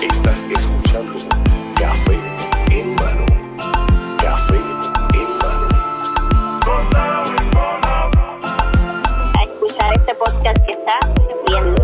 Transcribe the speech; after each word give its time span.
Estás 0.00 0.44
escuchando 0.44 1.18
Café 1.76 2.16
en 2.70 2.94
mano. 2.94 3.26
Café 4.22 4.54
en 5.14 5.38
mano. 5.38 5.68
a 9.34 9.42
escuchar 9.42 9.92
este 9.94 10.14
podcast 10.14 10.58
que 10.64 10.72
está 10.72 10.98
bien 11.48 11.74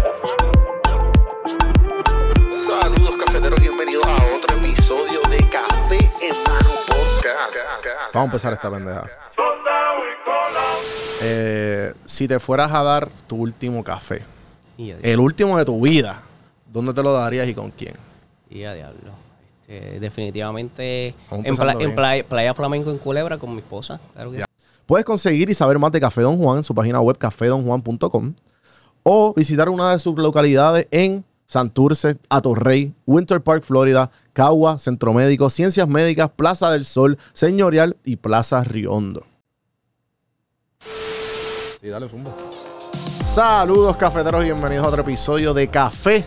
Saludos 2.52 3.16
cafeteros, 3.16 3.60
bienvenidos 3.60 4.06
a 4.06 4.14
otro 4.36 4.56
episodio 4.58 5.20
de 5.28 5.38
Café 5.50 5.98
en 6.20 6.34
Mano 6.44 6.70
Podcast. 6.86 7.56
Vamos 8.12 8.14
a 8.14 8.24
empezar 8.26 8.52
esta 8.52 8.70
pendeja. 8.70 9.25
Si 12.16 12.26
te 12.26 12.40
fueras 12.40 12.72
a 12.72 12.82
dar 12.82 13.10
tu 13.26 13.36
último 13.36 13.84
café, 13.84 14.22
el 14.78 15.20
último 15.20 15.58
de 15.58 15.66
tu 15.66 15.78
vida, 15.82 16.22
¿dónde 16.72 16.94
te 16.94 17.02
lo 17.02 17.12
darías 17.12 17.46
y 17.46 17.52
con 17.52 17.70
quién? 17.70 17.92
y 18.48 18.62
a 18.64 18.72
diablo. 18.72 19.10
Este, 19.68 20.00
definitivamente 20.00 21.08
en, 21.30 21.54
pla- 21.56 21.76
playa, 21.94 22.24
playa 22.26 22.54
Flamenco 22.54 22.90
en 22.90 22.96
Culebra 22.96 23.36
con 23.36 23.52
mi 23.52 23.58
esposa. 23.58 24.00
Claro 24.14 24.30
que 24.30 24.38
Ya. 24.38 24.44
sí. 24.48 24.64
Puedes 24.86 25.04
conseguir 25.04 25.50
y 25.50 25.52
saber 25.54 25.78
más 25.78 25.92
de 25.92 26.00
Café 26.00 26.22
Don 26.22 26.38
Juan 26.38 26.56
en 26.56 26.64
su 26.64 26.74
página 26.74 27.02
web 27.02 27.18
cafedonjuan.com 27.18 28.32
o 29.02 29.34
visitar 29.34 29.68
una 29.68 29.90
de 29.92 29.98
sus 29.98 30.16
localidades 30.16 30.88
en 30.90 31.22
Santurce, 31.46 32.16
Atorrey, 32.30 32.94
Winter 33.04 33.42
Park, 33.42 33.62
Florida, 33.62 34.10
Cagua, 34.32 34.78
Centro 34.78 35.12
Médico, 35.12 35.50
Ciencias 35.50 35.86
Médicas, 35.86 36.30
Plaza 36.34 36.70
del 36.70 36.86
Sol, 36.86 37.18
Señorial 37.34 37.98
y 38.04 38.16
Plaza 38.16 38.64
Riondo. 38.64 39.26
Sí, 41.86 41.90
dale, 41.90 42.08
zumba. 42.08 42.32
Saludos 43.20 43.96
cafeteros 43.96 44.42
y 44.42 44.46
bienvenidos 44.46 44.84
a 44.86 44.88
otro 44.88 45.02
episodio 45.02 45.54
de 45.54 45.68
Café 45.68 46.24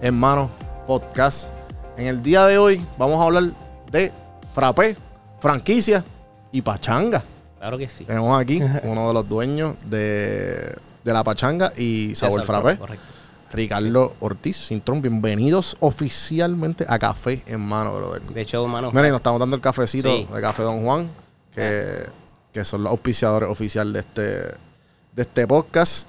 en 0.00 0.18
Mano 0.18 0.50
Podcast. 0.84 1.52
En 1.96 2.08
el 2.08 2.20
día 2.20 2.44
de 2.46 2.58
hoy 2.58 2.84
vamos 2.98 3.20
a 3.20 3.22
hablar 3.22 3.44
de 3.92 4.10
frappé, 4.52 4.96
franquicia 5.38 6.02
y 6.50 6.60
pachanga. 6.60 7.22
Claro 7.60 7.78
que 7.78 7.88
sí. 7.88 8.04
Tenemos 8.04 8.40
aquí 8.40 8.60
uno 8.82 9.06
de 9.06 9.14
los 9.14 9.28
dueños 9.28 9.76
de, 9.84 10.74
de 11.04 11.12
la 11.12 11.22
pachanga 11.22 11.72
y 11.76 12.16
Sabor 12.16 12.42
Frappé, 12.42 12.76
Correcto. 12.76 13.04
Ricardo 13.52 14.14
Ortiz 14.18 14.56
Cintrón. 14.56 15.02
Bienvenidos 15.02 15.76
oficialmente 15.78 16.84
a 16.88 16.98
Café 16.98 17.44
en 17.46 17.60
Mano, 17.60 17.94
brother. 17.94 18.22
De 18.22 18.40
hecho, 18.40 18.64
hermano, 18.64 18.90
Miren, 18.90 19.10
nos 19.10 19.18
estamos 19.20 19.38
dando 19.38 19.54
el 19.54 19.62
cafecito 19.62 20.08
Sí. 20.12 20.26
de 20.34 20.40
Café 20.40 20.64
Don 20.64 20.82
Juan, 20.84 21.08
que, 21.54 22.06
que 22.52 22.64
son 22.64 22.82
los 22.82 22.90
auspiciadores 22.90 23.48
oficiales 23.48 23.92
de 23.92 24.00
este, 24.00 24.69
de 25.14 25.22
este 25.22 25.46
podcast. 25.46 26.08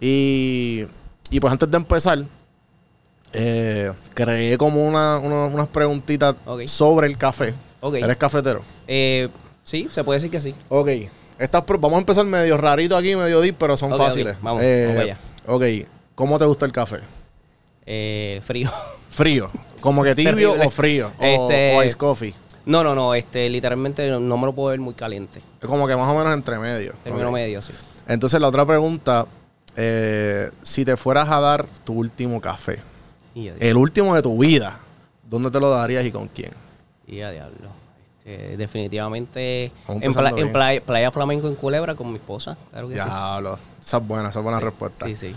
Y, 0.00 0.84
y 1.30 1.40
pues 1.40 1.52
antes 1.52 1.70
de 1.70 1.76
empezar, 1.76 2.24
eh, 3.32 3.92
creé 4.14 4.56
como 4.58 4.86
una, 4.86 5.18
una- 5.18 5.46
unas 5.46 5.68
preguntitas 5.68 6.34
sobre 6.66 7.06
el 7.06 7.16
café. 7.18 7.54
¿Eres 7.82 8.16
cafetero? 8.16 8.62
eh, 8.86 9.28
sí, 9.62 9.88
se 9.90 10.04
puede 10.04 10.16
decir 10.18 10.30
que 10.30 10.40
sí. 10.40 10.54
Ok. 10.68 10.88
Estas 11.38 11.64
vamos 11.66 11.94
a 11.94 11.98
empezar 11.98 12.24
medio 12.24 12.56
rarito 12.56 12.96
aquí, 12.96 13.16
medio 13.16 13.40
deep, 13.40 13.56
pero 13.58 13.76
son 13.76 13.96
fáciles. 13.96 14.36
Vamos, 14.40 14.62
Eh, 14.62 14.84
vamos 14.86 15.02
allá. 15.02 15.18
Ok. 15.46 15.88
¿Cómo 16.14 16.38
te 16.38 16.44
gusta 16.44 16.64
el 16.64 16.72
café? 16.72 16.98
Eh, 17.86 18.40
frío. 18.44 18.70
Frío. 19.10 19.48
¿Como 19.80 20.02
que 20.02 20.14
tibio 20.16 20.54
o 20.60 20.70
frío? 20.70 21.12
O, 21.20 21.22
Este- 21.24 21.76
o 21.76 21.84
ice 21.84 21.96
coffee. 21.96 22.34
No, 22.66 22.82
no, 22.82 22.94
no. 22.96 23.14
Este, 23.14 23.48
literalmente 23.48 24.08
no, 24.10 24.18
no 24.18 24.36
me 24.38 24.46
lo 24.46 24.52
puedo 24.52 24.70
ver 24.70 24.80
muy 24.80 24.94
caliente. 24.94 25.40
Como 25.64 25.86
que 25.86 25.94
más 25.94 26.08
o 26.08 26.14
menos 26.18 26.32
entre 26.34 26.58
medio. 26.58 26.94
Término 27.04 27.30
medio, 27.30 27.62
sí. 27.62 27.72
Entonces, 28.08 28.40
la 28.40 28.48
otra 28.48 28.64
pregunta. 28.66 29.26
eh, 29.76 30.50
si 30.62 30.84
te 30.84 30.96
fueras 30.96 31.28
a 31.30 31.40
dar 31.40 31.66
tu 31.84 31.94
último 31.94 32.40
café, 32.40 32.80
el 33.34 33.76
último 33.76 34.14
de 34.14 34.22
tu 34.22 34.38
vida, 34.38 34.78
¿dónde 35.28 35.50
te 35.50 35.58
lo 35.58 35.68
darías 35.70 36.04
y 36.04 36.12
con 36.12 36.28
quién? 36.28 36.52
y 37.06 37.20
a 37.20 37.30
diablo. 37.30 37.68
Este, 38.18 38.56
definitivamente 38.56 39.72
en, 39.88 40.12
pla- 40.14 40.30
en 40.30 40.52
playa, 40.52 40.80
playa 40.80 41.10
Flamenco 41.10 41.48
en 41.48 41.54
Culebra 41.56 41.94
con 41.94 42.08
mi 42.10 42.16
esposa. 42.16 42.56
Claro 42.70 42.88
que 42.88 42.94
sí. 42.94 43.00
Diablo. 43.04 43.58
Esa 43.84 43.96
es 43.98 44.06
buena, 44.06 44.28
esa 44.30 44.38
es 44.38 44.42
buena 44.44 44.60
respuesta. 44.60 45.06
Sí, 45.06 45.14
sí. 45.16 45.34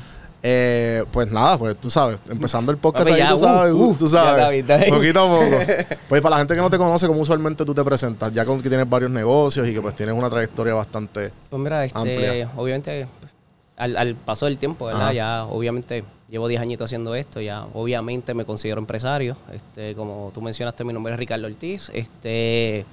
Eh, 0.49 1.03
pues 1.11 1.29
nada, 1.29 1.57
pues 1.57 1.75
tú 1.75 1.89
sabes, 1.89 2.19
empezando 2.29 2.71
el 2.71 2.77
podcast 2.77 3.09
Papi, 3.09 3.19
ahí, 3.19 3.27
ya, 3.27 3.33
tú 3.33 3.39
sabes, 3.39 3.73
uh, 3.73 3.75
uh, 3.75 3.89
uh, 3.89 3.95
tú 3.95 4.07
sabes, 4.07 4.63
poquito 4.89 5.19
a 5.19 5.27
poco. 5.27 5.57
Pues 6.07 6.21
para 6.21 6.35
la 6.35 6.37
gente 6.37 6.55
que 6.55 6.61
no 6.61 6.69
te 6.69 6.77
conoce, 6.77 7.05
como 7.05 7.19
usualmente 7.19 7.65
tú 7.65 7.73
te 7.73 7.83
presentas, 7.83 8.31
ya 8.31 8.45
con 8.45 8.61
que 8.61 8.69
tienes 8.69 8.89
varios 8.89 9.11
negocios 9.11 9.67
y 9.67 9.73
que 9.73 9.81
pues 9.81 9.93
tienes 9.97 10.15
una 10.15 10.29
trayectoria 10.29 10.73
bastante... 10.73 11.33
Pues 11.49 11.61
mira, 11.61 11.83
este, 11.83 11.99
Amplia. 11.99 12.49
obviamente, 12.55 13.07
pues, 13.19 13.33
al, 13.75 13.97
al 13.97 14.15
paso 14.15 14.45
del 14.45 14.57
tiempo, 14.57 14.85
¿verdad? 14.85 15.01
Ajá. 15.01 15.13
Ya, 15.13 15.43
obviamente, 15.43 16.05
llevo 16.29 16.47
10 16.47 16.61
añitos 16.61 16.85
haciendo 16.85 17.13
esto, 17.13 17.41
ya, 17.41 17.65
obviamente 17.73 18.33
me 18.33 18.45
considero 18.45 18.79
empresario. 18.79 19.35
Este, 19.51 19.95
como 19.95 20.31
tú 20.33 20.41
mencionaste, 20.41 20.85
mi 20.85 20.93
nombre 20.93 21.11
es 21.11 21.19
Ricardo 21.19 21.47
Ortiz. 21.47 21.91
Este, 21.93 22.85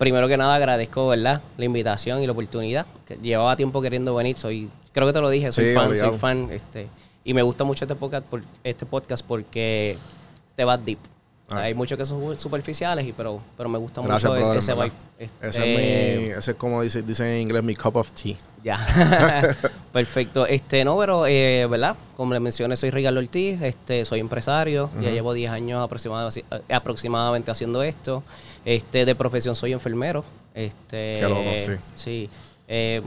primero 0.00 0.26
que 0.26 0.36
nada, 0.36 0.54
agradezco, 0.56 1.06
¿verdad? 1.08 1.40
La 1.58 1.64
invitación 1.66 2.20
y 2.22 2.26
la 2.26 2.32
oportunidad. 2.32 2.86
Que 3.06 3.16
llevaba 3.16 3.54
tiempo 3.54 3.80
queriendo 3.82 4.14
venir, 4.16 4.36
soy, 4.38 4.68
creo 4.92 5.06
que 5.06 5.12
te 5.12 5.20
lo 5.20 5.28
dije, 5.30 5.52
soy 5.52 5.66
Sí, 5.66 5.74
fan, 5.74 5.88
obligado. 5.88 6.10
soy 6.10 6.18
fan, 6.18 6.48
este, 6.50 6.88
y 7.22 7.34
me 7.34 7.42
gusta 7.42 7.64
mucho 7.64 7.84
este 7.84 7.94
podcast, 7.94 8.24
por- 8.26 8.42
este 8.64 8.86
podcast 8.86 9.24
porque 9.24 9.96
te 10.56 10.64
va 10.64 10.76
deep. 10.78 10.98
Ah. 11.50 11.62
Hay 11.62 11.74
muchos 11.74 11.98
que 11.98 12.06
son 12.06 12.38
superficiales, 12.38 13.06
y, 13.06 13.12
pero, 13.12 13.40
pero 13.56 13.68
me 13.68 13.78
gusta 13.78 14.00
Gracias, 14.02 14.30
mucho 14.30 14.40
brother, 14.42 14.58
ese, 14.58 14.74
vibe. 14.74 14.92
Ese, 15.18 15.30
Este, 15.48 15.58
es 16.14 16.20
mi, 16.20 16.28
ese 16.38 16.50
es 16.52 16.56
como 16.56 16.82
dice- 16.82 17.02
dicen 17.02 17.26
en 17.26 17.40
inglés, 17.42 17.62
mi 17.62 17.74
cup 17.74 17.96
of 17.96 18.12
tea. 18.12 18.36
ya. 18.62 18.78
Perfecto. 19.92 20.46
Este, 20.46 20.84
no, 20.84 20.96
pero, 20.98 21.26
eh, 21.26 21.66
¿verdad? 21.68 21.96
Como 22.16 22.32
les 22.34 22.42
mencioné, 22.42 22.76
soy 22.76 22.90
Ricardo 22.90 23.18
Ortiz, 23.18 23.60
este, 23.62 24.04
soy 24.04 24.20
empresario, 24.20 24.90
ya 25.00 25.10
llevo 25.10 25.32
10 25.32 25.50
años 25.50 25.82
aproximadamente, 25.82 26.44
aproximadamente 26.70 27.50
haciendo 27.50 27.82
esto. 27.82 28.22
Este, 28.64 29.04
de 29.04 29.14
profesión 29.14 29.54
soy 29.54 29.72
enfermero. 29.72 30.24
Este, 30.54 31.16
Qué 31.20 31.26
loco, 31.28 31.50
sí. 31.58 31.72
Sí. 31.96 32.30
Eh, 32.68 33.02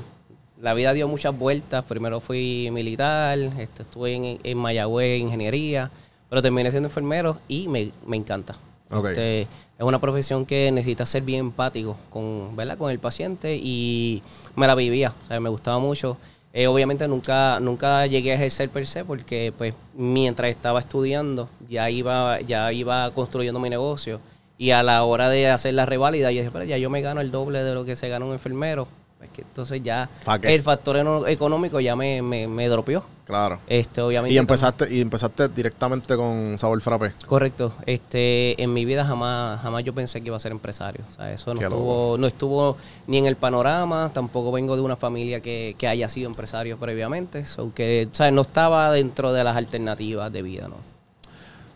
la 0.62 0.74
vida 0.74 0.94
dio 0.94 1.08
muchas 1.08 1.38
vueltas. 1.38 1.86
Primero 1.86 2.20
fui 2.20 2.70
militar, 2.72 3.38
este, 3.60 3.84
estuve 3.84 4.14
en, 4.16 4.40
en 4.44 4.58
Mayagüez, 4.58 5.20
ingeniería, 5.20 5.92
pero 6.34 6.42
terminé 6.42 6.72
siendo 6.72 6.88
enfermero 6.88 7.38
y 7.48 7.68
me, 7.68 7.92
me 8.08 8.18
encanta. 8.18 8.56
Este, 8.90 9.42
es 9.42 9.48
una 9.78 10.02
profesión 10.02 10.48
que 10.48 10.72
necesita 10.72 11.06
ser 11.06 11.22
bien 11.22 11.42
empático 11.42 11.96
con, 12.10 12.56
¿verdad? 12.56 12.76
con 12.76 12.90
el 12.90 12.98
paciente 12.98 13.56
y 13.56 14.24
me 14.56 14.66
la 14.66 14.74
vivía, 14.74 15.14
o 15.26 15.28
sea, 15.28 15.40
me 15.40 15.50
gustaba 15.50 15.78
mucho. 15.78 16.18
Eh, 16.52 16.66
obviamente 16.66 17.08
nunca, 17.08 17.60
nunca 17.60 18.08
llegué 18.08 18.32
a 18.32 18.34
ejercer 18.34 18.68
per 18.70 18.88
se 18.88 19.06
porque 19.06 19.54
pues 19.56 19.76
mientras 19.94 20.50
estaba 20.50 20.80
estudiando 20.80 21.50
ya 21.70 21.92
iba, 21.92 22.42
ya 22.42 22.74
iba 22.74 23.12
construyendo 23.12 23.60
mi 23.60 23.70
negocio 23.70 24.20
y 24.58 24.72
a 24.72 24.82
la 24.82 25.04
hora 25.04 25.30
de 25.30 25.52
hacer 25.52 25.76
la 25.76 25.86
reválida 25.86 26.32
yo 26.32 26.40
dije, 26.40 26.52
pero 26.52 26.66
ya 26.66 26.80
yo 26.80 26.90
me 26.90 27.02
gano 27.02 27.22
el 27.22 27.30
doble 27.30 27.64
de 27.64 27.76
lo 27.76 27.86
que 27.86 27.96
se 27.96 28.10
gana 28.10 28.26
un 28.26 28.34
enfermero. 28.34 28.88
Es 29.24 29.30
que 29.32 29.42
entonces 29.42 29.82
ya 29.84 30.10
el 30.44 30.62
factor 30.62 30.98
económico 31.28 31.80
ya 31.80 31.96
me, 31.96 32.22
me, 32.22 32.48
me 32.48 32.68
dropeó. 32.68 33.04
Claro. 33.26 33.60
Este, 33.68 34.02
obviamente 34.02 34.34
Y 34.34 34.38
empezaste, 34.38 34.94
y 34.94 35.00
empezaste 35.00 35.48
directamente 35.48 36.16
con 36.18 36.58
Sabor 36.58 36.82
Frappé. 36.82 37.14
Correcto. 37.26 37.74
Este, 37.86 38.62
en 38.62 38.74
mi 38.74 38.84
vida 38.84 39.06
jamás, 39.06 39.62
jamás 39.62 39.84
yo 39.86 39.94
pensé 39.96 40.20
que 40.20 40.28
iba 40.28 40.36
a 40.36 40.40
ser 40.42 40.52
empresario. 40.52 41.06
O 41.08 41.12
sea, 41.12 41.32
eso 41.32 41.54
no 41.54 41.60
Qué 41.60 41.66
estuvo, 41.68 42.18
no 42.18 42.28
estuvo 42.28 42.78
ni 43.08 43.18
en 43.20 43.26
el 43.26 43.38
panorama. 43.38 44.12
Tampoco 44.14 44.52
vengo 44.52 44.76
de 44.76 44.82
una 44.82 44.98
familia 44.98 45.40
que, 45.40 45.76
que 45.78 45.88
haya 45.88 46.10
sido 46.10 46.28
empresario 46.30 46.78
previamente. 46.78 47.46
So 47.46 47.74
que, 47.74 48.10
o 48.12 48.16
sea, 48.16 48.30
no 48.32 48.42
estaba 48.42 48.92
dentro 48.92 49.32
de 49.32 49.44
las 49.46 49.56
alternativas 49.56 50.32
de 50.34 50.42
vida, 50.42 50.68
¿no? 50.68 50.76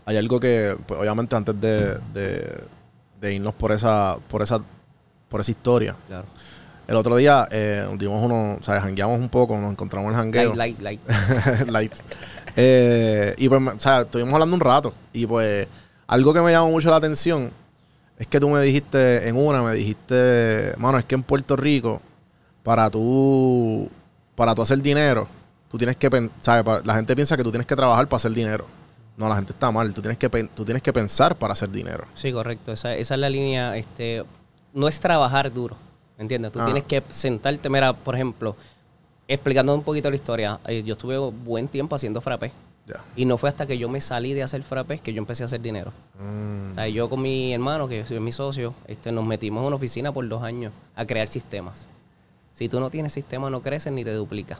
Hay 0.04 0.16
algo 0.18 0.38
que, 0.40 0.76
pues, 0.86 1.00
obviamente, 1.00 1.34
antes 1.34 1.58
de, 1.60 1.98
de- 2.12 2.64
de 3.20 3.34
irnos 3.34 3.54
por 3.54 3.72
esa, 3.72 4.16
por 4.28 4.42
esa, 4.42 4.60
por 5.28 5.40
esa 5.40 5.50
historia, 5.50 5.96
Claro. 6.06 6.26
El 6.88 6.96
otro 6.96 7.16
día 7.16 7.46
eh, 7.50 7.86
dimos 7.98 8.24
uno, 8.24 8.56
o 8.58 8.62
sea, 8.62 8.80
jangueamos 8.80 9.20
un 9.20 9.28
poco, 9.28 9.58
nos 9.58 9.70
encontramos 9.70 10.08
en 10.08 10.14
el 10.14 10.20
jangueo. 10.20 10.54
Light, 10.54 10.80
light, 10.80 11.00
light. 11.06 11.68
Light. 11.68 11.92
Eh, 12.56 13.34
y 13.36 13.46
pues, 13.46 13.60
o 13.62 13.78
sea, 13.78 14.00
estuvimos 14.00 14.32
hablando 14.32 14.54
un 14.54 14.60
rato. 14.60 14.94
Y 15.12 15.26
pues, 15.26 15.68
algo 16.06 16.32
que 16.32 16.40
me 16.40 16.50
llamó 16.50 16.70
mucho 16.70 16.88
la 16.88 16.96
atención 16.96 17.52
es 18.18 18.26
que 18.26 18.40
tú 18.40 18.48
me 18.48 18.62
dijiste 18.62 19.28
en 19.28 19.36
una, 19.36 19.62
me 19.62 19.74
dijiste, 19.74 20.72
mano, 20.78 20.98
es 20.98 21.04
que 21.04 21.14
en 21.14 21.22
Puerto 21.22 21.56
Rico, 21.56 22.00
para 22.62 22.88
tú, 22.88 23.90
para 24.34 24.54
tú 24.54 24.62
hacer 24.62 24.80
dinero, 24.80 25.28
tú 25.70 25.76
tienes 25.76 25.96
que 25.96 26.10
pensar, 26.10 26.64
la 26.86 26.94
gente 26.94 27.14
piensa 27.14 27.36
que 27.36 27.44
tú 27.44 27.50
tienes 27.50 27.66
que 27.66 27.76
trabajar 27.76 28.06
para 28.06 28.16
hacer 28.16 28.32
dinero. 28.32 28.64
No, 29.18 29.28
la 29.28 29.36
gente 29.36 29.52
está 29.52 29.70
mal. 29.70 29.92
Tú 29.92 30.00
tienes 30.00 30.16
que, 30.16 30.28
tú 30.28 30.64
tienes 30.64 30.82
que 30.82 30.92
pensar 30.92 31.36
para 31.36 31.52
hacer 31.52 31.68
dinero. 31.70 32.06
Sí, 32.14 32.32
correcto. 32.32 32.72
Esa, 32.72 32.94
esa 32.94 33.14
es 33.14 33.20
la 33.20 33.28
línea. 33.28 33.76
Este, 33.76 34.24
no 34.72 34.88
es 34.88 34.98
trabajar 35.00 35.52
duro. 35.52 35.76
¿Me 36.18 36.22
entiendes? 36.24 36.52
Tú 36.52 36.60
Ah. 36.60 36.64
tienes 36.66 36.84
que 36.84 37.02
sentarte. 37.08 37.68
Mira, 37.70 37.92
por 37.94 38.14
ejemplo, 38.14 38.56
explicando 39.26 39.74
un 39.74 39.82
poquito 39.82 40.10
la 40.10 40.16
historia. 40.16 40.60
eh, 40.66 40.82
Yo 40.84 40.92
estuve 40.94 41.16
buen 41.16 41.68
tiempo 41.68 41.96
haciendo 41.96 42.20
frappé. 42.20 42.52
Ya. 42.86 43.04
Y 43.16 43.24
no 43.26 43.36
fue 43.38 43.48
hasta 43.50 43.66
que 43.66 43.76
yo 43.78 43.88
me 43.88 44.00
salí 44.00 44.32
de 44.32 44.42
hacer 44.42 44.62
frappés 44.62 45.00
que 45.00 45.12
yo 45.12 45.18
empecé 45.18 45.42
a 45.44 45.46
hacer 45.46 45.60
dinero. 45.60 45.92
Mm, 46.18 46.72
O 46.72 46.74
sea, 46.74 46.88
yo 46.88 47.08
con 47.08 47.20
mi 47.22 47.52
hermano, 47.52 47.86
que 47.86 48.00
es 48.00 48.10
mi 48.12 48.32
socio, 48.32 48.74
este, 48.86 49.12
nos 49.12 49.24
metimos 49.26 49.60
en 49.60 49.66
una 49.66 49.76
oficina 49.76 50.10
por 50.12 50.26
dos 50.26 50.42
años 50.42 50.72
a 50.96 51.04
crear 51.04 51.28
sistemas. 51.28 51.86
Si 52.52 52.68
tú 52.68 52.80
no 52.80 52.88
tienes 52.90 53.12
sistema, 53.12 53.50
no 53.50 53.60
creces 53.62 53.92
ni 53.92 54.04
te 54.04 54.12
duplicas. 54.14 54.58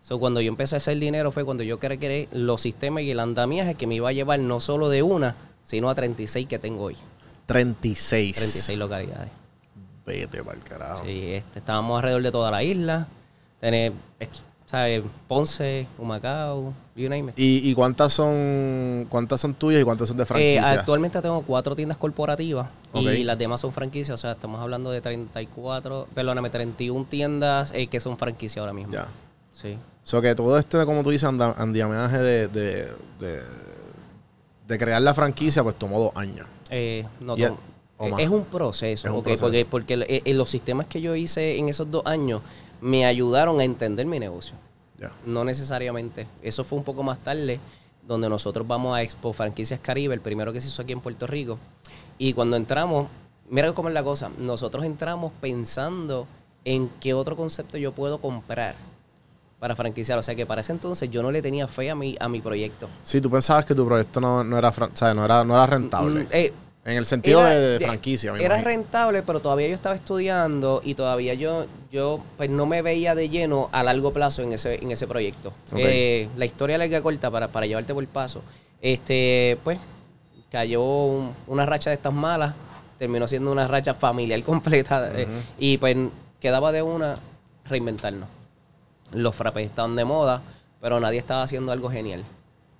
So, 0.00 0.18
cuando 0.18 0.40
yo 0.40 0.48
empecé 0.48 0.76
a 0.76 0.78
hacer 0.78 0.98
dinero 0.98 1.30
fue 1.32 1.44
cuando 1.44 1.62
yo 1.64 1.78
creé 1.78 2.28
los 2.32 2.60
sistemas 2.62 3.02
y 3.02 3.10
el 3.10 3.20
andamiaje 3.20 3.74
que 3.74 3.86
me 3.86 3.96
iba 3.96 4.08
a 4.08 4.12
llevar 4.12 4.38
no 4.40 4.58
solo 4.60 4.88
de 4.88 5.02
una, 5.02 5.34
sino 5.62 5.90
a 5.90 5.94
36 5.94 6.46
que 6.48 6.58
tengo 6.58 6.84
hoy. 6.84 6.96
36. 7.46 8.36
36 8.36 8.78
localidades. 8.78 9.30
Vete 10.06 10.42
pa'l 10.42 10.58
carajo. 10.60 11.04
Sí, 11.04 11.32
este, 11.34 11.58
estábamos 11.58 11.96
alrededor 11.98 12.22
de 12.22 12.30
toda 12.30 12.50
la 12.50 12.62
isla. 12.62 13.08
Tener, 13.60 13.92
¿sabes? 14.66 15.02
Ponce, 15.26 15.86
Humacao, 15.98 16.72
you 16.94 17.08
name 17.08 17.30
it. 17.30 17.38
¿Y, 17.38 17.68
y 17.70 17.74
cuántas 17.74 18.12
son 18.12 19.06
cuántas 19.08 19.40
son 19.40 19.54
tuyas 19.54 19.80
y 19.80 19.84
cuántas 19.84 20.08
son 20.08 20.16
de 20.16 20.22
Eh, 20.22 20.26
franquicia? 20.26 20.70
actualmente 20.70 21.20
tengo 21.22 21.42
cuatro 21.42 21.74
tiendas 21.74 21.98
corporativas 21.98 22.68
y 22.94 23.24
las 23.24 23.38
demás 23.38 23.60
son 23.60 23.72
franquicias. 23.72 24.14
O 24.14 24.18
sea, 24.18 24.32
estamos 24.32 24.60
hablando 24.60 24.90
de 24.90 25.00
34, 25.00 26.08
perdóname, 26.14 26.50
31 26.50 27.06
tiendas 27.08 27.72
eh, 27.74 27.86
que 27.88 27.98
son 28.00 28.16
franquicias 28.16 28.58
ahora 28.60 28.72
mismo. 28.72 28.92
Ya. 28.92 29.06
Sí. 29.52 29.76
O 30.04 30.06
sea, 30.08 30.20
que 30.20 30.34
todo 30.34 30.56
este, 30.58 30.84
como 30.84 31.02
tú 31.02 31.10
dices, 31.10 31.24
andamiaje 31.28 32.18
de, 32.18 32.48
de, 32.48 32.92
de, 33.18 33.40
de 34.68 34.78
crear 34.78 35.00
la 35.02 35.14
franquicia, 35.14 35.62
pues 35.64 35.74
tomó 35.76 35.98
dos 35.98 36.12
años. 36.14 36.46
Eh, 36.70 37.04
no, 37.20 37.36
Y 37.36 37.46
es- 37.98 38.12
eh, 38.12 38.14
es 38.18 38.28
un 38.30 38.44
proceso. 38.44 39.06
Es 39.08 39.12
un 39.12 39.18
ok, 39.20 39.24
proceso. 39.24 39.46
Porque, 39.46 39.64
porque 39.64 39.94
eh, 40.08 40.22
eh, 40.24 40.34
los 40.34 40.50
sistemas 40.50 40.86
que 40.86 41.00
yo 41.00 41.14
hice 41.16 41.56
en 41.58 41.68
esos 41.68 41.90
dos 41.90 42.04
años 42.06 42.42
me 42.80 43.06
ayudaron 43.06 43.60
a 43.60 43.64
entender 43.64 44.06
mi 44.06 44.18
negocio. 44.18 44.54
Ya. 44.98 45.12
No 45.26 45.44
necesariamente. 45.44 46.26
Eso 46.42 46.64
fue 46.64 46.78
un 46.78 46.84
poco 46.84 47.02
más 47.02 47.18
tarde, 47.18 47.60
donde 48.06 48.28
nosotros 48.28 48.66
vamos 48.66 48.96
a 48.96 49.02
Expo 49.02 49.32
Franquicias 49.32 49.80
Caribe, 49.80 50.14
el 50.14 50.20
primero 50.20 50.52
que 50.52 50.60
se 50.60 50.68
hizo 50.68 50.82
aquí 50.82 50.92
en 50.92 51.00
Puerto 51.00 51.26
Rico. 51.26 51.58
Y 52.18 52.32
cuando 52.32 52.56
entramos, 52.56 53.08
mira 53.50 53.72
cómo 53.72 53.88
es 53.88 53.94
la 53.94 54.02
cosa, 54.02 54.30
nosotros 54.38 54.84
entramos 54.84 55.32
pensando 55.40 56.26
en 56.64 56.90
qué 57.00 57.14
otro 57.14 57.36
concepto 57.36 57.76
yo 57.78 57.92
puedo 57.92 58.18
comprar 58.18 58.74
para 59.58 59.74
franquiciar. 59.76 60.18
O 60.18 60.22
sea 60.22 60.34
que 60.34 60.46
para 60.46 60.60
ese 60.62 60.72
entonces 60.72 61.10
yo 61.10 61.22
no 61.22 61.30
le 61.30 61.42
tenía 61.42 61.66
fe 61.68 61.90
a 61.90 61.94
mi, 61.94 62.16
a 62.18 62.28
mi 62.28 62.40
proyecto. 62.40 62.88
Sí, 63.04 63.20
tú 63.20 63.30
pensabas 63.30 63.64
que 63.64 63.74
tu 63.74 63.86
proyecto 63.86 64.20
no, 64.20 64.42
no 64.44 64.56
era, 64.58 64.68
o 64.70 64.90
sea, 64.94 65.14
no 65.14 65.24
era, 65.24 65.44
no 65.44 65.54
era 65.54 65.66
rentable. 65.66 66.24
Mm, 66.24 66.28
eh, 66.30 66.52
en 66.86 66.96
el 66.96 67.04
sentido 67.04 67.40
era- 67.40 67.50
de, 67.58 67.80
franquicia, 67.84 68.30
Era 68.32 68.44
imagino. 68.44 68.64
rentable, 68.68 69.22
pero 69.22 69.40
todavía 69.40 69.68
yo 69.68 69.74
estaba 69.74 69.94
estudiando 69.94 70.80
y 70.84 70.94
todavía 70.94 71.34
yo, 71.34 71.66
yo 71.92 72.20
pues 72.36 72.48
no 72.48 72.64
me 72.64 72.80
veía 72.80 73.14
de 73.14 73.28
lleno 73.28 73.68
a 73.72 73.82
largo 73.82 74.12
plazo 74.12 74.42
en 74.42 74.52
ese, 74.52 74.76
en 74.82 74.90
ese 74.92 75.06
proyecto. 75.06 75.52
Eh, 75.76 76.28
la 76.36 76.46
historia 76.46 76.78
larga 76.78 77.02
corta 77.02 77.30
para, 77.30 77.48
para 77.48 77.66
llevarte 77.66 77.92
por 77.92 78.02
el 78.02 78.08
paso. 78.08 78.40
Este, 78.80 79.58
pues, 79.64 79.78
cayó 80.50 80.82
un- 80.82 81.32
una 81.48 81.66
racha 81.66 81.90
de 81.90 81.94
estas 81.96 82.12
malas, 82.12 82.54
terminó 82.98 83.26
siendo 83.26 83.50
una 83.52 83.66
racha 83.66 83.94
familiar 83.94 84.42
completa. 84.44 85.10
eh, 85.14 85.26
y 85.58 85.78
pues 85.78 85.96
quedaba 86.40 86.70
de 86.72 86.82
una 86.82 87.18
reinventarnos. 87.68 88.28
Los 89.12 89.34
frappés 89.34 89.66
estaban 89.66 89.96
de 89.96 90.04
moda, 90.04 90.40
pero 90.80 91.00
nadie 91.00 91.18
estaba 91.18 91.42
haciendo 91.42 91.72
algo 91.72 91.90
genial. 91.90 92.22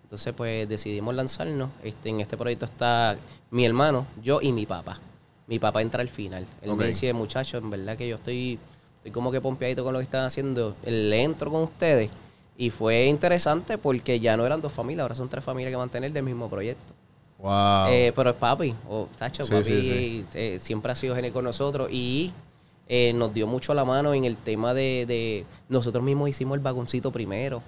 Entonces, 0.05 0.33
pues 0.37 0.69
decidimos 0.69 1.15
lanzarnos. 1.17 1.71
Este, 1.83 2.09
en 2.11 2.21
este 2.21 2.37
proyecto 2.37 2.65
está 2.67 3.17
mi 3.51 3.65
hermano, 3.65 4.07
yo 4.23 4.41
y 4.43 4.53
mi 4.53 4.67
papá. 4.67 4.99
Mi 5.47 5.59
papá 5.59 5.83
entra 5.83 6.01
al 6.03 6.09
final. 6.09 6.45
Él 6.63 6.75
me 6.75 6.87
dice, 6.87 7.13
muchachos, 7.13 7.63
en 7.63 7.71
verdad 7.71 7.97
que 7.97 8.09
yo 8.09 8.17
estoy, 8.17 8.59
estoy 8.99 9.13
como 9.13 9.31
que 9.31 9.41
pompeadito 9.41 9.85
con 9.85 9.93
lo 9.93 10.01
que 10.01 10.05
están 10.05 10.25
haciendo. 10.25 10.75
Le 10.85 11.23
entro 11.23 11.51
con 11.51 11.63
ustedes. 11.63 12.11
Y 12.59 12.71
fue 12.71 13.05
interesante 13.07 13.79
porque 13.79 14.19
ya 14.19 14.37
no 14.37 14.45
eran 14.47 14.61
dos 14.61 14.73
familias, 14.73 15.03
ahora 15.03 15.15
son 15.15 15.29
tres 15.29 15.45
familias 15.45 15.71
que 15.73 15.77
mantener 15.77 16.13
del 16.13 16.25
mismo 16.25 16.49
proyecto. 16.49 16.95
Wow. 17.39 17.89
Eh, 17.91 18.13
pero 18.17 18.31
es 18.31 18.37
papi, 18.37 18.75
o 18.89 19.09
Tacho, 19.19 19.45
Sí, 19.45 19.51
papi 19.53 19.63
sí, 19.65 19.83
sí. 19.83 20.25
eh, 20.35 20.59
siempre 20.59 20.91
ha 20.91 20.95
sido 20.95 21.15
genial 21.15 21.35
con 21.35 21.45
nosotros 21.45 21.89
y 21.93 22.33
eh, 22.89 23.13
nos 23.13 23.35
dio 23.35 23.47
mucho 23.47 23.75
la 23.75 23.85
mano 23.85 24.15
en 24.15 24.25
el 24.25 24.37
tema 24.39 24.73
de, 24.73 25.05
de- 25.07 25.45
nosotros 25.69 26.03
mismos 26.03 26.31
hicimos 26.31 26.57
el 26.57 26.63
vagoncito 26.63 27.13
primero. 27.13 27.63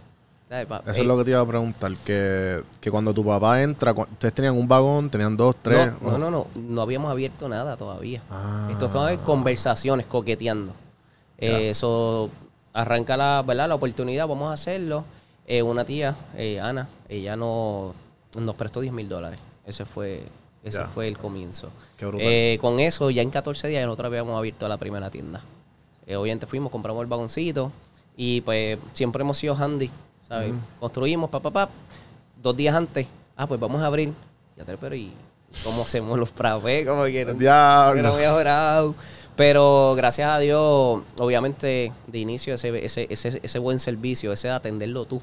¿Sabes, 0.48 0.66
pa- 0.66 0.82
Eso 0.86 1.02
es 1.02 1.06
lo 1.06 1.18
que 1.18 1.24
te 1.24 1.30
iba 1.32 1.40
a 1.40 1.46
preguntar, 1.46 1.92
que, 2.06 2.62
que 2.80 2.90
cuando 2.90 3.12
tu 3.12 3.24
papá 3.24 3.62
entra, 3.62 3.92
ustedes 3.92 4.32
tenían 4.34 4.56
un 4.56 4.66
vagón, 4.66 5.10
tenían 5.10 5.36
dos, 5.36 5.54
tres. 5.60 5.92
No, 6.00 6.12
no, 6.12 6.18
no, 6.18 6.30
no, 6.30 6.46
no 6.54 6.82
habíamos 6.82 7.10
abierto 7.10 7.48
nada 7.48 7.76
todavía. 7.76 8.22
Ah. 8.30 8.68
Esto 8.70 8.86
estaba 8.86 9.12
en 9.12 9.18
conversaciones, 9.20 10.06
coqueteando. 10.06 10.72
Eh, 11.36 11.70
Eso 11.70 12.30
arranca 12.72 13.16
la, 13.16 13.42
¿verdad? 13.46 13.68
la 13.68 13.74
oportunidad, 13.74 14.26
vamos 14.26 14.50
a 14.50 14.54
hacerlo. 14.54 15.04
Eh, 15.46 15.62
una 15.62 15.84
tía, 15.84 16.16
eh, 16.36 16.60
Ana, 16.60 16.88
ella 17.08 17.36
no, 17.36 17.94
nos 18.38 18.54
prestó 18.56 18.80
10 18.80 18.92
mil 18.92 19.08
dólares. 19.08 19.40
Ese 19.66 19.84
fue, 19.84 20.22
ese 20.64 20.78
Ya. 20.78 20.86
fue 20.86 21.08
el 21.08 21.18
comienzo. 21.18 21.68
Qué 21.98 22.58
con 22.60 22.80
eso, 22.80 23.10
ya 23.10 23.20
en 23.22 23.30
14 23.30 23.68
días 23.68 23.84
nosotros 23.84 24.06
habíamos 24.06 24.38
abierto 24.38 24.66
la 24.66 24.78
primera 24.78 25.10
tienda. 25.10 25.42
Obviamente 26.06 26.46
fuimos, 26.46 26.72
compramos 26.72 27.02
el 27.02 27.06
vagoncito 27.06 27.70
y 28.16 28.40
pues 28.40 28.78
siempre 28.94 29.22
hemos 29.22 29.36
sido 29.36 29.54
handy, 29.54 29.90
¿sabes? 30.28 30.52
Construimos, 30.80 31.30
pa, 31.30 31.40
pa, 31.40 31.50
pa. 31.50 31.68
Dos 32.40 32.56
días 32.56 32.74
antes, 32.74 33.06
ah, 33.36 33.46
pues 33.46 33.58
vamos 33.58 33.80
a 33.82 33.86
abrir. 33.86 34.12
Ya 34.56 34.64
te- 34.64 34.76
pero 34.76 34.94
¿y 34.94 35.12
cómo 35.64 35.82
hacemos 35.82 36.18
los 36.18 36.30
frappés? 36.30 36.86
Como 36.86 37.02
no- 37.02 37.34
Diablo. 37.34 38.02
no 38.02 38.14
había 38.14 38.34
orado. 38.34 38.94
Pero 39.36 39.94
gracias 39.96 40.28
a 40.30 40.38
Dios, 40.40 41.00
obviamente, 41.18 41.92
de 42.08 42.18
inicio, 42.18 42.54
ese, 42.54 42.84
ese, 42.84 43.06
ese, 43.08 43.40
ese 43.40 43.58
buen 43.60 43.78
servicio, 43.78 44.32
ese 44.32 44.48
de 44.48 44.54
atenderlo 44.54 45.04
tú, 45.04 45.22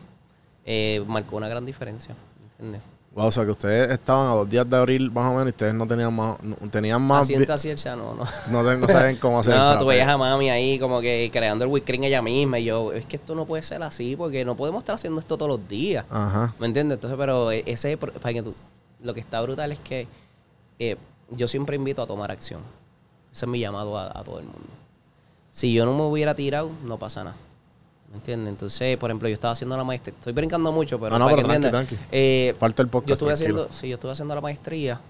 eh, 0.65 1.03
marcó 1.05 1.35
una 1.35 1.49
gran 1.49 1.65
diferencia. 1.65 2.15
¿Entiendes? 2.51 2.81
Wow, 3.15 3.27
o 3.27 3.31
sea, 3.31 3.45
que 3.45 3.51
ustedes 3.51 3.89
estaban 3.91 4.27
a 4.27 4.35
los 4.35 4.49
días 4.49 4.69
de 4.69 4.75
abril 4.75 5.09
más 5.09 5.25
o 5.31 5.35
menos 5.35 5.45
y 5.45 5.49
ustedes 5.51 5.73
no 5.73 5.87
tenían 5.87 6.13
más, 6.13 6.37
no- 6.43 6.57
tenían 6.69 7.01
más, 7.01 7.23
Asienta 7.23 7.53
vi- 7.53 7.69
así 7.69 7.69
el 7.69 7.97
no, 7.97 8.13
no. 8.13 8.77
no, 8.77 8.87
saben 8.89 9.15
cómo 9.15 9.39
hacer 9.39 9.55
No, 9.57 9.79
tú 9.79 9.85
veías 9.85 10.09
a 10.09 10.17
mami 10.17 10.49
ahí 10.49 10.77
como 10.77 10.99
que 10.99 11.29
creando 11.31 11.63
el 11.63 11.71
whipped 11.71 11.87
cream 11.87 12.03
ella 12.03 12.21
misma. 12.21 12.59
Y 12.59 12.65
yo, 12.65 12.91
es 12.91 13.05
que 13.05 13.15
esto 13.15 13.33
no 13.33 13.45
puede 13.45 13.63
ser 13.63 13.81
así 13.83 14.17
porque 14.17 14.43
no 14.43 14.57
podemos 14.57 14.79
estar 14.79 14.95
haciendo 14.95 15.21
esto 15.21 15.37
todos 15.37 15.49
los 15.57 15.65
días. 15.69 16.05
Ajá. 16.09 16.53
¿Me 16.59 16.67
entiendes? 16.67 16.97
Entonces, 16.97 17.17
pero 17.17 17.51
e- 17.53 17.63
ese, 17.65 17.95
para 17.95 18.33
que 18.33 18.43
tú- 18.43 18.53
lo 19.01 19.13
que 19.13 19.21
está 19.21 19.41
brutal 19.41 19.71
es 19.71 19.79
que 19.79 20.09
eh, 20.79 20.97
yo 21.29 21.47
siempre 21.47 21.77
invito 21.77 22.01
a 22.01 22.07
tomar 22.07 22.31
acción. 22.31 22.59
Ese 23.31 23.45
es 23.45 23.49
mi 23.49 23.59
llamado 23.61 23.97
a, 23.97 24.07
a 24.07 24.23
todo 24.25 24.39
el 24.39 24.45
mundo. 24.45 24.67
Si 25.51 25.71
yo 25.73 25.85
no 25.85 25.93
me 25.93 26.01
hubiera 26.03 26.35
tirado, 26.35 26.69
no 26.83 26.99
pasa 26.99 27.23
nada. 27.23 27.37
¿Me 28.15 28.19
entiendes? 28.19 28.49
Entonces, 28.49 28.97
por 28.97 29.09
ejemplo, 29.09 29.27
yo 29.27 29.33
estaba 29.33 29.51
haciendo 29.51 29.75
la 29.75 29.83
maestría. 29.83 30.15
Estoy 30.17 30.31
brincando 30.31 30.71
mucho, 30.71 30.97
pero. 30.97 31.13
Ah, 31.15 31.19
no, 31.19 31.25
para 31.25 31.35
pero 31.35 31.47
que 31.49 31.53
tranqui, 31.53 31.67
entiendas. 31.67 31.87
tranqui. 31.99 32.05
Eh, 32.13 32.55
Parte 32.57 32.81
del 32.81 32.89
podcast, 32.89 33.09
yo 33.09 33.13
estuve 33.15 33.33
tranquilo. 33.35 33.61
haciendo, 33.63 33.73
sí, 33.77 33.87
yo 33.89 33.93
estuve 33.95 34.11
haciendo 34.13 34.33
la 34.35 34.41
maestría 34.41 35.01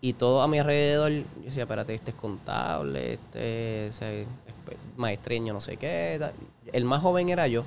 y 0.00 0.14
todo 0.14 0.40
a 0.40 0.48
mi 0.48 0.58
alrededor, 0.58 1.10
yo 1.12 1.22
decía, 1.44 1.64
espérate, 1.64 1.94
este 1.94 2.12
es 2.12 2.16
contable, 2.16 3.12
este 3.14 3.86
es 3.88 4.00
eh, 4.00 4.26
espe- 4.46 4.76
maestreño, 4.96 5.52
no 5.52 5.60
sé 5.60 5.76
qué. 5.76 6.16
tal. 6.18 6.32
El 6.72 6.84
más 6.86 7.02
joven 7.02 7.28
era 7.28 7.46
yo 7.46 7.62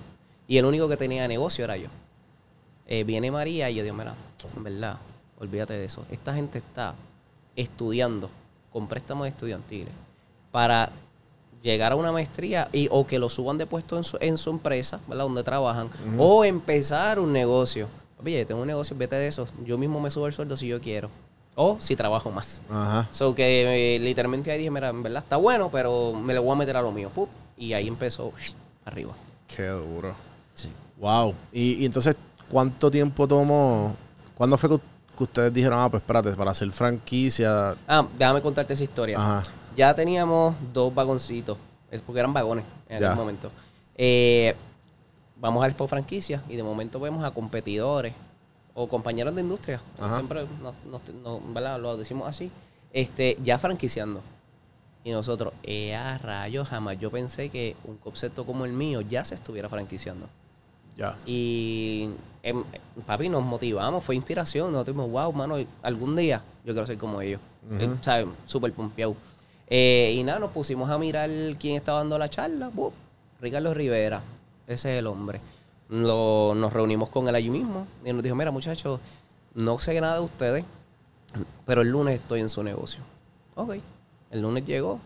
y 0.48 0.58
el 0.58 0.66
único 0.66 0.90
que 0.90 0.98
tenía 0.98 1.28
negocio 1.28 1.64
era 1.66 1.78
yo. 1.78 1.90
Eh, 2.88 3.04
viene 3.04 3.30
María 3.30 3.70
y 3.70 3.76
yo 3.76 3.84
digo, 3.84 3.96
mira, 3.96 4.16
en 4.58 4.64
verdad, 4.64 4.98
olvídate 5.40 5.74
de 5.74 5.86
eso. 5.86 6.04
Esta 6.10 6.34
gente 6.34 6.58
está 6.58 6.96
estudiando 7.56 8.30
con 8.74 8.88
préstamos 8.88 9.28
estudiantiles 9.28 9.94
para 10.52 10.90
llegar 11.62 11.92
a 11.92 11.96
una 11.96 12.12
maestría 12.12 12.70
y 12.72 12.88
o 12.92 13.06
que 13.06 13.20
lo 13.20 13.30
suban 13.30 13.58
de 13.58 13.66
puesto 13.66 13.98
en 13.98 14.04
su, 14.04 14.18
en 14.22 14.38
su 14.38 14.50
empresa, 14.50 15.00
¿verdad? 15.08 15.26
Donde 15.26 15.44
trabajan, 15.44 15.90
o 16.18 16.46
empezar 16.46 17.20
un 17.20 17.34
negocio. 17.34 17.88
Yo 18.24 18.46
tengo 18.46 18.62
un 18.62 18.68
negocio, 18.68 18.96
vete 18.98 19.16
de 19.16 19.28
eso. 19.28 19.48
Yo 19.66 19.78
mismo 19.78 20.00
me 20.02 20.12
subo 20.12 20.28
el 20.28 20.34
sueldo 20.34 20.58
si 20.58 20.68
yo 20.68 20.82
quiero. 20.82 21.10
O 21.56 21.78
si 21.80 21.96
trabajo 21.96 22.32
más. 22.32 22.62
Ajá. 22.70 23.08
So 23.12 23.34
que 23.36 23.96
eh, 23.96 24.00
literalmente 24.00 24.52
ahí 24.52 24.58
dije, 24.58 24.72
mira, 24.72 24.90
en 24.90 25.04
verdad 25.04 25.24
está 25.24 25.38
bueno, 25.38 25.70
pero 25.72 26.14
me 26.14 26.34
le 26.34 26.40
voy 26.40 26.52
a 26.52 26.56
meter 26.56 26.76
a 26.78 26.82
lo 26.82 26.92
mío. 26.92 27.10
Pup, 27.10 27.30
y 27.58 27.74
ahí 27.74 27.88
empezó 27.88 28.32
arriba. 28.86 29.14
Qué 29.48 29.68
duro. 29.68 30.14
Sí. 30.54 30.70
Wow. 30.98 31.34
Y, 31.52 31.82
y 31.82 31.86
entonces, 31.86 32.16
¿cuánto 32.50 32.90
tiempo 32.90 33.28
tomó? 33.28 33.96
¿Cuándo 34.36 34.58
fue 34.58 34.70
que, 34.70 34.80
que 35.18 35.24
ustedes 35.24 35.54
dijeron, 35.54 35.80
ah, 35.80 35.90
pues 35.90 36.02
espérate, 36.02 36.32
para 36.32 36.52
hacer 36.52 36.72
franquicia? 36.72 37.76
Ah, 37.88 38.06
déjame 38.18 38.42
contarte 38.42 38.74
esa 38.74 38.84
historia. 38.84 39.18
Ajá. 39.18 39.44
Ya 39.80 39.94
teníamos 39.94 40.56
dos 40.74 40.94
vagoncitos, 40.94 41.58
es 41.90 42.02
porque 42.02 42.20
eran 42.20 42.34
vagones 42.34 42.66
en 42.90 43.00
Ya. 43.00 43.08
aquel 43.08 43.18
momento. 43.20 43.50
Eh, 43.96 44.54
vamos 45.38 45.64
al 45.64 45.70
Expo 45.70 45.88
Franquicia 45.88 46.44
y 46.50 46.58
de 46.58 46.64
momento 46.64 47.00
vemos 47.00 47.24
a 47.24 47.32
competidores 47.32 48.14
o 48.74 48.90
compañeros 48.90 49.34
de 49.36 49.42
industria, 49.42 49.80
Ajá. 49.98 50.16
siempre 50.16 50.46
nos, 50.62 50.74
nos- 50.84 51.42
nos- 51.54 51.80
lo 51.82 51.96
decimos 51.96 52.28
así, 52.28 52.52
este, 52.92 53.38
ya 53.42 53.58
franquiciando. 53.58 54.22
Y 55.06 55.12
nosotros, 55.12 55.54
eh, 55.64 55.96
a 55.96 56.18
rayos, 56.18 56.68
jamás 56.68 57.00
yo 57.00 57.10
pensé 57.10 57.48
que 57.48 57.78
un 57.86 57.96
concepto 57.96 58.46
como 58.46 58.66
el 58.66 58.74
mío 58.74 59.00
ya 59.00 59.24
se 59.24 59.36
estuviera 59.36 59.70
franquiciando. 59.70 60.28
Ya. 60.98 61.16
Y 61.26 62.10
em, 62.44 62.66
papi, 63.06 63.30
nos 63.30 63.44
motivamos, 63.46 64.04
fue 64.04 64.16
inspiración. 64.18 64.74
Nosotros 64.74 64.98
dijimos, 64.98 65.10
wow, 65.10 65.32
mano, 65.32 65.56
algún 65.82 66.18
día 66.18 66.42
yo 66.66 66.74
quiero 66.74 66.86
ser 66.86 66.98
como 66.98 67.22
ellos. 67.22 67.40
Eh, 67.80 67.90
¿sabes? 68.02 68.28
Súper 68.44 68.74
pompeado. 68.74 69.16
Eh, 69.70 70.14
y 70.18 70.24
nada, 70.24 70.40
nos 70.40 70.52
pusimos 70.52 70.90
a 70.90 70.98
mirar 70.98 71.30
quién 71.60 71.76
estaba 71.76 72.00
dando 72.00 72.18
la 72.18 72.30
charla. 72.30 72.72
Ricardo 73.42 73.74
Rivera, 73.74 74.22
ese 74.68 74.94
es 74.94 75.00
el 75.00 75.08
hombre. 75.08 75.40
Lo- 75.90 76.54
nos 76.56 76.74
reunimos 76.74 77.10
con 77.10 77.28
él 77.28 77.36
allí 77.36 77.50
mismo 77.50 77.86
y 78.04 78.12
nos 78.14 78.24
dijo, 78.24 78.36
mira 78.36 78.52
muchachos, 78.52 79.00
no 79.54 79.78
sé 79.80 80.00
nada 80.02 80.16
de 80.16 80.22
ustedes, 80.22 80.66
pero 81.66 81.82
el 81.82 81.90
lunes 81.90 82.20
estoy 82.20 82.42
en 82.42 82.50
su 82.50 82.64
negocio. 82.64 83.02
Ok. 83.56 83.76
El 84.32 84.42
lunes 84.42 84.66
llegó, 84.66 85.00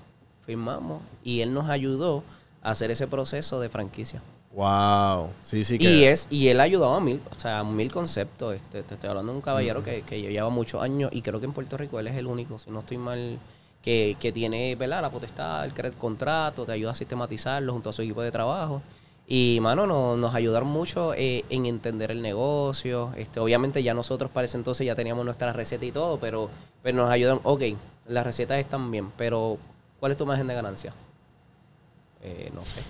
firmamos 0.45 1.01
y 1.23 1.41
él 1.41 1.53
nos 1.53 1.69
ayudó 1.69 2.23
hacer 2.61 2.91
ese 2.91 3.07
proceso 3.07 3.59
de 3.59 3.69
franquicia. 3.69 4.21
Wow. 4.53 5.29
Sí, 5.41 5.63
sí 5.63 5.79
que. 5.79 5.85
Y 5.89 6.03
es 6.03 6.27
y 6.29 6.47
él 6.49 6.59
ha 6.59 6.63
ayudado 6.63 6.93
a 6.93 6.99
mil, 6.99 7.19
o 7.31 7.35
sea, 7.35 7.59
a 7.59 7.63
mil 7.63 7.91
conceptos. 7.91 8.55
Este, 8.55 8.83
te 8.83 8.93
estoy 8.93 9.09
hablando 9.09 9.31
de 9.31 9.37
un 9.37 9.41
caballero 9.41 9.81
que, 9.83 10.03
que 10.03 10.21
lleva 10.21 10.49
muchos 10.49 10.81
años 10.81 11.09
y 11.13 11.21
creo 11.21 11.39
que 11.39 11.45
en 11.47 11.53
Puerto 11.53 11.75
Rico 11.77 11.99
él 11.99 12.07
es 12.07 12.15
el 12.17 12.27
único, 12.27 12.59
si 12.59 12.69
no 12.69 12.79
estoy 12.79 12.97
mal, 12.97 13.39
que, 13.83 14.17
que 14.19 14.31
tiene 14.31 14.75
¿verdad? 14.75 15.01
la 15.03 15.11
potestad, 15.11 15.65
el 15.65 15.93
contrato, 15.93 16.65
te 16.65 16.71
ayuda 16.71 16.91
a 16.91 16.95
sistematizarlo 16.95 17.73
junto 17.73 17.89
a 17.91 17.93
su 17.93 18.01
equipo 18.01 18.21
de 18.23 18.31
trabajo. 18.31 18.81
Y, 19.27 19.59
mano, 19.61 19.85
no- 19.85 20.17
nos 20.17 20.33
ayudaron 20.35 20.67
mucho 20.69 21.13
eh, 21.13 21.45
en 21.49 21.65
entender 21.65 22.09
el 22.11 22.21
negocio. 22.21 23.11
Este, 23.15 23.39
obviamente 23.39 23.83
ya 23.83 23.93
nosotros 23.93 24.31
para 24.31 24.45
ese 24.45 24.57
entonces 24.57 24.85
ya 24.87 24.95
teníamos 24.95 25.23
nuestra 25.25 25.53
receta 25.53 25.85
y 25.85 25.91
todo, 25.91 26.17
pero, 26.17 26.49
pero 26.81 26.97
nos 26.97 27.11
ayudaron, 27.11 27.39
ok, 27.43 27.61
las 28.07 28.25
recetas 28.25 28.57
están 28.59 28.89
bien, 28.91 29.11
pero 29.17 29.57
¿cuál 29.99 30.11
es 30.13 30.17
tu 30.17 30.25
margen 30.25 30.47
de 30.47 30.55
ganancia? 30.55 30.93
Eh, 32.21 32.51
no 32.53 32.63
sé. 32.65 32.81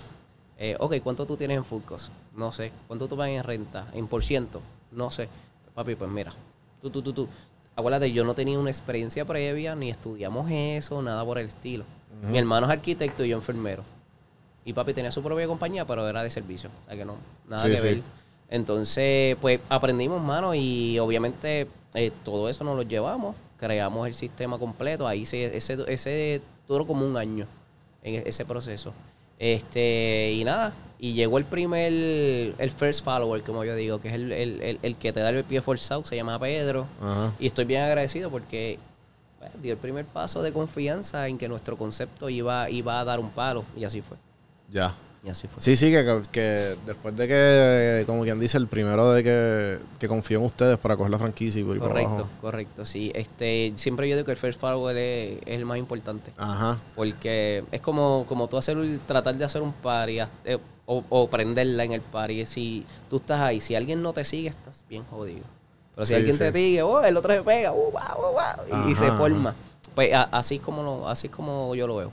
Eh, 0.58 0.76
ok, 0.78 0.94
¿cuánto 1.02 1.26
tú 1.26 1.36
tienes 1.36 1.56
en 1.56 1.64
food 1.64 1.82
cost? 1.82 2.10
No 2.36 2.52
sé. 2.52 2.70
¿Cuánto 2.86 3.08
tú 3.08 3.16
pagas 3.16 3.32
en 3.36 3.42
renta? 3.42 3.88
¿En 3.92 4.06
por 4.06 4.22
ciento? 4.24 4.60
No 4.92 5.10
sé. 5.10 5.28
Papi, 5.74 5.96
pues 5.96 6.10
mira. 6.10 6.32
Tú, 6.80 6.90
tú, 6.90 7.02
tú, 7.02 7.12
tú. 7.12 7.28
Acuérdate, 7.76 8.12
yo 8.12 8.24
no 8.24 8.34
tenía 8.34 8.58
una 8.58 8.70
experiencia 8.70 9.24
previa, 9.24 9.74
ni 9.74 9.90
estudiamos 9.90 10.48
eso, 10.50 11.02
nada 11.02 11.24
por 11.24 11.38
el 11.38 11.46
estilo. 11.46 11.84
Mi 12.22 12.38
hermano 12.38 12.66
es 12.66 12.72
arquitecto 12.72 13.24
y 13.24 13.30
yo 13.30 13.36
enfermero. 13.36 13.82
Y 14.64 14.72
papi 14.72 14.94
tenía 14.94 15.10
su 15.10 15.22
propia 15.22 15.46
compañía, 15.46 15.84
pero 15.86 16.08
era 16.08 16.22
de 16.22 16.30
servicio. 16.30 16.70
O 16.84 16.88
sea 16.88 16.96
que 16.96 17.04
no, 17.04 17.16
nada 17.48 17.62
Sí, 17.64 17.70
que 17.70 17.78
sí. 17.78 17.84
ver. 17.86 18.00
Entonces, 18.48 19.36
pues 19.40 19.60
aprendimos, 19.68 20.22
mano, 20.22 20.54
y 20.54 20.98
obviamente 21.00 21.66
eh, 21.94 22.12
todo 22.24 22.48
eso 22.48 22.62
nos 22.64 22.76
lo 22.76 22.82
llevamos. 22.82 23.34
Creamos 23.58 24.06
el 24.06 24.14
sistema 24.14 24.58
completo. 24.58 25.08
Ahí 25.08 25.26
se, 25.26 25.56
ese, 25.56 25.76
ese 25.88 26.40
duró 26.68 26.86
como 26.86 27.04
un 27.06 27.16
año 27.16 27.46
en 28.02 28.14
e- 28.14 28.22
ese 28.26 28.44
proceso. 28.44 28.92
Este, 29.38 30.32
y 30.32 30.44
nada, 30.44 30.72
y 30.98 31.12
llegó 31.12 31.38
el 31.38 31.44
primer, 31.44 31.92
el 31.92 32.70
first 32.70 33.04
follower, 33.04 33.42
como 33.42 33.64
yo 33.64 33.74
digo, 33.76 34.00
que 34.00 34.08
es 34.08 34.14
el, 34.14 34.32
el, 34.32 34.62
el, 34.62 34.78
el 34.82 34.96
que 34.96 35.12
te 35.12 35.20
da 35.20 35.30
el 35.30 35.44
pie 35.44 35.60
forzado, 35.60 36.04
se 36.04 36.16
llama 36.16 36.38
Pedro. 36.38 36.86
Ajá. 37.00 37.32
Y 37.38 37.46
estoy 37.46 37.64
bien 37.64 37.82
agradecido 37.82 38.30
porque 38.30 38.78
bueno, 39.38 39.54
dio 39.60 39.72
el 39.72 39.78
primer 39.78 40.06
paso 40.06 40.42
de 40.42 40.52
confianza 40.52 41.28
en 41.28 41.36
que 41.36 41.48
nuestro 41.48 41.76
concepto 41.76 42.30
iba, 42.30 42.70
iba 42.70 43.00
a 43.00 43.04
dar 43.04 43.20
un 43.20 43.30
palo. 43.30 43.64
Y 43.76 43.84
así 43.84 44.00
fue. 44.00 44.16
Ya. 44.70 44.94
Y 45.24 45.30
así 45.30 45.48
fue. 45.48 45.62
Sí, 45.62 45.74
sí, 45.74 45.90
que, 45.90 46.20
que 46.30 46.76
después 46.84 47.16
de 47.16 47.26
que, 47.26 48.04
como 48.06 48.24
quien 48.24 48.38
dice, 48.38 48.58
el 48.58 48.66
primero 48.66 49.10
de 49.12 49.24
que, 49.24 49.78
que 49.98 50.06
confió 50.06 50.38
en 50.38 50.44
ustedes 50.44 50.76
para 50.78 50.96
coger 50.98 51.10
la 51.10 51.18
franquicia 51.18 51.60
y 51.62 51.64
por 51.64 51.78
correcto, 51.78 52.10
abajo. 52.10 52.28
correcto. 52.42 52.84
Sí, 52.84 53.10
este, 53.14 53.72
siempre 53.76 54.06
yo 54.06 54.16
digo 54.16 54.26
que 54.26 54.32
el 54.32 54.36
first 54.36 54.60
follower 54.60 54.94
es, 54.96 55.38
es 55.46 55.56
el 55.58 55.64
más 55.64 55.78
importante. 55.78 56.30
Ajá. 56.36 56.78
Porque 56.94 57.64
es 57.72 57.80
como, 57.80 58.26
como 58.28 58.48
tú 58.48 58.58
hacer, 58.58 58.76
un- 58.76 59.00
tratar 59.06 59.34
de 59.36 59.44
hacer 59.46 59.62
un 59.62 59.72
party 59.72 60.18
eh, 60.44 60.58
o, 60.84 61.02
o 61.08 61.30
prenderla 61.30 61.84
en 61.84 61.92
el 61.92 62.02
party. 62.02 62.44
Si 62.44 62.84
tú 63.08 63.16
estás 63.16 63.40
ahí, 63.40 63.62
si 63.62 63.74
alguien 63.74 64.02
no 64.02 64.12
te 64.12 64.26
sigue, 64.26 64.48
estás 64.50 64.84
bien 64.90 65.04
jodido. 65.10 65.44
Pero 65.94 66.04
si 66.04 66.08
Sí, 66.10 66.14
alguien 66.16 66.34
sí. 66.36 66.38
te 66.40 66.52
sigue, 66.52 66.82
oh, 66.82 67.02
el 67.02 67.16
otro 67.16 67.32
se 67.32 67.42
pega, 67.42 67.72
uh, 67.72 67.76
wow, 67.76 67.92
wow, 67.92 68.32
wow, 68.32 68.88
y, 68.88 68.92
y 68.92 68.94
se 68.94 69.10
forma. 69.12 69.54
Pues 69.94 70.12
a- 70.12 70.24
así 70.24 70.56
es 70.56 70.60
como 70.60 70.82
lo, 70.82 71.08
así 71.08 71.28
es 71.28 71.32
como 71.32 71.74
yo 71.74 71.86
lo 71.86 71.96
veo. 71.96 72.12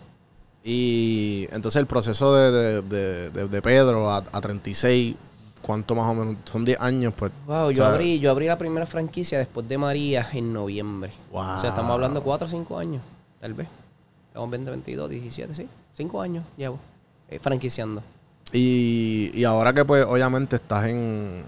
Y 0.63 1.48
entonces 1.51 1.80
el 1.80 1.88
proceso 1.88 2.36
de, 2.36 2.82
de, 2.84 3.30
de, 3.32 3.48
de- 3.48 3.62
Pedro 3.62 4.12
a, 4.12 4.18
a 4.32 4.41
36, 4.41 5.15
¿cuánto 5.62 5.96
más 5.96 6.08
o 6.10 6.13
menos? 6.13 6.36
Son 6.46 6.63
10 6.63 6.80
años, 6.80 7.13
pues. 7.18 7.32
Wow, 7.48 7.72
yo 7.72 7.86
abrí, 7.86 8.20
yo 8.20 8.30
abrí 8.32 8.46
la 8.46 8.58
primera 8.58 8.86
franquicia 8.86 9.39
después 9.39 9.68
de 9.68 9.77
María 9.77 10.27
en 10.34 10.53
noviembre. 10.53 11.12
Wow. 11.32 11.56
O 11.56 11.60
sea, 11.60 11.70
estamos 11.72 11.91
hablando 11.91 12.20
de 12.20 12.24
4 12.24 12.46
o 12.48 12.50
5 12.50 12.77
años, 12.77 13.01
tal 13.39 13.53
vez. 13.56 13.68
Estamos 14.27 14.50
20, 14.51 14.70
22, 14.72 15.10
17, 15.10 15.56
sí. 15.56 15.68
5 15.94 16.22
años 16.22 16.46
llevo 16.56 16.80
eh, 17.27 17.39
franquiciando. 17.39 18.03
Y, 18.53 19.32
y 19.34 19.44
ahora 19.46 19.74
que 19.74 19.84
pues 19.86 20.06
obviamente 20.06 20.58
estás 20.58 20.86
en... 20.88 21.44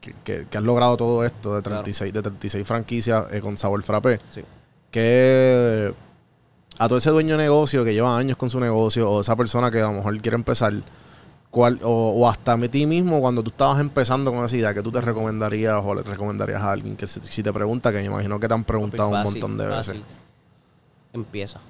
Que, 0.00 0.14
que- 0.22 0.46
que 0.48 0.58
has 0.58 0.64
logrado 0.64 0.96
todo 0.96 1.24
esto 1.24 1.54
de 1.56 1.62
36, 1.62 2.12
de 2.12 2.20
36 2.22 2.66
franquicias 2.66 3.24
eh, 3.32 3.40
con 3.40 3.56
Sabor 3.58 3.82
Frappé. 3.82 4.20
Sí. 4.32 4.42
que 4.90 5.92
a 6.78 6.88
todo 6.88 6.98
ese 6.98 7.10
dueño 7.10 7.36
de 7.36 7.44
negocio 7.44 7.84
que 7.84 7.94
lleva 7.94 8.16
años 8.16 8.36
con 8.36 8.50
su 8.50 8.58
negocio 8.60 9.10
o 9.10 9.20
esa 9.20 9.36
persona 9.36 9.70
que 9.70 9.80
a 9.80 9.84
lo 9.86 9.92
mejor 9.92 10.20
quiere 10.20 10.36
empezar 10.36 10.72
cuál, 11.50 11.78
o, 11.82 12.10
o 12.16 12.28
hasta 12.28 12.54
a 12.54 12.68
ti 12.68 12.84
mismo 12.84 13.20
cuando 13.20 13.42
tú 13.42 13.50
estabas 13.50 13.80
empezando 13.80 14.32
con 14.32 14.44
esa 14.44 14.56
idea 14.56 14.74
que 14.74 14.82
tú 14.82 14.90
te 14.90 15.00
recomendarías 15.00 15.80
o 15.84 15.94
le 15.94 16.02
recomendarías 16.02 16.60
a 16.60 16.72
alguien 16.72 16.96
que 16.96 17.06
si, 17.06 17.20
si 17.20 17.42
te 17.42 17.52
pregunta 17.52 17.92
que 17.92 17.98
me 17.98 18.04
imagino 18.06 18.40
que 18.40 18.48
te 18.48 18.54
han 18.54 18.64
preguntado 18.64 19.08
un 19.10 19.22
montón 19.22 19.56
de 19.56 19.66
veces. 19.66 19.96
Empieza. 21.12 21.60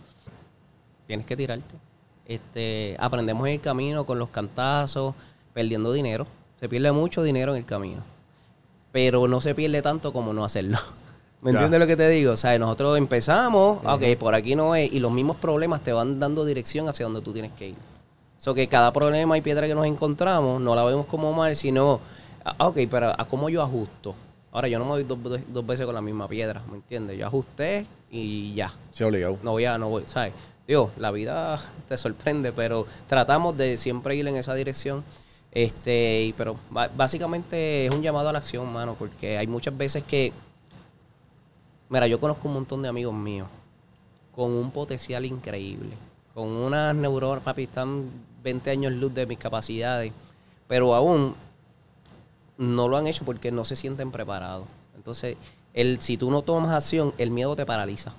Tienes 1.07 1.27
que 1.27 1.37
tirarte. 1.37 1.75
Este, 2.27 2.97
aprendemos 2.99 3.47
en 3.47 3.55
el 3.55 3.61
camino 3.61 4.07
con 4.07 4.19
los 4.19 4.31
cantazos, 4.31 5.15
perdiendo 5.53 5.93
dinero. 5.93 6.27
Se 6.61 6.69
pierde 6.69 6.91
mucho 6.93 7.23
dinero 7.23 7.53
en 7.53 7.59
el 7.59 7.67
camino. 7.67 8.03
Pero 8.91 9.29
no 9.29 9.43
se 9.43 9.55
pierde 9.55 9.83
tanto 9.83 10.15
como 10.15 10.33
no 10.33 10.45
hacerlo. 10.45 10.79
¿Me 11.45 11.53
Ya. 11.53 11.59
entiendes 11.59 11.79
lo 11.81 11.87
que 11.87 11.97
te 11.97 12.09
digo? 12.09 12.33
O 12.33 12.37
sea, 12.37 12.59
nosotros 12.59 12.97
empezamos, 12.99 13.79
ok, 13.85 14.03
por 14.19 14.35
aquí 14.35 14.57
no 14.57 14.75
es, 14.75 14.91
y 14.93 14.99
los 14.99 15.13
mismos 15.13 15.37
problemas 15.37 15.83
te 15.83 15.93
van 15.93 16.19
dando 16.19 16.45
dirección 16.45 16.89
hacia 16.89 17.05
donde 17.05 17.21
tú 17.21 17.33
tienes 17.33 17.53
que 17.53 17.69
ir. 17.69 17.77
So 18.39 18.55
que 18.55 18.67
cada 18.67 18.93
problema 18.93 19.37
y 19.39 19.43
piedra 19.43 19.67
que 19.67 19.75
nos 19.75 19.87
encontramos 19.87 20.61
no 20.61 20.75
la 20.75 20.83
vemos 20.85 21.07
como 21.07 21.33
mal, 21.33 21.55
sino, 21.55 22.01
ah, 22.45 22.67
ok, 22.69 22.79
pero 22.91 23.13
¿a 23.17 23.25
cómo 23.27 23.49
yo 23.51 23.63
ajusto? 23.63 24.15
Ahora, 24.53 24.69
yo 24.69 24.79
no 24.79 24.85
me 24.87 24.93
doy 24.93 25.05
dos, 25.05 25.19
dos 25.49 25.67
veces 25.67 25.85
con 25.85 25.95
la 25.95 26.01
misma 26.01 26.29
piedra, 26.29 26.63
¿me 26.71 26.77
entiendes? 26.77 27.19
Yo 27.19 27.27
ajusté 27.27 27.87
y 28.11 28.55
ya. 28.55 28.73
sí 28.93 29.05
obligado 29.05 29.37
No 29.43 29.51
voy 29.53 29.65
a, 29.67 29.77
no 29.79 29.89
voy, 29.91 30.05
¿sabes? 30.07 30.33
Digo, 30.67 30.91
la 30.97 31.11
vida 31.11 31.59
te 31.89 31.97
sorprende, 31.99 32.53
pero 32.53 32.87
tratamos 33.07 33.55
de 33.57 33.77
siempre 33.77 34.17
ir 34.17 34.27
en 34.29 34.37
esa 34.37 34.55
dirección. 34.55 35.05
Este, 35.53 36.35
pero 36.37 36.57
básicamente 36.97 37.87
es 37.87 37.95
un 37.95 38.03
llamado 38.03 38.29
a 38.29 38.33
la 38.33 38.39
acción, 38.39 38.73
mano, 38.73 38.97
porque 38.99 39.39
hay 39.39 39.47
muchas 39.47 39.77
veces 39.77 40.03
que, 40.03 40.33
mira, 41.89 42.07
yo 42.07 42.19
conozco 42.21 42.49
un 42.49 42.55
montón 42.55 42.83
de 42.83 42.89
amigos 42.89 43.15
míos 43.15 43.49
con 44.35 44.51
un 44.51 44.71
potencial 44.71 45.25
increíble, 45.25 45.91
con 46.35 46.49
unas 46.49 46.95
neuronas, 46.95 47.43
papi, 47.45 47.65
están 47.65 48.11
20 48.43 48.71
años 48.71 48.93
luz 48.93 49.15
de 49.15 49.27
mis 49.27 49.39
capacidades, 49.39 50.13
pero 50.67 50.95
aún 50.95 51.35
no 52.59 52.89
lo 52.89 52.97
han 52.97 53.07
hecho 53.07 53.25
porque 53.25 53.51
no 53.53 53.65
se 53.65 53.77
sienten 53.77 54.11
preparados. 54.11 54.67
Entonces, 54.97 55.37
el, 55.73 56.01
si 56.01 56.17
tú 56.17 56.31
no 56.31 56.43
tomas 56.43 56.73
acción, 56.73 57.13
el 57.19 57.31
miedo 57.31 57.55
te 57.57 57.67
paraliza. 57.67 58.13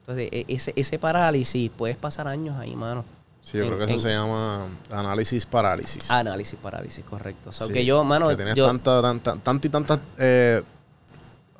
Entonces, 0.00 0.28
e- 0.32 0.44
ese, 0.48 0.72
ese 0.76 0.98
parálisis, 0.98 1.70
puedes 1.70 1.96
pasar 1.96 2.26
años 2.28 2.56
ahí, 2.58 2.74
mano. 2.74 3.04
sí 3.42 3.58
yo 3.58 3.64
En- 3.64 3.68
creo 3.70 3.78
que 3.78 3.84
eso 3.84 3.92
en- 3.94 3.98
se 4.00 4.10
llama 4.10 4.66
análisis 4.90 5.46
parálisis 5.46 6.10
Análisis, 6.10 6.58
parálisis, 6.60 7.04
correcto. 7.04 7.50
O 7.50 7.52
sea, 7.52 7.66
Sí, 7.66 7.72
que 7.72 7.84
yo, 7.84 8.02
mano, 8.04 8.28
que 8.28 8.36
tienes 8.36 8.54
yo, 8.56 8.66
tanta, 8.66 9.00
tanta, 9.02 9.36
tantas 9.36 9.64
y 9.64 9.68
tantas 9.68 9.98
eh, 10.18 10.62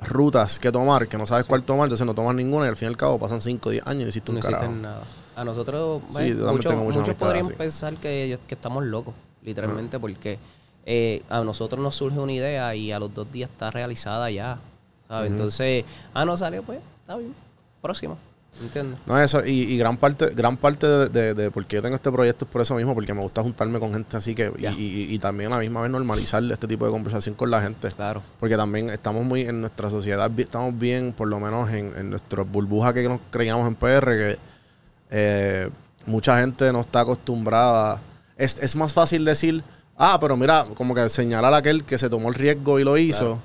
rutas 0.07 0.59
que 0.59 0.71
tomar 0.71 1.07
que 1.07 1.17
no 1.17 1.25
sabes 1.25 1.45
cuál 1.47 1.63
tomar 1.63 1.85
entonces 1.85 2.05
no 2.05 2.13
tomas 2.13 2.35
ninguna 2.35 2.65
y 2.65 2.69
al 2.69 2.75
fin 2.75 2.87
y 2.87 2.89
al 2.89 2.97
cabo 2.97 3.17
pasan 3.19 3.41
5 3.41 3.69
o 3.69 3.71
10 3.71 3.87
años 3.87 4.01
y 4.01 4.03
no 4.03 4.09
hiciste 4.09 4.31
no 4.31 4.37
un 4.37 4.41
carajo 4.41 4.63
existen 4.63 4.81
nada. 4.81 5.03
A 5.35 5.43
nosotros, 5.43 6.01
Sí, 6.07 6.13
también 6.13 6.45
muchos, 6.47 6.75
muchos 6.75 7.15
podrían 7.15 7.45
así. 7.45 7.53
pensar 7.55 7.95
que, 7.95 8.37
que 8.47 8.53
estamos 8.55 8.83
locos, 8.85 9.15
literalmente, 9.41 9.99
porque 9.99 10.37
eh, 10.85 11.23
a 11.29 11.41
nosotros 11.43 11.81
nos 11.81 11.95
surge 11.95 12.19
una 12.19 12.31
idea 12.33 12.75
y 12.75 12.91
a 12.91 12.99
los 12.99 13.11
dos 13.13 13.31
días 13.31 13.49
está 13.49 13.71
realizada 13.71 14.29
ya, 14.29 14.59
¿sabes? 15.07 15.31
Entonces, 15.31 15.85
ah, 16.13 16.23
no 16.25 16.37
salió, 16.37 16.61
pues, 16.61 16.79
está 17.01 17.15
bien, 17.17 17.33
próximo, 17.81 18.17
¿entiendes? 18.61 18.99
No, 19.05 19.19
eso, 19.19 19.45
y, 19.45 19.61
y 19.61 19.77
gran 19.77 19.97
parte, 19.97 20.27
gran 20.35 20.57
parte 20.57 20.87
de, 20.87 21.09
de, 21.09 21.33
de 21.33 21.51
por 21.51 21.65
qué 21.65 21.77
yo 21.77 21.81
tengo 21.81 21.95
este 21.95 22.11
proyecto 22.11 22.45
es 22.45 22.51
por 22.51 22.61
eso 22.61 22.75
mismo, 22.75 22.93
porque 22.93 23.13
me 23.13 23.21
gusta 23.21 23.41
juntarme 23.41 23.79
con 23.79 23.93
gente 23.93 24.17
así 24.17 24.35
que, 24.35 24.51
y, 24.57 24.65
y, 24.65 25.13
y 25.13 25.19
también 25.19 25.51
a 25.51 25.55
la 25.55 25.61
misma 25.61 25.81
vez 25.81 25.91
normalizar 25.91 26.43
este 26.51 26.67
tipo 26.67 26.85
de 26.85 26.91
conversación 26.91 27.35
con 27.35 27.51
la 27.51 27.61
gente. 27.61 27.89
Claro. 27.89 28.21
Porque 28.39 28.55
también 28.55 28.89
estamos 28.89 29.25
muy 29.25 29.41
en 29.41 29.61
nuestra 29.61 29.89
sociedad, 29.89 30.31
estamos 30.37 30.77
bien, 30.77 31.13
por 31.13 31.27
lo 31.27 31.39
menos 31.39 31.69
en, 31.71 31.93
en 31.97 32.09
nuestra 32.09 32.43
burbuja 32.43 32.93
que 32.93 33.07
nos 33.07 33.19
creíamos 33.31 33.67
en 33.67 33.75
PR, 33.75 34.05
que 34.05 34.37
eh, 35.11 35.69
mucha 36.05 36.39
gente 36.39 36.71
no 36.71 36.81
está 36.81 37.01
acostumbrada. 37.01 38.01
Es, 38.37 38.57
es 38.61 38.75
más 38.75 38.93
fácil 38.93 39.23
decir, 39.25 39.63
ah, 39.97 40.17
pero 40.19 40.35
mira, 40.35 40.65
como 40.75 40.95
que 40.95 41.07
señalar 41.09 41.53
a 41.53 41.57
aquel 41.57 41.83
que 41.83 41.97
se 41.97 42.09
tomó 42.09 42.29
el 42.29 42.35
riesgo 42.35 42.79
y 42.79 42.83
lo 42.83 42.97
hizo. 42.97 43.39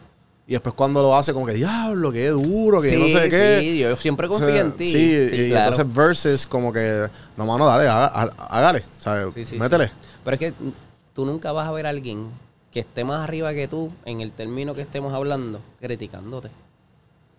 Y 0.48 0.52
después 0.52 0.74
cuando 0.74 1.02
lo 1.02 1.14
hace, 1.14 1.34
como 1.34 1.44
que 1.44 1.52
diablo, 1.52 2.10
qué 2.10 2.28
duro, 2.30 2.80
que 2.80 2.96
no 2.96 3.06
sé 3.08 3.28
qué. 3.28 3.58
sí, 3.60 3.78
yo 3.80 3.94
siempre 3.96 4.26
O 4.26 4.30
sea, 4.30 4.46
confío 4.46 4.60
en 4.62 4.72
ti. 4.72 4.88
Sí, 4.88 5.28
y 5.30 5.48
claro. 5.50 5.66
entonces 5.70 5.94
versus 5.94 6.46
como 6.46 6.72
que, 6.72 7.06
no, 7.36 7.44
mano, 7.44 7.66
dale, 7.66 7.86
hágale, 7.86 8.82
¿sabes? 8.98 9.34
Sí, 9.34 9.44
sí, 9.44 9.56
Métele. 9.58 9.90
Pero 10.24 10.34
es 10.34 10.38
que 10.40 10.54
tú 11.14 11.26
nunca 11.26 11.52
vas 11.52 11.68
a 11.68 11.72
ver 11.72 11.84
a 11.84 11.90
alguien 11.90 12.28
que 12.72 12.80
esté 12.80 13.04
más 13.04 13.22
arriba 13.22 13.52
que 13.52 13.68
tú 13.68 13.92
en 14.06 14.22
el 14.22 14.32
término 14.32 14.74
que 14.74 14.80
estemos 14.80 15.12
hablando, 15.12 15.60
criticándote. 15.80 16.48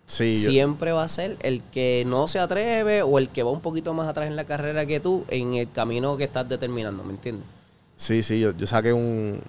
Sí, 0.06 0.40
yo- 0.44 0.50
Siempre 0.50 0.92
va 0.92 1.02
a 1.02 1.08
ser 1.08 1.36
el 1.42 1.62
que 1.72 2.04
no 2.06 2.28
se 2.28 2.38
atreve 2.38 3.02
o 3.02 3.18
el 3.18 3.28
que 3.28 3.42
va 3.42 3.50
un 3.50 3.60
poquito 3.60 3.92
más 3.92 4.08
atrás 4.08 4.28
en 4.28 4.36
la 4.36 4.44
carrera 4.44 4.86
que 4.86 5.00
tú 5.00 5.24
en 5.30 5.54
el 5.54 5.68
camino 5.70 6.16
que 6.16 6.24
estás 6.24 6.48
determinando, 6.48 7.02
¿me 7.02 7.10
entiendes? 7.12 7.44
Sí, 7.96 8.22
sí, 8.22 8.38
yo, 8.38 8.52
yo 8.56 8.66
saqué 8.68 8.92
un, 8.92 9.40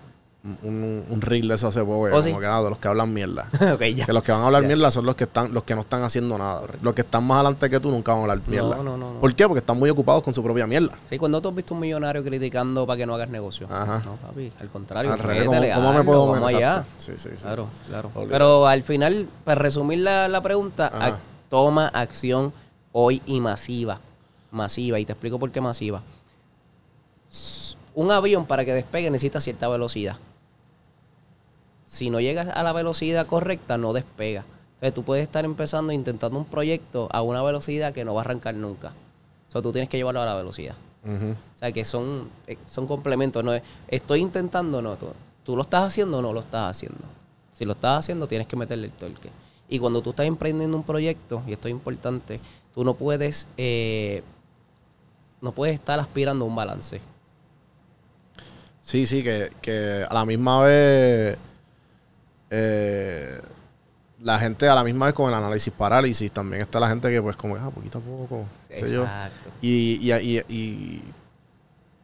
un, 0.64 1.06
un 1.08 1.22
reel 1.22 1.48
de 1.48 1.54
eso 1.56 1.68
hace 1.68 1.82
poco, 1.82 2.06
¿Oh, 2.06 2.10
como 2.10 2.22
sí? 2.22 2.34
que 2.34 2.46
ah, 2.48 2.62
de 2.64 2.70
los 2.72 2.80
que 2.80 2.88
hablan 2.88 3.14
mierda. 3.14 3.48
ok, 3.74 3.82
ya. 3.96 4.06
Que 4.08 4.14
los 4.14 4.24
que 4.24 4.32
van 4.32 4.42
a 4.42 4.46
hablar 4.48 4.64
Ya. 4.64 4.70
mierda 4.70 4.90
son 4.90 5.06
los 5.06 5.16
que 5.16 5.26
están, 5.26 5.54
los 5.54 5.64
que 5.64 5.76
no 5.76 5.82
están 5.82 6.02
haciendo 6.04 6.36
nada. 6.38 6.64
Los 6.82 6.96
que 6.96 7.02
están 7.02 7.24
más 7.26 7.36
adelante 7.36 7.70
que 7.70 7.80
tú 7.80 7.92
nunca 7.92 8.12
van 8.14 8.20
a 8.20 8.22
hablar 8.24 8.42
mierda. 8.48 8.76
no, 8.78 8.84
no, 8.84 8.98
no. 8.98 9.20
¿Por 9.22 9.36
qué? 9.36 9.46
Porque 9.48 9.60
están 9.60 9.78
muy 9.78 9.90
ocupados 9.92 10.24
con 10.24 10.34
su 10.34 10.42
propia 10.44 10.66
mierda. 10.66 10.98
Sí, 11.08 11.20
cuando 11.20 11.40
tú 11.42 11.50
has 11.50 11.56
visto 11.56 11.76
un 11.76 11.80
millonario 11.82 12.24
criticando 12.24 12.88
para 12.88 12.98
que 12.98 13.06
no 13.06 13.14
hagas 13.14 13.30
negocio. 13.30 13.68
Ajá. 13.70 14.02
No, 14.04 14.16
papi, 14.16 14.52
al 14.60 14.70
contrario. 14.70 15.14
Al 15.14 15.20
revés, 15.20 15.48
métele, 15.48 15.74
¿cómo, 15.76 15.88
cómo 15.88 15.98
me 16.00 16.04
puedo 16.04 16.36
exacto. 16.36 16.58
allá. 16.58 16.86
Sí, 16.98 17.12
sí, 17.18 17.30
sí. 17.36 17.42
Claro, 17.44 17.68
claro. 17.88 18.10
Obligado. 18.16 18.30
Pero 18.32 18.68
al 18.68 18.82
final, 18.84 19.28
para 19.46 19.62
resumir 19.62 20.00
la, 20.00 20.28
la 20.28 20.42
pregunta, 20.42 21.20
toma 21.50 21.88
acción 21.90 22.52
hoy 22.94 23.22
y 23.28 23.40
masiva. 23.40 24.00
Masiva. 24.50 25.00
Y 25.00 25.06
te 25.06 25.12
explico 25.14 25.38
por 25.38 25.52
qué 25.52 25.62
masiva. 25.62 26.02
Un 27.94 28.10
avión 28.12 28.46
para 28.46 28.66
que 28.66 28.74
despegue 28.74 29.12
necesita 29.12 29.40
cierta 29.40 29.68
velocidad. 29.68 30.16
Si 31.92 32.10
no 32.10 32.22
llegas 32.22 32.48
a 32.48 32.64
la 32.64 32.72
velocidad 32.72 33.28
correcta, 33.28 33.78
no 33.78 33.92
despega. 33.92 34.46
Entonces 34.76 34.94
tú 34.94 35.04
puedes 35.04 35.24
estar 35.24 35.44
empezando 35.44 35.92
intentando 35.92 36.40
un 36.40 36.46
proyecto 36.46 37.10
a 37.12 37.22
una 37.22 37.44
velocidad 37.44 37.92
que 37.92 38.06
no 38.06 38.14
va 38.14 38.22
a 38.22 38.24
arrancar 38.24 38.56
nunca. 38.56 38.94
O 39.50 39.52
sea, 39.52 39.62
tú 39.62 39.74
tienes 39.74 39.90
que 39.90 39.98
llevarlo 39.98 40.22
a 40.22 40.26
la 40.26 40.34
velocidad. 40.36 40.74
O 41.04 41.58
sea, 41.60 41.74
que 41.74 41.84
son, 41.84 42.30
eh, 42.48 42.58
son 42.66 42.88
complementos. 42.88 43.44
No 43.44 43.54
es, 43.54 43.62
estoy 43.90 44.22
intentando, 44.22 44.82
no. 44.82 44.96
Tú, 44.96 45.08
tú 45.44 45.58
lo 45.58 45.64
estás 45.64 45.84
haciendo 45.84 46.20
o 46.20 46.22
no 46.22 46.32
lo 46.32 46.40
estás 46.40 46.70
haciendo. 46.70 47.04
Si 47.52 47.66
lo 47.66 47.74
estás 47.74 48.00
haciendo, 48.00 48.26
tienes 48.26 48.48
que 48.48 48.56
meterle 48.56 48.86
el 48.88 48.94
torque. 48.94 49.30
Y 49.68 49.78
cuando 49.78 50.02
tú 50.02 50.12
estás 50.12 50.28
emprendiendo 50.28 50.78
un 50.78 50.84
proyecto, 50.84 51.44
y 51.46 51.52
esto 51.52 51.68
es 51.68 51.74
importante, 51.74 52.40
tú 52.74 52.86
no 52.86 52.94
puedes, 52.94 53.48
eh, 53.58 54.24
no 55.42 55.52
puedes 55.52 55.74
estar 55.74 56.00
aspirando 56.00 56.46
a 56.46 56.48
un 56.48 56.56
balance. 56.56 57.02
Sí, 58.82 59.06
sí, 59.06 59.24
que, 59.24 59.50
que 59.62 60.06
a 60.10 60.14
la 60.14 60.26
misma 60.26 60.62
vez 60.62 61.38
eh, 62.52 63.42
la 64.22 64.38
gente 64.38 64.70
a 64.70 64.76
la 64.76 64.84
misma 64.84 65.08
vez 65.08 65.16
con 65.16 65.28
el 65.28 65.34
análisis 65.34 65.74
parálisis 65.74 66.32
también 66.32 66.62
está 66.62 66.80
la 66.80 66.88
gente 66.88 67.10
que 67.10 67.20
pues 67.22 67.36
como 67.36 67.56
ah, 67.56 67.72
poquito 67.72 67.98
a 67.98 68.02
poco, 68.02 68.46
sé 68.70 68.92
yo. 68.92 69.08
Y, 69.62 69.98
y, 70.00 70.44
y, 70.48 71.02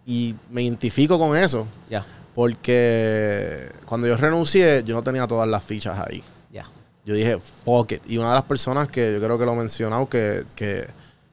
y, 0.06 0.36
me 0.50 0.64
identifico 0.64 1.20
con 1.20 1.36
eso 1.38 1.68
Ya, 1.90 2.06
porque 2.34 3.70
cuando 3.86 4.08
yo 4.08 4.18
renuncié 4.18 4.84
yo 4.84 4.96
no 4.96 5.04
tenía 5.04 5.28
todas 5.28 5.48
las 5.48 5.64
fichas 5.64 6.00
ahí. 6.00 6.24
Yo 7.08 7.14
dije, 7.14 7.40
fuck 7.40 7.94
it. 7.94 8.02
Y 8.06 8.18
una 8.18 8.28
de 8.28 8.36
las 8.36 8.44
personas 8.44 8.90
que 8.90 9.14
yo 9.14 9.22
creo 9.22 9.40
que 9.40 9.46
lo 9.46 9.54
he 9.54 9.56
mencionado, 9.56 10.10
que, 10.10 10.44
que, 10.56 10.86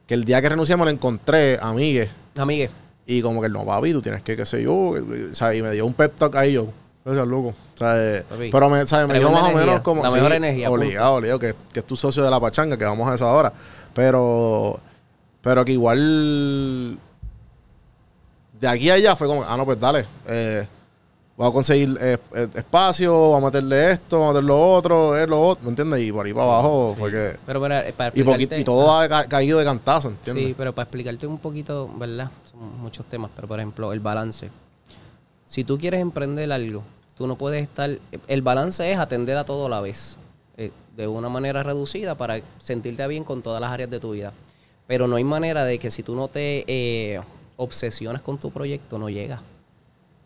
que 0.07 0.15
el 0.15 0.25
día 0.25 0.41
que 0.41 0.49
renuncié 0.49 0.77
me 0.77 0.85
lo 0.85 0.91
encontré, 0.91 1.59
amigues, 1.61 2.11
Amigue, 2.37 2.71
y 3.07 3.21
como 3.23 3.43
que 3.43 3.49
no, 3.49 3.65
papi, 3.65 3.93
tú 3.93 4.01
tienes 4.01 4.23
que, 4.23 4.37
qué 4.37 4.47
sé 4.47 4.63
yo, 4.63 4.73
o 4.73 5.35
sea, 5.35 5.53
y 5.53 5.63
me 5.63 5.73
dio 5.73 5.85
un 5.85 5.95
pep 5.95 6.15
talk 6.17 6.37
ahí 6.37 6.53
yo. 6.53 6.69
Sea, 7.05 7.25
loco. 7.27 7.49
O 7.49 7.77
sea, 7.79 7.95
eh, 8.19 8.25
pero 8.51 8.71
me, 8.71 8.87
¿sabes? 8.87 9.07
me 9.09 9.15
dijo 9.19 9.29
tremenda 9.29 9.43
más 9.53 9.55
o 9.55 9.67
menos 9.67 9.81
como. 9.83 10.03
la 10.03 10.11
mejor 10.11 10.33
energía, 10.33 10.71
Obligado, 10.71 11.15
obligado, 11.17 11.39
que, 11.39 11.55
que 11.73 11.81
es 11.81 11.87
tu 11.87 11.97
socio 11.97 12.25
de 12.25 12.31
la 12.31 12.41
pachanga, 12.41 12.79
que 12.79 12.85
vamos 12.85 13.07
a 13.09 13.15
eso 13.15 13.27
ahora. 13.29 13.53
Pero. 13.93 14.81
Pero 15.43 15.65
que 15.65 15.73
igual. 15.73 16.99
De 18.59 18.69
aquí 18.69 18.89
a 18.89 18.95
allá 18.95 19.15
fue 19.17 19.27
como, 19.27 19.43
ah, 19.45 19.57
no, 19.57 19.67
pues 19.67 19.79
dale. 19.79 20.07
Eh, 20.27 20.67
voy 21.37 21.49
a 21.49 21.53
conseguir 21.53 21.99
eh, 22.01 22.17
eh, 22.35 22.49
espacio, 22.55 23.33
vamos 23.33 23.43
a 23.43 23.47
meterle 23.47 23.91
esto, 23.93 24.21
vamos 24.21 24.31
a 24.31 24.35
meter 24.35 24.45
lo 24.45 24.73
otro, 24.73 25.19
eh, 25.19 25.27
lo 25.27 25.43
otro, 25.49 25.65
¿me 25.65 25.71
entiendes? 25.71 26.01
Y 26.01 26.11
por 26.13 26.25
ahí 26.25 26.33
para 26.33 26.45
abajo 26.47 26.95
fue 26.99 27.11
que. 27.11 27.37
Pero 27.45 27.61
para, 27.61 27.85
para 27.95 28.11
Y, 28.15 28.23
poqui- 28.23 28.29
explicarte... 28.31 28.61
y 28.61 28.65
todo 28.65 28.99
ha 28.99 29.07
ca- 29.09 29.27
caído 29.29 29.59
de 29.59 29.65
cantazo, 29.67 30.09
¿entiendes? 30.09 30.47
Sí, 30.47 30.55
pero 30.57 30.73
para 30.75 30.85
explicarte 30.85 31.27
un 31.27 31.37
poquito, 31.39 31.91
¿verdad? 31.99 32.31
Son 32.51 32.79
muchos 32.81 33.05
temas, 33.07 33.31
pero 33.37 33.47
por 33.47 33.59
ejemplo, 33.59 33.93
el 33.93 34.01
balance. 34.01 34.51
Si 35.55 35.63
tú 35.63 35.79
quieres 35.79 36.01
emprender 36.01 36.51
algo, 36.51 36.83
tú 37.17 37.29
no 37.29 37.37
puedes 37.37 37.63
estar... 37.63 37.97
El 38.27 38.43
balance 38.43 38.91
es 38.91 38.99
atender 38.99 39.37
a 39.37 39.45
todo 39.45 39.67
a 39.67 39.69
la 39.69 39.81
vez, 39.81 40.19
eh, 40.57 40.73
de 40.97 41.07
una 41.07 41.29
manera 41.29 41.63
reducida 41.63 42.17
para 42.17 42.41
sentirte 42.59 43.07
bien 43.07 43.23
con 43.23 43.41
todas 43.41 43.61
las 43.61 43.71
áreas 43.71 43.89
de 43.89 44.01
tu 44.01 44.11
vida. 44.11 44.33
Pero 44.89 45.07
no 45.07 45.15
hay 45.15 45.23
manera 45.23 45.65
de 45.65 45.79
que 45.79 45.93
si 45.93 46.03
tú 46.03 46.17
no 46.17 46.27
te 46.27 46.65
eh, 46.67 47.21
obsesionas 47.57 48.21
con 48.21 48.37
tu 48.37 48.51
proyecto, 48.51 48.99
no 48.99 49.09
llegas. 49.09 49.43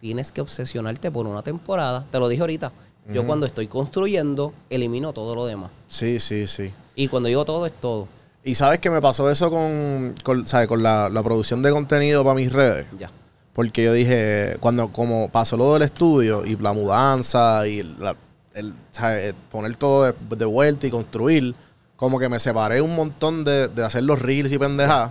Tienes 0.00 0.32
que 0.32 0.40
obsesionarte 0.40 1.10
por 1.10 1.26
una 1.26 1.42
temporada. 1.42 2.06
Te 2.10 2.18
lo 2.18 2.26
dije 2.26 2.40
ahorita. 2.40 2.72
Yo 3.12 3.26
cuando 3.26 3.44
estoy 3.44 3.66
construyendo, 3.66 4.54
elimino 4.70 5.12
todo 5.12 5.34
lo 5.34 5.44
demás. 5.44 5.70
sí, 5.88 6.18
sí. 6.20 6.46
sí. 6.46 6.72
Y 6.94 7.08
cuando 7.08 7.28
digo 7.28 7.44
todo, 7.44 7.66
es 7.66 7.74
todo. 7.74 8.08
Y 8.44 8.54
sabes 8.54 8.78
que 8.78 8.88
me 8.88 9.02
pasó 9.02 9.30
eso 9.30 9.50
con, 9.50 10.14
con, 10.24 10.46
¿sabes? 10.46 10.68
con 10.68 10.82
la, 10.82 11.10
la 11.10 11.22
producción 11.22 11.60
de 11.60 11.70
contenido 11.70 12.24
para 12.24 12.34
mis 12.34 12.50
redes. 12.50 12.86
Ya. 12.98 13.10
Porque 13.58 13.82
yo 13.82 13.92
dije, 13.92 14.56
cuando 14.60 14.92
como 14.92 15.30
pasó 15.30 15.56
lo 15.56 15.72
del 15.72 15.82
estudio 15.82 16.46
y 16.46 16.54
la 16.58 16.72
mudanza 16.72 17.66
y 17.66 17.82
la- 17.82 18.14
el, 18.54 18.72
¿sabes? 18.92 19.34
poner 19.50 19.74
todo 19.74 20.04
de, 20.04 20.14
de 20.36 20.44
vuelta 20.44 20.86
y 20.86 20.90
construir, 20.92 21.56
como 21.96 22.20
que 22.20 22.28
me 22.28 22.38
separé 22.38 22.80
un 22.80 22.94
montón 22.94 23.42
de, 23.42 23.66
de 23.66 23.84
hacer 23.84 24.04
los 24.04 24.22
reels 24.22 24.52
y 24.52 24.58
pendejadas. 24.58 25.10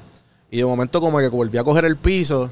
Y 0.50 0.60
de 0.60 0.66
momento 0.66 1.02
como 1.02 1.18
que 1.20 1.28
volví 1.28 1.58
a 1.58 1.64
coger 1.66 1.84
el 1.84 1.98
piso 1.98 2.50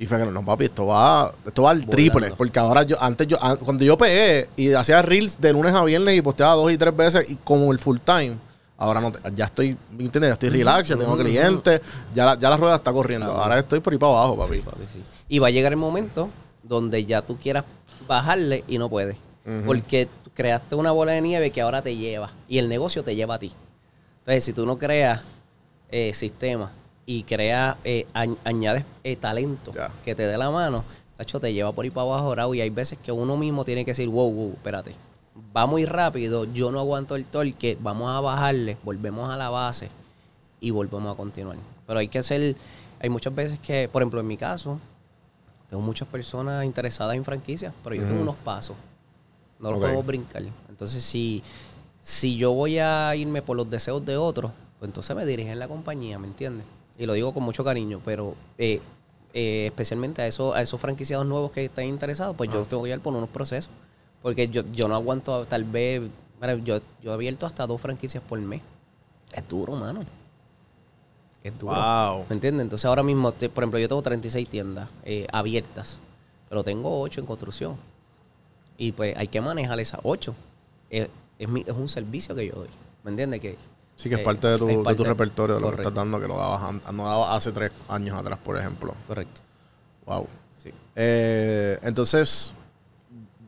y 0.00 0.06
fue 0.06 0.18
que 0.18 0.26
no, 0.26 0.44
papi, 0.44 0.64
esto 0.64 0.86
va, 0.86 1.32
esto 1.46 1.62
va 1.62 1.70
al 1.70 1.76
Volando. 1.82 1.92
triple. 1.96 2.32
Porque 2.36 2.58
ahora 2.58 2.82
yo, 2.82 3.00
antes 3.00 3.28
yo, 3.28 3.40
an- 3.40 3.58
cuando 3.58 3.84
yo 3.84 3.96
pegué 3.96 4.48
y 4.56 4.72
hacía 4.72 5.00
reels 5.00 5.40
de 5.40 5.52
lunes 5.52 5.72
a 5.72 5.84
viernes 5.84 6.18
y 6.18 6.22
posteaba 6.22 6.54
dos 6.54 6.72
y 6.72 6.76
tres 6.76 6.96
veces 6.96 7.30
y 7.30 7.36
como 7.36 7.70
el 7.70 7.78
full 7.78 7.98
time, 8.04 8.36
ahora 8.78 9.00
no, 9.00 9.12
ya 9.34 9.46
estoy, 9.46 9.76
¿me 9.92 10.04
entiendes? 10.04 10.28
Ya 10.30 10.32
estoy 10.34 10.50
relax, 10.50 10.88
ya 10.88 10.96
tengo 10.96 11.16
clientes, 11.16 11.80
ya 12.14 12.24
la, 12.26 12.38
ya 12.38 12.50
la 12.50 12.56
rueda 12.56 12.76
está 12.76 12.92
corriendo. 12.92 13.26
Ahora 13.32 13.58
estoy 13.58 13.80
por 13.80 13.92
ahí 13.92 13.98
para 13.98 14.12
abajo, 14.12 14.36
papi. 14.36 14.54
Sí, 14.56 14.60
papi, 14.62 14.82
sí. 14.92 15.02
Y 15.28 15.38
va 15.38 15.48
a 15.48 15.50
llegar 15.50 15.72
el 15.72 15.78
momento 15.78 16.28
donde 16.62 17.04
ya 17.04 17.22
tú 17.22 17.36
quieras 17.36 17.64
bajarle 18.06 18.64
y 18.68 18.78
no 18.78 18.88
puedes. 18.88 19.16
Porque 19.64 20.08
creaste 20.34 20.74
una 20.74 20.90
bola 20.90 21.12
de 21.12 21.20
nieve 21.22 21.50
que 21.52 21.60
ahora 21.60 21.80
te 21.82 21.96
lleva. 21.96 22.30
Y 22.48 22.58
el 22.58 22.68
negocio 22.68 23.02
te 23.04 23.14
lleva 23.14 23.36
a 23.36 23.38
ti. 23.38 23.52
Entonces, 24.20 24.44
si 24.44 24.52
tú 24.52 24.66
no 24.66 24.76
creas 24.76 25.20
eh, 25.90 26.12
sistemas 26.14 26.70
y 27.06 27.22
creas, 27.22 27.76
eh, 27.84 28.06
añ- 28.12 28.36
añades 28.44 28.84
eh, 29.04 29.14
talento 29.16 29.72
que 30.04 30.14
te 30.16 30.26
dé 30.26 30.36
la 30.36 30.50
mano, 30.50 30.82
tacho, 31.16 31.38
te 31.38 31.52
lleva 31.52 31.70
por 31.72 31.84
ahí 31.84 31.90
para 31.90 32.08
abajo, 32.08 32.34
Raúl. 32.34 32.56
Y 32.56 32.60
hay 32.60 32.70
veces 32.70 32.98
que 33.02 33.12
uno 33.12 33.36
mismo 33.36 33.64
tiene 33.64 33.84
que 33.84 33.92
decir, 33.92 34.08
wow, 34.08 34.30
wow, 34.32 34.52
espérate. 34.54 34.96
Va 35.56 35.66
muy 35.66 35.84
rápido, 35.84 36.44
yo 36.44 36.70
no 36.70 36.78
aguanto 36.78 37.16
el 37.16 37.24
torque, 37.24 37.76
vamos 37.80 38.10
a 38.10 38.20
bajarle, 38.20 38.76
volvemos 38.82 39.28
a 39.28 39.36
la 39.36 39.50
base 39.50 39.90
y 40.60 40.70
volvemos 40.70 41.12
a 41.12 41.16
continuar. 41.16 41.56
Pero 41.86 41.98
hay 41.98 42.08
que 42.08 42.18
hacer, 42.18 42.56
hay 43.00 43.08
muchas 43.08 43.34
veces 43.34 43.58
que, 43.58 43.88
por 43.90 44.02
ejemplo, 44.02 44.20
en 44.20 44.26
mi 44.26 44.36
caso, 44.36 44.80
tengo 45.68 45.82
muchas 45.82 46.08
personas 46.08 46.64
interesadas 46.64 47.16
en 47.16 47.24
franquicias, 47.24 47.72
pero 47.82 47.96
yo 47.96 48.04
tengo 48.04 48.22
unos 48.22 48.36
pasos. 48.36 48.76
No 49.58 49.70
los 49.70 49.80
podemos 49.80 50.04
brincar. 50.04 50.42
Entonces, 50.68 51.02
si, 51.02 51.42
si 52.00 52.36
yo 52.36 52.52
voy 52.52 52.78
a 52.78 53.14
irme 53.16 53.42
por 53.42 53.56
los 53.56 53.68
deseos 53.68 54.04
de 54.04 54.16
otros, 54.16 54.52
pues 54.78 54.88
entonces 54.88 55.16
me 55.16 55.24
dirigen 55.24 55.58
la 55.58 55.68
compañía, 55.68 56.18
¿me 56.18 56.26
entiendes? 56.26 56.66
Y 56.98 57.06
lo 57.06 57.14
digo 57.14 57.32
con 57.32 57.42
mucho 57.42 57.64
cariño, 57.64 58.00
pero 58.04 58.34
eh, 58.58 58.80
eh, 59.34 59.66
especialmente 59.66 60.22
a 60.22 60.26
esos, 60.26 60.54
a 60.54 60.62
esos 60.62 60.80
franquiciados 60.80 61.26
nuevos 61.26 61.50
que 61.50 61.64
están 61.64 61.84
interesados, 61.84 62.36
pues 62.36 62.50
yo 62.50 62.64
tengo 62.64 62.84
que 62.84 62.90
ir 62.90 63.00
por 63.00 63.14
unos 63.14 63.28
procesos. 63.28 63.70
Porque 64.22 64.48
yo, 64.48 64.62
yo 64.72 64.88
no 64.88 64.94
aguanto, 64.94 65.44
tal 65.46 65.64
vez, 65.64 66.02
yo, 66.64 66.80
yo 67.02 67.10
he 67.10 67.14
abierto 67.14 67.46
hasta 67.46 67.66
dos 67.66 67.80
franquicias 67.80 68.22
por 68.22 68.38
mes. 68.40 68.60
Es 69.32 69.48
duro, 69.48 69.74
mano. 69.76 70.04
Es 71.42 71.56
duro. 71.58 71.74
Wow. 71.74 72.26
¿Me 72.28 72.34
entiendes? 72.34 72.62
Entonces 72.64 72.84
ahora 72.86 73.02
mismo, 73.02 73.32
te- 73.32 73.48
por 73.48 73.62
ejemplo, 73.62 73.78
yo 73.78 73.88
tengo 73.88 74.02
36 74.02 74.48
tiendas 74.48 74.88
eh, 75.04 75.26
abiertas, 75.32 75.98
pero 76.48 76.64
tengo 76.64 77.00
8 77.00 77.20
en 77.20 77.26
construcción. 77.26 77.76
Y 78.78 78.92
pues 78.92 79.16
hay 79.16 79.28
que 79.28 79.40
manejar 79.40 79.78
esas 79.80 80.00
8. 80.02 80.34
Es, 80.90 81.08
es, 81.38 81.48
mi- 81.48 81.62
es 81.66 81.74
un 81.74 81.88
servicio 81.88 82.34
que 82.34 82.46
yo 82.48 82.54
doy. 82.56 82.68
¿Me 83.04 83.10
entiendes? 83.10 83.40
Que, 83.40 83.56
Sí, 83.94 84.10
que 84.10 84.16
es 84.16 84.20
eh, 84.20 84.24
parte 84.24 84.46
de 84.48 84.58
tu, 84.58 84.66
de 84.66 84.94
tu 84.94 85.04
repertorio, 85.04 85.54
de 85.54 85.60
lo 85.62 85.70
que 85.70 85.76
estás 85.76 85.94
dando, 85.94 86.20
que 86.20 86.28
lo 86.28 86.36
dabas, 86.36 86.92
no 86.92 87.06
dabas 87.06 87.34
hace 87.36 87.50
tres 87.52 87.72
años 87.88 88.18
atrás, 88.18 88.38
por 88.38 88.58
ejemplo. 88.58 88.92
Correcto. 89.06 89.40
Wow. 90.04 90.26
Sí. 90.58 90.70
Eh, 90.94 91.78
entonces, 91.82 92.52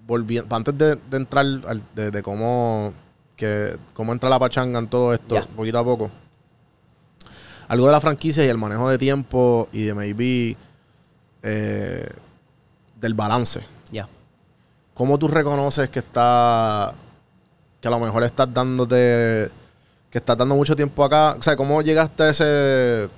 volviendo, 0.09 0.57
antes 0.57 0.77
de, 0.79 0.97
de 0.97 1.17
entrar 1.19 1.45
al- 1.45 1.85
de, 1.95 2.11
de 2.11 2.23
cómo, 2.23 2.93
que, 3.37 3.77
cómo 3.93 4.13
entra 4.13 4.29
la 4.31 4.39
pachanga 4.41 4.79
en 4.81 4.89
todo 4.89 5.13
esto, 5.13 5.37
poquito 5.55 5.79
a 5.79 5.85
poco, 5.85 6.11
algo 7.69 7.87
de 7.87 7.93
la 7.93 8.01
franquicia 8.01 8.45
y 8.45 8.49
el 8.49 8.57
manejo 8.57 8.89
de 8.89 8.97
tiempo 8.99 9.69
y 9.71 9.85
de 9.85 9.95
maybe 9.95 10.57
eh, 11.43 12.09
del 12.99 13.13
balance. 13.15 13.61
Ya. 13.93 14.09
¿Cómo 14.95 15.19
tú 15.19 15.29
reconoces 15.29 15.91
que 15.91 15.99
está, 15.99 16.95
que 17.81 17.87
a 17.89 17.91
lo 17.91 18.01
mejor 18.01 18.23
estás 18.25 18.53
dándote, 18.53 19.51
que 20.11 20.19
estás 20.19 20.37
dando 20.39 20.55
mucho 20.57 20.75
tiempo 20.75 21.05
acá? 21.05 21.35
O 21.39 21.43
sea, 21.43 21.55
¿cómo 21.55 21.83
llegaste 21.83 22.23
a 22.23 22.31
ese, 22.31 23.09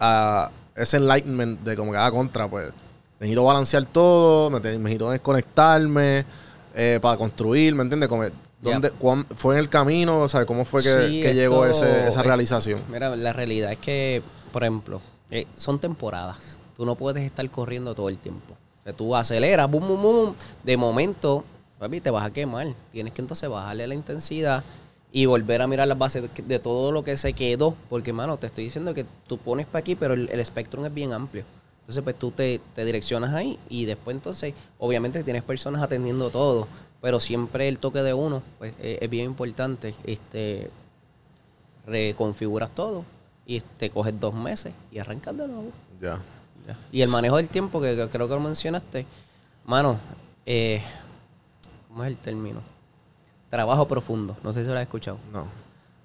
a 0.00 0.50
ese 0.74 0.96
enlightenment 0.96 1.60
de 1.60 1.76
como 1.76 1.92
que 1.92 1.98
haga 1.98 2.10
contra? 2.10 2.48
Pues 2.48 2.72
necesito 3.20 3.44
balancear 3.44 3.84
todo, 3.86 4.50
me 4.50 4.60
necesito 4.60 5.10
desconectarme 5.10 6.24
eh, 6.74 6.98
para 7.02 7.16
construir, 7.16 7.74
¿me 7.74 7.82
entiendes? 7.82 8.08
¿dónde, 8.60 8.90
cuán- 8.92 9.26
¿Fue 9.36 9.54
en 9.54 9.60
el 9.60 9.68
camino? 9.68 10.20
O 10.22 10.28
sea, 10.28 10.44
¿cómo 10.46 10.64
fue 10.64 10.82
que, 10.82 10.88
Sí, 11.08 11.20
que 11.22 11.34
llegó 11.34 11.64
ese, 11.66 12.08
esa 12.08 12.22
realización? 12.22 12.80
Mira, 12.90 13.14
la 13.16 13.32
realidad 13.32 13.72
es 13.72 13.78
que, 13.78 14.22
por 14.52 14.62
ejemplo, 14.62 15.00
eh, 15.30 15.46
son 15.56 15.78
temporadas. 15.78 16.58
Tú 16.76 16.84
no 16.86 16.94
puedes 16.94 17.24
estar 17.24 17.48
corriendo 17.50 17.94
todo 17.94 18.08
el 18.08 18.18
tiempo. 18.18 18.54
O 18.80 18.84
sea, 18.84 18.92
tú 18.92 19.14
aceleras, 19.16 19.68
boom, 19.70 19.88
boom, 19.88 20.02
boom. 20.02 20.34
De 20.62 20.76
momento, 20.76 21.44
papi, 21.78 22.00
te 22.00 22.10
vas 22.10 22.24
a 22.24 22.30
quemar. 22.32 22.68
Tienes 22.92 23.12
que 23.12 23.20
entonces 23.22 23.48
bajarle 23.48 23.86
la 23.86 23.94
intensidad 23.94 24.62
y 25.10 25.26
volver 25.26 25.62
a 25.62 25.66
mirar 25.66 25.88
las 25.88 25.98
bases 25.98 26.22
de, 26.22 26.42
de 26.42 26.58
todo 26.60 26.92
lo 26.92 27.02
que 27.02 27.16
se 27.16 27.32
quedó. 27.32 27.74
Porque, 27.90 28.12
mano, 28.12 28.36
te 28.38 28.46
estoy 28.46 28.64
diciendo 28.64 28.94
que 28.94 29.04
tú 29.26 29.38
pones 29.38 29.66
para 29.66 29.80
aquí, 29.80 29.94
pero 29.96 30.14
el, 30.14 30.28
el 30.30 30.38
espectro 30.40 30.84
es 30.86 30.94
bien 30.94 31.12
amplio. 31.12 31.44
Entonces, 31.88 32.04
pues 32.04 32.18
tú 32.18 32.32
te, 32.32 32.60
te 32.74 32.84
direccionas 32.84 33.32
ahí 33.32 33.58
y 33.70 33.86
después 33.86 34.14
entonces, 34.14 34.52
obviamente 34.78 35.24
tienes 35.24 35.42
personas 35.42 35.80
atendiendo 35.80 36.28
todo, 36.28 36.68
pero 37.00 37.18
siempre 37.18 37.66
el 37.66 37.78
toque 37.78 38.00
de 38.02 38.12
uno, 38.12 38.42
pues 38.58 38.74
eh, 38.78 38.98
es 39.00 39.08
bien 39.08 39.24
importante. 39.24 39.94
Este, 40.04 40.70
reconfiguras 41.86 42.68
todo 42.74 43.06
y 43.46 43.62
te 43.62 43.88
coges 43.88 44.20
dos 44.20 44.34
meses 44.34 44.74
y 44.92 44.98
arrancas 44.98 45.34
de 45.34 45.48
nuevo. 45.48 45.72
Ya. 45.98 46.20
Ya. 46.66 46.76
Y 46.92 47.00
el 47.00 47.08
manejo 47.08 47.38
del 47.38 47.48
tiempo, 47.48 47.80
que, 47.80 47.96
que 47.96 48.06
creo 48.10 48.28
que 48.28 48.34
lo 48.34 48.40
mencionaste, 48.40 49.06
mano, 49.64 49.96
eh, 50.44 50.82
¿cómo 51.88 52.04
es 52.04 52.10
el 52.10 52.18
término? 52.18 52.60
Trabajo 53.48 53.88
profundo, 53.88 54.36
no 54.44 54.52
sé 54.52 54.60
si 54.62 54.68
lo 54.68 54.76
has 54.76 54.82
escuchado. 54.82 55.16
No. 55.32 55.46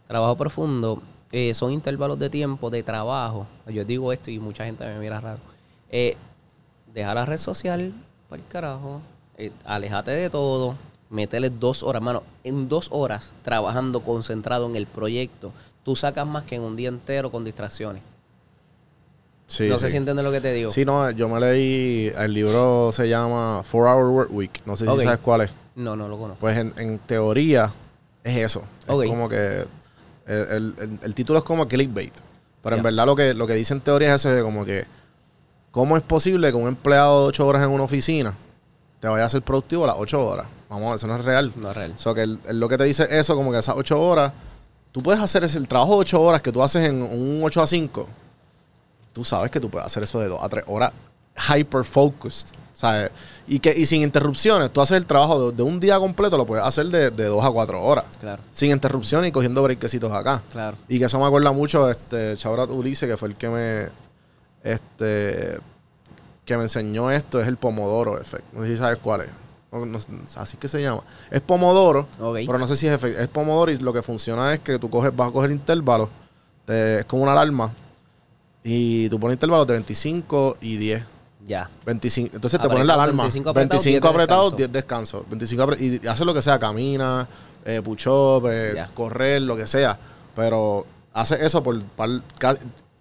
Trabajo 0.07 0.37
profundo 0.37 1.01
eh, 1.29 1.53
son 1.53 1.73
intervalos 1.73 2.17
de 2.19 2.29
tiempo 2.29 2.69
de 2.69 2.83
trabajo. 2.83 3.47
Yo 3.67 3.83
digo 3.83 4.13
esto 4.13 4.31
y 4.31 4.39
mucha 4.39 4.63
gente 4.63 4.85
me 4.85 4.97
mira 4.97 5.19
raro. 5.19 5.51
Eh, 5.95 6.17
deja 6.91 7.13
la 7.13 7.23
red 7.23 7.37
social 7.37 7.93
para 8.27 8.41
el 8.41 8.47
carajo, 8.47 8.99
eh, 9.37 9.51
alejate 9.63 10.09
de 10.09 10.29
todo, 10.31 10.73
métele 11.11 11.51
dos 11.51 11.83
horas, 11.83 12.01
mano. 12.01 12.23
En 12.43 12.67
dos 12.67 12.87
horas 12.91 13.31
trabajando 13.43 14.01
concentrado 14.01 14.65
en 14.67 14.75
el 14.75 14.87
proyecto, 14.87 15.51
tú 15.83 15.95
sacas 15.95 16.25
más 16.25 16.45
que 16.45 16.55
en 16.55 16.63
un 16.63 16.75
día 16.75 16.89
entero 16.89 17.29
con 17.31 17.45
distracciones. 17.45 18.01
Sí, 19.45 19.69
no 19.69 19.77
sé 19.77 19.87
sí. 19.87 19.91
si 19.91 19.97
entiendes 19.97 20.25
lo 20.25 20.31
que 20.31 20.41
te 20.41 20.51
digo. 20.51 20.71
Sí, 20.71 20.83
no, 20.83 21.11
yo 21.11 21.29
me 21.29 21.39
leí, 21.39 22.11
el 22.17 22.33
libro 22.33 22.91
se 22.91 23.07
llama 23.07 23.61
Four 23.63 23.85
Hour 23.87 24.05
Work 24.09 24.33
Week. 24.33 24.61
No 24.65 24.75
sé 24.75 24.87
si 24.87 24.99
sabes 25.03 25.19
cuál 25.19 25.41
es. 25.41 25.51
No, 25.75 25.95
no 25.95 26.07
lo 26.07 26.17
conozco. 26.17 26.39
Pues 26.39 26.57
en, 26.57 26.73
en 26.77 26.97
teoría 26.99 27.71
es 28.23 28.37
eso. 28.37 28.63
Es 28.87 28.87
como 28.87 29.29
que 29.29 29.65
el, 30.25 30.35
el- 30.49 30.75
el- 30.79 30.99
el 31.03 31.13
título 31.13 31.37
es 31.39 31.45
como 31.45 31.67
clickbait. 31.67 32.13
Pero 32.63 32.77
en 32.77 32.83
verdad 32.83 33.05
lo 33.05 33.15
que, 33.15 33.33
lo 33.35 33.45
que 33.45 33.53
dice 33.53 33.73
en 33.75 33.81
teoría 33.81 34.09
es 34.09 34.21
eso 34.21 34.29
de 34.29 34.41
como 34.41 34.65
que 34.65 34.85
¿cómo 35.73 35.97
es 35.97 36.03
posible 36.03 36.49
que 36.51 36.55
un 36.55 36.67
empleado 36.69 37.23
de 37.23 37.27
8 37.27 37.45
horas 37.45 37.63
en 37.63 37.69
una 37.71 37.83
oficina 37.83 38.33
te 39.01 39.07
vaya 39.09 39.25
a 39.25 39.29
ser 39.29 39.41
productivo 39.41 39.83
a 39.83 39.87
las 39.87 39.95
8 39.99 40.25
horas? 40.25 40.45
Vamos 40.69 40.85
a 40.85 40.89
ver, 40.91 40.95
eso 40.95 41.07
no 41.07 41.15
es 41.17 41.25
real. 41.25 41.51
No 41.57 41.69
es 41.71 41.75
real. 41.75 41.93
O 41.95 41.99
sea, 41.99 42.13
que 42.13 42.21
el- 42.21 42.39
el- 42.47 42.59
lo 42.59 42.69
que 42.69 42.77
te 42.77 42.85
dice 42.85 43.05
eso, 43.09 43.35
como 43.35 43.51
que 43.51 43.57
esas 43.59 43.75
8 43.77 43.99
horas, 44.01 44.31
tú 44.93 45.03
puedes 45.03 45.21
hacer 45.21 45.43
ese, 45.43 45.57
el 45.57 45.67
trabajo 45.67 45.95
de 45.95 45.99
8 45.99 46.21
horas 46.21 46.41
que 46.41 46.51
tú 46.51 46.63
haces 46.63 46.87
en 46.87 47.01
un 47.03 47.41
8 47.43 47.61
a 47.61 47.67
5. 47.67 48.07
Tú 49.11 49.25
sabes 49.25 49.51
que 49.51 49.59
tú 49.59 49.69
puedes 49.69 49.85
hacer 49.85 50.03
eso 50.03 50.19
de 50.19 50.27
2 50.29 50.39
a 50.41 50.47
3 50.49 50.63
horas 50.67 50.91
hyper 51.55 51.83
focused. 51.83 52.47
¿sabes? 52.75 53.11
Y, 53.47 53.59
que, 53.59 53.71
y 53.77 53.85
sin 53.85 54.01
interrupciones, 54.01 54.73
tú 54.73 54.81
haces 54.81 54.97
el 54.97 55.05
trabajo 55.05 55.51
de, 55.51 55.55
de 55.57 55.63
un 55.63 55.79
día 55.79 55.99
completo, 55.99 56.35
lo 56.37 56.45
puedes 56.45 56.65
hacer 56.65 56.87
de, 56.87 57.11
de 57.11 57.25
2 57.25 57.45
a 57.45 57.51
4 57.51 57.81
horas. 57.81 58.05
Claro, 58.19 58.41
Sin 58.51 58.71
interrupciones 58.71 59.29
y 59.29 59.31
cogiendo 59.31 59.61
breakecitos 59.63 60.11
acá. 60.11 60.41
claro. 60.51 60.75
Y 60.89 60.97
que 60.99 61.05
eso 61.05 61.17
me 61.19 61.25
acuerda 61.25 61.51
mucho, 61.51 61.89
este, 61.89 62.35
Chabrat 62.35 62.69
Ulises, 62.71 63.07
que 63.07 63.15
fue 63.15 63.29
el 63.29 63.35
que 63.35 63.47
me, 63.47 63.87
este, 64.63 65.59
que 66.45 66.57
me 66.57 66.63
enseñó 66.63 67.11
esto, 67.11 67.39
es 67.41 67.47
el 67.47 67.57
Pomodoro 67.57 68.19
Effect. 68.19 68.53
No 68.53 68.63
sé 68.63 68.71
si 68.71 68.77
sabes 68.77 68.97
cuál 68.97 69.21
es. 69.21 69.29
No- 69.71 69.85
no- 69.85 69.99
así 70.35 70.57
que 70.57 70.67
se 70.67 70.81
llama. 70.81 71.01
Es 71.31 71.41
Pomodoro, 71.41 72.05
pero 72.45 72.57
no 72.59 72.67
sé 72.67 72.75
si 72.75 72.87
es 72.87 72.93
efecto. 72.93 73.19
Es 73.19 73.27
Pomodoro 73.27 73.71
y 73.71 73.77
lo 73.77 73.91
que 73.91 74.03
funciona 74.03 74.53
es 74.53 74.59
que 74.59 74.77
tú 74.77 74.89
coges, 74.89 75.15
vas 75.15 75.29
a 75.29 75.31
coger 75.33 75.51
intervalos, 75.51 76.09
te- 76.65 76.99
es 76.99 77.05
como 77.05 77.23
una 77.23 77.31
alarma, 77.31 77.73
y 78.63 79.09
tú 79.09 79.19
pones 79.19 79.35
intervalos 79.35 79.65
de 79.67 79.73
25 79.73 80.57
y 80.61 80.77
10. 80.77 81.03
Ya. 81.45 81.69
25, 81.85 82.35
entonces 82.35 82.51
te 82.59 82.67
Apretado, 82.67 82.73
pones 82.75 82.87
la 82.87 82.93
alarma. 82.93 83.23
25 83.23 83.53
25 83.53 84.07
apretados, 84.07 84.13
apretados, 84.13 84.55
10 84.57 84.57
10 84.57 84.71
descansos. 84.73 85.23
25 85.29 85.63
apre- 85.63 86.01
y 86.03 86.07
haces 86.07 86.25
lo 86.25 86.33
que 86.33 86.41
sea, 86.41 86.57
camina, 86.59 87.27
eh, 87.65 87.81
push 87.83 88.07
up, 88.07 88.47
eh, 88.49 88.85
correr, 88.93 89.41
lo 89.41 89.57
que 89.57 89.67
sea. 89.67 89.97
Pero 90.35 90.85
haces 91.13 91.41
eso 91.41 91.61
por, 91.63 91.81
par- 91.83 92.21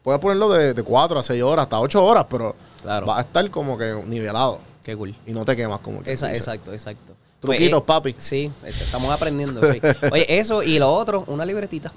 puedes 0.03 0.21
ponerlo 0.21 0.51
de, 0.51 0.75
de 0.75 0.83
4 0.83 1.19
a 1.19 1.23
6 1.23 1.43
horas, 1.43 1.65
hasta 1.65 1.81
8 1.81 2.05
horas, 2.05 2.27
pero 2.29 2.55
Claro. 2.83 3.07
va 3.07 3.19
a 3.19 3.21
estar 3.21 3.49
como 3.51 3.79
que 3.79 3.95
nivelado 4.07 4.59
Qué 4.83 4.97
cool. 4.97 5.15
y 5.27 5.33
no 5.33 5.45
te 5.45 5.55
quemas 5.55 5.81
como 5.81 6.03
que 6.03 6.13
Esa- 6.13 6.33
exacto, 6.33 6.73
exacto. 6.73 7.15
Truquitos, 7.41 7.83
Pues, 7.83 7.83
eh, 7.83 7.85
papi. 7.87 8.15
Sí, 8.19 8.53
estamos 8.65 9.11
aprendiendo. 9.11 9.61
sí. 9.73 9.81
Oye, 10.13 10.27
eso 10.39 10.63
y 10.63 10.79
lo 10.79 10.93
otro, 10.93 11.25
una 11.27 11.45
libretita. 11.45 11.93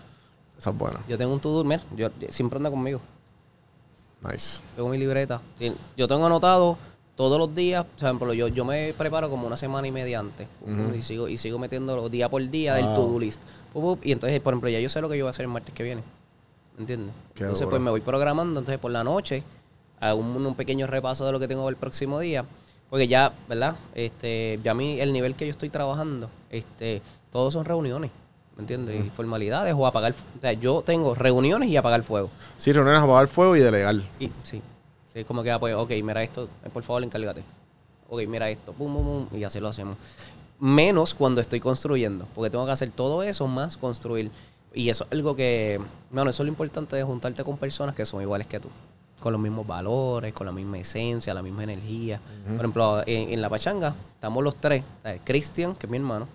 Esa 0.57 0.69
es 0.71 0.77
buena. 0.77 0.99
Yo 1.07 1.17
tengo 1.17 1.33
un 1.33 1.39
to-do, 1.39 1.63
mira, 1.63 1.83
yo, 1.95 2.09
siempre 2.29 2.57
anda 2.57 2.69
conmigo. 2.71 2.99
Nice. 4.27 4.61
Tengo 4.75 4.89
mi 4.89 4.97
libreta. 4.97 5.41
Yo 5.97 6.07
tengo 6.07 6.25
anotado 6.25 6.77
todos 7.15 7.37
los 7.37 7.53
días, 7.53 7.85
por 7.85 8.05
ejemplo, 8.05 8.33
yo, 8.33 8.47
yo 8.47 8.65
me 8.65 8.93
preparo 8.97 9.29
como 9.29 9.45
una 9.47 9.55
semana 9.57 9.87
y 9.87 9.91
media 9.91 10.19
antes 10.19 10.47
y 10.97 11.01
sigo 11.01 11.27
y 11.27 11.37
sigo 11.37 11.59
metiendo 11.59 12.09
día 12.09 12.27
por 12.29 12.47
día 12.49 12.73
del 12.75 12.85
Wow. 12.85 12.95
to-do 12.95 13.19
list. 13.19 13.41
Y 14.03 14.11
entonces, 14.11 14.39
por 14.41 14.53
ejemplo, 14.53 14.69
ya 14.69 14.79
yo 14.79 14.89
sé 14.89 14.99
lo 15.01 15.09
que 15.09 15.17
yo 15.17 15.25
voy 15.25 15.29
a 15.29 15.31
hacer 15.31 15.43
el 15.43 15.51
martes 15.51 15.73
que 15.75 15.83
viene. 15.83 16.01
¿Entiendes? 16.77 17.13
Qué 17.33 17.43
entonces, 17.43 17.61
duro. 17.61 17.71
pues 17.71 17.81
me 17.81 17.91
voy 17.91 18.01
programando. 18.01 18.59
Entonces, 18.59 18.79
por 18.79 18.91
la 18.91 19.03
noche, 19.03 19.43
hago 19.99 20.19
un, 20.19 20.45
un 20.45 20.55
pequeño 20.55 20.87
repaso 20.87 21.25
de 21.25 21.31
lo 21.31 21.39
que 21.39 21.47
tengo 21.47 21.67
el 21.69 21.75
próximo 21.75 22.19
día. 22.19 22.45
Porque 22.89 23.07
ya, 23.07 23.33
¿verdad? 23.49 23.75
Este, 23.93 24.59
ya 24.63 24.71
a 24.71 24.75
mí, 24.75 24.99
el 25.01 25.11
nivel 25.11 25.35
que 25.35 25.45
yo 25.45 25.51
estoy 25.51 25.69
trabajando, 25.69 26.29
este, 26.49 27.01
todos 27.31 27.53
son 27.53 27.65
reuniones. 27.65 28.11
¿Me 28.55 28.61
entiendes? 28.61 29.05
Y 29.05 29.09
formalidades 29.09 29.73
o 29.77 29.85
apagar. 29.85 30.13
O 30.37 30.41
sea, 30.41 30.53
yo 30.53 30.81
tengo 30.81 31.13
reuniones 31.13 31.67
y 31.67 31.75
apagar 31.75 32.03
fuego. 32.03 32.29
Sí, 32.57 32.71
reuniones, 32.71 33.01
apagar 33.01 33.27
fuego 33.27 33.55
y 33.55 33.59
delegar. 33.59 33.95
Y, 34.19 34.31
sí. 34.43 34.61
Sí, 35.13 35.23
como 35.23 35.43
que, 35.43 35.51
ah, 35.51 35.59
pues, 35.59 35.75
ok, 35.75 35.91
mira 36.03 36.23
esto, 36.23 36.47
eh, 36.63 36.69
por 36.71 36.83
favor, 36.83 37.03
encárgate. 37.03 37.43
Ok, 38.09 38.21
mira 38.27 38.49
esto, 38.49 38.71
pum, 38.73 38.93
pum, 38.93 39.27
pum, 39.27 39.39
y 39.39 39.43
así 39.43 39.59
lo 39.59 39.67
hacemos. 39.69 39.97
Menos 40.59 41.13
cuando 41.13 41.41
estoy 41.41 41.59
construyendo, 41.59 42.27
porque 42.33 42.49
tengo 42.49 42.65
que 42.65 42.71
hacer 42.71 42.91
todo 42.91 43.23
eso 43.23 43.47
más 43.47 43.75
construir. 43.77 44.31
Y 44.75 44.89
eso 44.89 45.05
es 45.05 45.11
algo 45.13 45.35
que, 45.35 45.79
bueno, 46.11 46.29
eso 46.29 46.43
es 46.43 46.45
lo 46.45 46.51
importante 46.51 46.95
de 46.95 47.03
juntarte 47.03 47.43
con 47.43 47.57
personas 47.57 47.95
que 47.95 48.05
son 48.05 48.21
iguales 48.21 48.45
que 48.45 48.59
tú. 48.59 48.67
Con 49.19 49.31
los 49.31 49.41
mismos 49.41 49.65
valores, 49.65 50.33
con 50.33 50.45
la 50.45 50.51
misma 50.51 50.77
esencia, 50.77 51.33
la 51.33 51.41
misma 51.41 51.63
energía. 51.63 52.19
Por 52.45 52.57
ejemplo, 52.57 53.01
en, 53.07 53.29
en 53.33 53.41
la 53.41 53.49
pachanga 53.49 53.95
estamos 54.13 54.43
los 54.43 54.55
tres. 54.57 54.83
Cristian, 55.23 55.75
que 55.75 55.87
es 55.87 55.91
mi 55.91 55.97
hermano, 55.97 56.27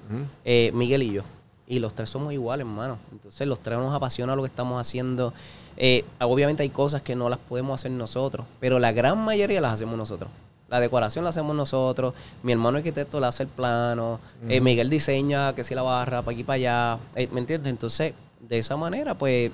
eh, 0.44 0.70
Miguel 0.74 1.02
y 1.04 1.12
yo. 1.12 1.22
Y 1.68 1.78
los 1.78 1.94
tres 1.94 2.10
somos 2.10 2.32
iguales, 2.32 2.66
hermano. 2.66 2.98
Entonces, 3.12 3.46
los 3.46 3.60
tres 3.60 3.78
nos 3.78 3.94
apasiona 3.94 4.34
lo 4.34 4.42
que 4.42 4.48
estamos 4.48 4.80
haciendo. 4.80 5.32
Eh, 5.76 6.04
obviamente 6.20 6.62
hay 6.64 6.70
cosas 6.70 7.00
que 7.02 7.14
no 7.14 7.28
las 7.28 7.38
podemos 7.38 7.78
hacer 7.80 7.92
nosotros, 7.92 8.44
pero 8.58 8.78
la 8.80 8.90
gran 8.90 9.18
mayoría 9.24 9.60
las 9.60 9.74
hacemos 9.74 9.96
nosotros. 9.96 10.30
La 10.68 10.80
decoración 10.80 11.22
la 11.24 11.30
hacemos 11.30 11.54
nosotros. 11.54 12.14
Mi 12.42 12.52
hermano 12.52 12.78
arquitecto 12.78 13.20
le 13.20 13.26
hace 13.26 13.42
el 13.44 13.48
plano. 13.50 14.18
eh, 14.48 14.60
Miguel 14.60 14.88
diseña 14.90 15.52
que 15.54 15.62
si 15.62 15.74
la 15.74 15.82
barra, 15.82 16.22
para 16.22 16.34
aquí 16.34 16.42
para 16.42 16.54
allá. 16.56 16.98
Eh, 17.14 17.28
¿Me 17.30 17.40
entiendes? 17.40 17.70
Entonces, 17.70 18.14
de 18.40 18.58
esa 18.58 18.76
manera, 18.76 19.14
pues, 19.16 19.50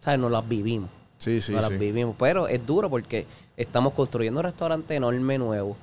¿sabes? 0.00 0.18
Nos 0.20 0.30
las 0.30 0.46
vivimos. 0.48 0.90
Sí, 1.18 1.40
sí, 1.40 1.52
nos 1.52 1.64
sí. 1.64 1.70
las 1.70 1.80
vivimos. 1.80 2.14
Pero 2.18 2.46
es 2.48 2.64
duro 2.64 2.88
porque 2.90 3.26
estamos 3.56 3.92
construyendo 3.94 4.40
un 4.40 4.44
restaurante 4.44 4.94
enorme 4.94 5.38
nuevo. 5.38 5.76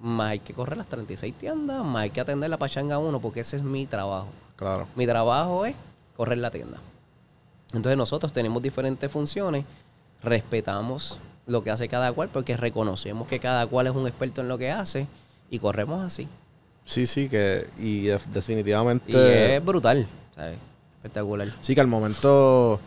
Más 0.00 0.30
hay 0.30 0.38
que 0.38 0.54
correr 0.54 0.78
las 0.78 0.86
36 0.86 1.34
tiendas, 1.36 1.84
más 1.84 2.02
hay 2.02 2.10
que 2.10 2.20
atender 2.20 2.48
la 2.48 2.56
pachanga 2.56 2.98
1, 2.98 3.20
porque 3.20 3.40
ese 3.40 3.56
es 3.56 3.62
mi 3.62 3.86
trabajo. 3.86 4.28
Claro. 4.56 4.86
Mi 4.94 5.06
trabajo 5.06 5.66
es 5.66 5.74
correr 6.16 6.38
la 6.38 6.50
tienda. 6.50 6.78
Entonces 7.74 7.96
nosotros 7.98 8.32
tenemos 8.32 8.62
diferentes 8.62 9.10
funciones, 9.10 9.64
respetamos 10.22 11.18
lo 11.46 11.62
que 11.62 11.70
hace 11.70 11.88
cada 11.88 12.12
cual 12.12 12.28
porque 12.28 12.56
reconocemos 12.56 13.26
que 13.28 13.40
cada 13.40 13.66
cual 13.66 13.86
es 13.86 13.94
un 13.94 14.06
experto 14.06 14.40
en 14.42 14.48
lo 14.48 14.58
que 14.58 14.70
hace 14.70 15.06
y 15.50 15.58
corremos 15.58 16.04
así. 16.04 16.28
Sí, 16.84 17.06
sí, 17.06 17.28
que. 17.28 17.66
Y 17.78 18.02
def- 18.06 18.26
definitivamente. 18.28 19.12
Y 19.12 19.16
es 19.16 19.64
brutal, 19.64 20.06
¿sabes? 20.34 20.58
Espectacular. 20.98 21.52
Sí, 21.60 21.74
que 21.74 21.80
al 21.80 21.86
momento. 21.86 22.80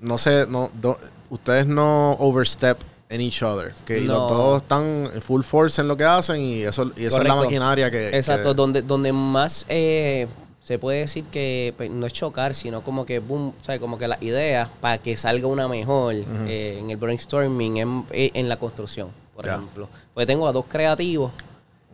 No 0.00 0.16
sé, 0.18 0.46
no, 0.48 0.70
do- 0.80 0.98
ustedes 1.30 1.66
no 1.66 2.12
overstep 2.20 2.78
en 3.08 3.20
each 3.20 3.42
other. 3.42 3.72
Que 3.86 4.00
No. 4.02 4.12
los 4.14 4.30
dos 4.30 4.62
están 4.62 5.08
en 5.12 5.20
full 5.22 5.42
force 5.42 5.80
en 5.80 5.88
lo 5.88 5.96
que 5.96 6.04
hacen 6.04 6.40
y 6.40 6.62
eso 6.62 6.92
y 6.96 7.04
esa 7.04 7.18
es 7.22 7.24
la 7.28 7.34
maquinaria 7.34 7.90
que. 7.90 8.08
Exacto, 8.16 8.50
que- 8.50 8.54
donde, 8.54 8.82
donde 8.82 9.12
más 9.12 9.64
eh, 9.68 10.28
se 10.62 10.78
puede 10.78 11.00
decir 11.00 11.24
que 11.24 11.74
pues, 11.76 11.90
no 11.90 12.06
es 12.06 12.12
chocar, 12.12 12.54
sino 12.54 12.82
como 12.82 13.04
que 13.06 13.18
boom, 13.18 13.54
¿sabes? 13.62 13.80
Como 13.80 13.98
que 13.98 14.06
las 14.06 14.22
ideas 14.22 14.68
para 14.80 14.98
que 14.98 15.16
salga 15.16 15.46
una 15.48 15.66
mejor 15.66 16.14
eh, 16.14 16.78
en 16.80 16.90
el 16.90 16.96
brainstorming, 16.96 17.76
en, 17.78 18.04
en 18.12 18.48
la 18.48 18.56
construcción, 18.58 19.08
por 19.34 19.46
ejemplo. 19.48 19.88
Porque 20.14 20.26
tengo 20.26 20.46
a 20.46 20.52
dos 20.52 20.66
creativos 20.68 21.32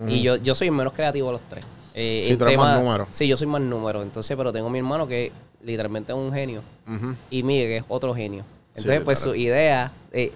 y 0.09 0.21
yo, 0.23 0.37
yo 0.37 0.55
soy 0.55 0.67
el 0.69 0.75
menos 0.75 0.93
creativo 0.93 1.29
de 1.29 1.33
los 1.35 1.43
tres. 1.49 1.65
Eh, 1.95 2.25
Sí, 2.27 2.37
tú 2.37 2.45
eres 2.45 2.59
más 2.59 2.79
número. 2.81 3.07
Sí, 3.11 3.29
yo 3.29 3.37
soy 3.37 3.47
más 3.47 3.61
número. 3.61 4.03
Entonces, 4.03 4.37
pero 4.37 4.53
tengo 4.53 4.67
a 4.67 4.71
mi 4.71 4.79
hermano 4.79 5.07
que 5.07 5.33
literalmente 5.63 6.13
es 6.13 6.19
un 6.19 6.33
genio 6.33 6.63
y 7.31 7.43
Miguel 7.43 7.69
que 7.69 7.77
es 7.79 7.85
otro 7.89 8.15
genio. 8.15 8.43
Sí, 8.75 8.81
Entonces, 8.81 9.05
pues 9.05 9.19
su 9.21 9.35
idea 9.35 9.93
eh, 10.13 10.33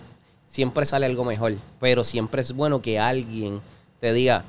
siempre 0.47 0.87
sale 0.87 1.07
algo 1.07 1.25
mejor, 1.25 1.55
pero 1.81 2.05
siempre 2.05 2.42
es 2.42 2.53
bueno 2.53 2.81
que 2.81 2.99
alguien 2.99 3.61
te 4.01 4.12
diga, 4.12 4.44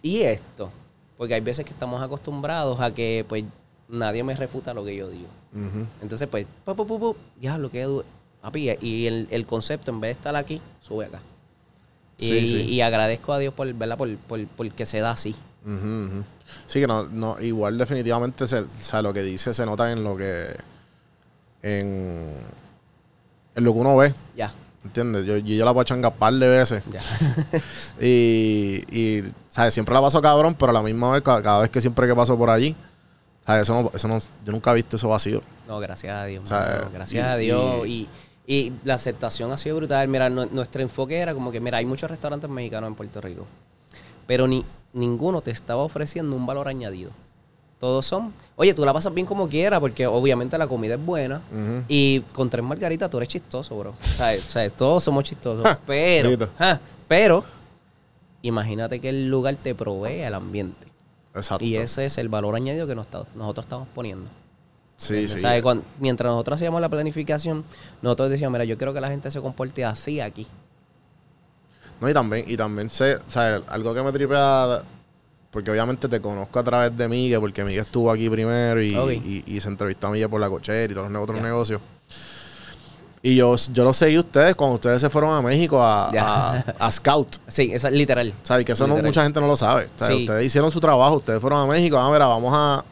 ¿y 0.00 0.22
esto? 0.22 0.70
Porque 1.18 1.34
hay 1.34 1.40
veces 1.40 1.64
que 1.64 1.72
estamos 1.72 2.00
acostumbrados 2.00 2.80
a 2.80 2.94
que 2.94 3.24
pues 3.28 3.44
nadie 3.88 4.22
me 4.22 4.34
refuta 4.34 4.72
lo 4.72 4.84
que 4.84 4.96
yo 4.96 5.08
digo. 5.10 5.28
Entonces, 6.00 6.28
pues, 6.28 6.46
pu, 6.64 6.74
pu, 6.74 6.86
pu, 6.86 6.98
pu, 6.98 7.16
ya 7.40 7.58
lo 7.58 7.70
que 7.70 7.86
y 8.80 9.06
el, 9.06 9.28
el 9.30 9.46
concepto 9.46 9.90
en 9.90 10.00
vez 10.00 10.08
de 10.08 10.12
estar 10.12 10.36
aquí, 10.36 10.60
sube 10.80 11.06
acá. 11.06 11.20
Y, 12.22 12.28
Sí, 12.28 12.46
sí. 12.46 12.56
y 12.62 12.80
agradezco 12.80 13.32
a 13.32 13.38
Dios 13.38 13.52
por, 13.54 13.72
¿verdad? 13.74 13.96
Por, 13.98 14.16
por, 14.16 14.46
por 14.46 14.70
que 14.72 14.86
se 14.86 15.00
da 15.00 15.10
así. 15.10 15.34
Sí, 16.66 16.80
que 16.80 16.86
no, 16.86 17.04
no, 17.04 17.40
igual 17.40 17.78
definitivamente 17.78 18.46
se, 18.46 18.58
o 18.60 18.66
sea, 18.70 19.00
lo 19.02 19.12
que 19.12 19.22
dice 19.22 19.54
se 19.54 19.64
nota 19.66 19.90
en 19.92 20.02
lo 20.04 20.16
que. 20.16 20.46
En, 21.62 22.32
en 23.54 23.64
lo 23.64 23.72
que 23.72 23.78
uno 23.78 23.96
ve. 23.96 24.14
Ya, 24.36 24.50
¿Entiendes? 24.84 25.24
Yo, 25.24 25.36
yo, 25.36 25.54
yo 25.54 25.64
la 25.64 25.72
pachanga 25.72 26.08
un 26.08 26.16
par 26.16 26.34
de 26.34 26.48
veces. 26.48 26.82
ya. 26.92 27.00
Y, 28.00 28.82
y 28.90 29.24
¿sabes? 29.48 29.72
Siempre 29.74 29.94
la 29.94 30.00
paso 30.00 30.20
cabrón, 30.20 30.54
pero 30.58 30.70
a 30.70 30.72
la 30.72 30.82
misma 30.82 31.12
vez, 31.12 31.22
cada, 31.22 31.40
cada 31.42 31.60
vez 31.60 31.70
que 31.70 31.80
siempre 31.80 32.06
que 32.08 32.14
paso 32.14 32.36
por 32.36 32.50
allí, 32.50 32.74
¿sabes? 33.46 33.62
Eso 33.62 33.80
no, 33.82 33.90
eso 33.94 34.08
no, 34.08 34.18
yo 34.18 34.52
nunca 34.52 34.72
he 34.72 34.74
visto 34.74 34.96
eso 34.96 35.08
vacío. 35.08 35.40
No, 35.68 35.78
gracias 35.78 36.12
a 36.14 36.24
Dios. 36.24 36.50
Mano, 36.50 36.90
gracias 36.92 37.24
y- 37.24 37.28
a 37.28 37.36
Dios. 37.36 37.86
y- 37.86 37.90
Y, 37.90 38.08
y 38.46 38.72
la 38.84 38.94
aceptación 38.94 39.52
ha 39.52 39.56
sido 39.56 39.76
brutal. 39.76 40.08
Mira, 40.08 40.28
nu- 40.30 40.48
nuestro 40.50 40.82
enfoque 40.82 41.16
era 41.18 41.32
como 41.34 41.52
que, 41.52 41.60
mira, 41.60 41.78
hay 41.78 41.86
muchos 41.86 42.10
restaurantes 42.10 42.50
mexicanos 42.50 42.88
en 42.88 42.94
Puerto 42.94 43.20
Rico, 43.20 43.46
pero 44.26 44.46
ni 44.46 44.64
ninguno 44.92 45.40
te 45.40 45.50
estaba 45.50 45.82
ofreciendo 45.82 46.34
un 46.36 46.44
valor 46.46 46.68
añadido. 46.68 47.10
Todos 47.78 48.06
son, 48.06 48.32
oye, 48.54 48.74
tú 48.74 48.84
la 48.84 48.92
pasas 48.92 49.12
bien 49.12 49.26
como 49.26 49.48
quieras, 49.48 49.80
porque 49.80 50.06
obviamente 50.06 50.56
la 50.56 50.68
comida 50.68 50.94
es 50.94 51.04
buena. 51.04 51.40
Y 51.88 52.20
con 52.32 52.48
tres 52.48 52.64
margaritas 52.64 53.10
tú 53.10 53.16
eres 53.16 53.28
chistoso, 53.28 53.76
bro. 53.76 53.94
¿Sabes? 54.00 54.42
¿Sabes? 54.42 54.74
Todos 54.74 55.02
somos 55.02 55.24
chistosos. 55.24 55.64
Ja, 55.66 55.78
pero, 55.84 56.48
ja, 56.58 56.80
pero, 57.08 57.44
imagínate 58.42 59.00
que 59.00 59.08
el 59.08 59.28
lugar 59.28 59.56
te 59.56 59.74
provee 59.74 60.20
el 60.20 60.34
ambiente. 60.34 60.86
Exacto. 61.34 61.64
Y 61.64 61.76
ese 61.76 62.04
es 62.04 62.18
el 62.18 62.28
valor 62.28 62.54
añadido 62.54 62.86
que 62.86 62.94
nos 62.94 63.06
está- 63.06 63.24
nosotros 63.34 63.64
estamos 63.66 63.88
poniendo. 63.94 64.28
Sí, 65.02 65.26
sí. 65.26 65.40
¿Sabes? 65.40 65.64
Mientras 65.98 66.30
nosotros 66.30 66.54
hacíamos 66.56 66.80
la 66.80 66.88
planificación, 66.88 67.64
nosotros 68.02 68.30
decíamos, 68.30 68.52
mira, 68.52 68.64
yo 68.64 68.76
quiero 68.78 68.94
que 68.94 69.00
la 69.00 69.08
gente 69.08 69.30
se 69.32 69.40
comporte 69.40 69.84
así 69.84 70.20
aquí. 70.20 70.46
No, 72.00 72.08
y 72.08 72.14
también, 72.14 72.44
y 72.46 72.56
también 72.56 72.88
sé, 72.88 73.18
¿sabes? 73.26 73.62
Algo 73.68 73.92
que 73.94 74.02
me 74.02 74.12
tripea, 74.12 74.82
porque 75.50 75.70
obviamente 75.72 76.08
te 76.08 76.20
conozco 76.20 76.58
a 76.58 76.62
través 76.62 76.96
de 76.96 77.08
Miguel, 77.08 77.40
porque 77.40 77.64
Miguel 77.64 77.82
estuvo 77.84 78.10
aquí 78.12 78.30
primero 78.30 78.80
y, 78.80 78.94
Ok. 78.94 79.10
y- 79.12 79.42
y 79.46 79.60
se 79.60 79.68
entrevistó 79.68 80.06
a 80.06 80.10
Miguel 80.10 80.28
por 80.30 80.40
la 80.40 80.48
cochera 80.48 80.84
y 80.90 80.94
todos 80.94 81.10
los 81.10 81.22
otros 81.22 81.40
negocios. 81.40 81.80
Y 83.24 83.36
yo, 83.36 83.54
yo 83.72 83.84
lo 83.84 83.92
seguí 83.92 84.16
a 84.16 84.20
ustedes 84.20 84.54
cuando 84.56 84.74
ustedes 84.76 85.00
se 85.00 85.08
fueron 85.08 85.32
a 85.32 85.40
México 85.42 85.80
a, 85.80 86.10
Ya. 86.12 86.24
a, 86.78 86.86
a 86.86 86.92
Scout. 86.92 87.36
Sí, 87.48 87.70
eso 87.72 87.86
es 87.88 87.94
literal. 87.94 88.32
Y 88.60 88.64
que 88.64 88.72
eso 88.72 88.86
no, 88.86 88.96
mucha 88.98 89.22
gente 89.22 89.40
no 89.40 89.46
lo 89.46 89.56
sabe. 89.56 89.88
Sí. 89.96 90.12
ustedes 90.22 90.46
hicieron 90.46 90.70
su 90.72 90.80
trabajo, 90.80 91.16
ustedes 91.16 91.40
fueron 91.40 91.60
a 91.60 91.66
México, 91.66 91.96
ah, 91.98 92.10
mira, 92.12 92.26
vamos 92.26 92.52
a- 92.54 92.84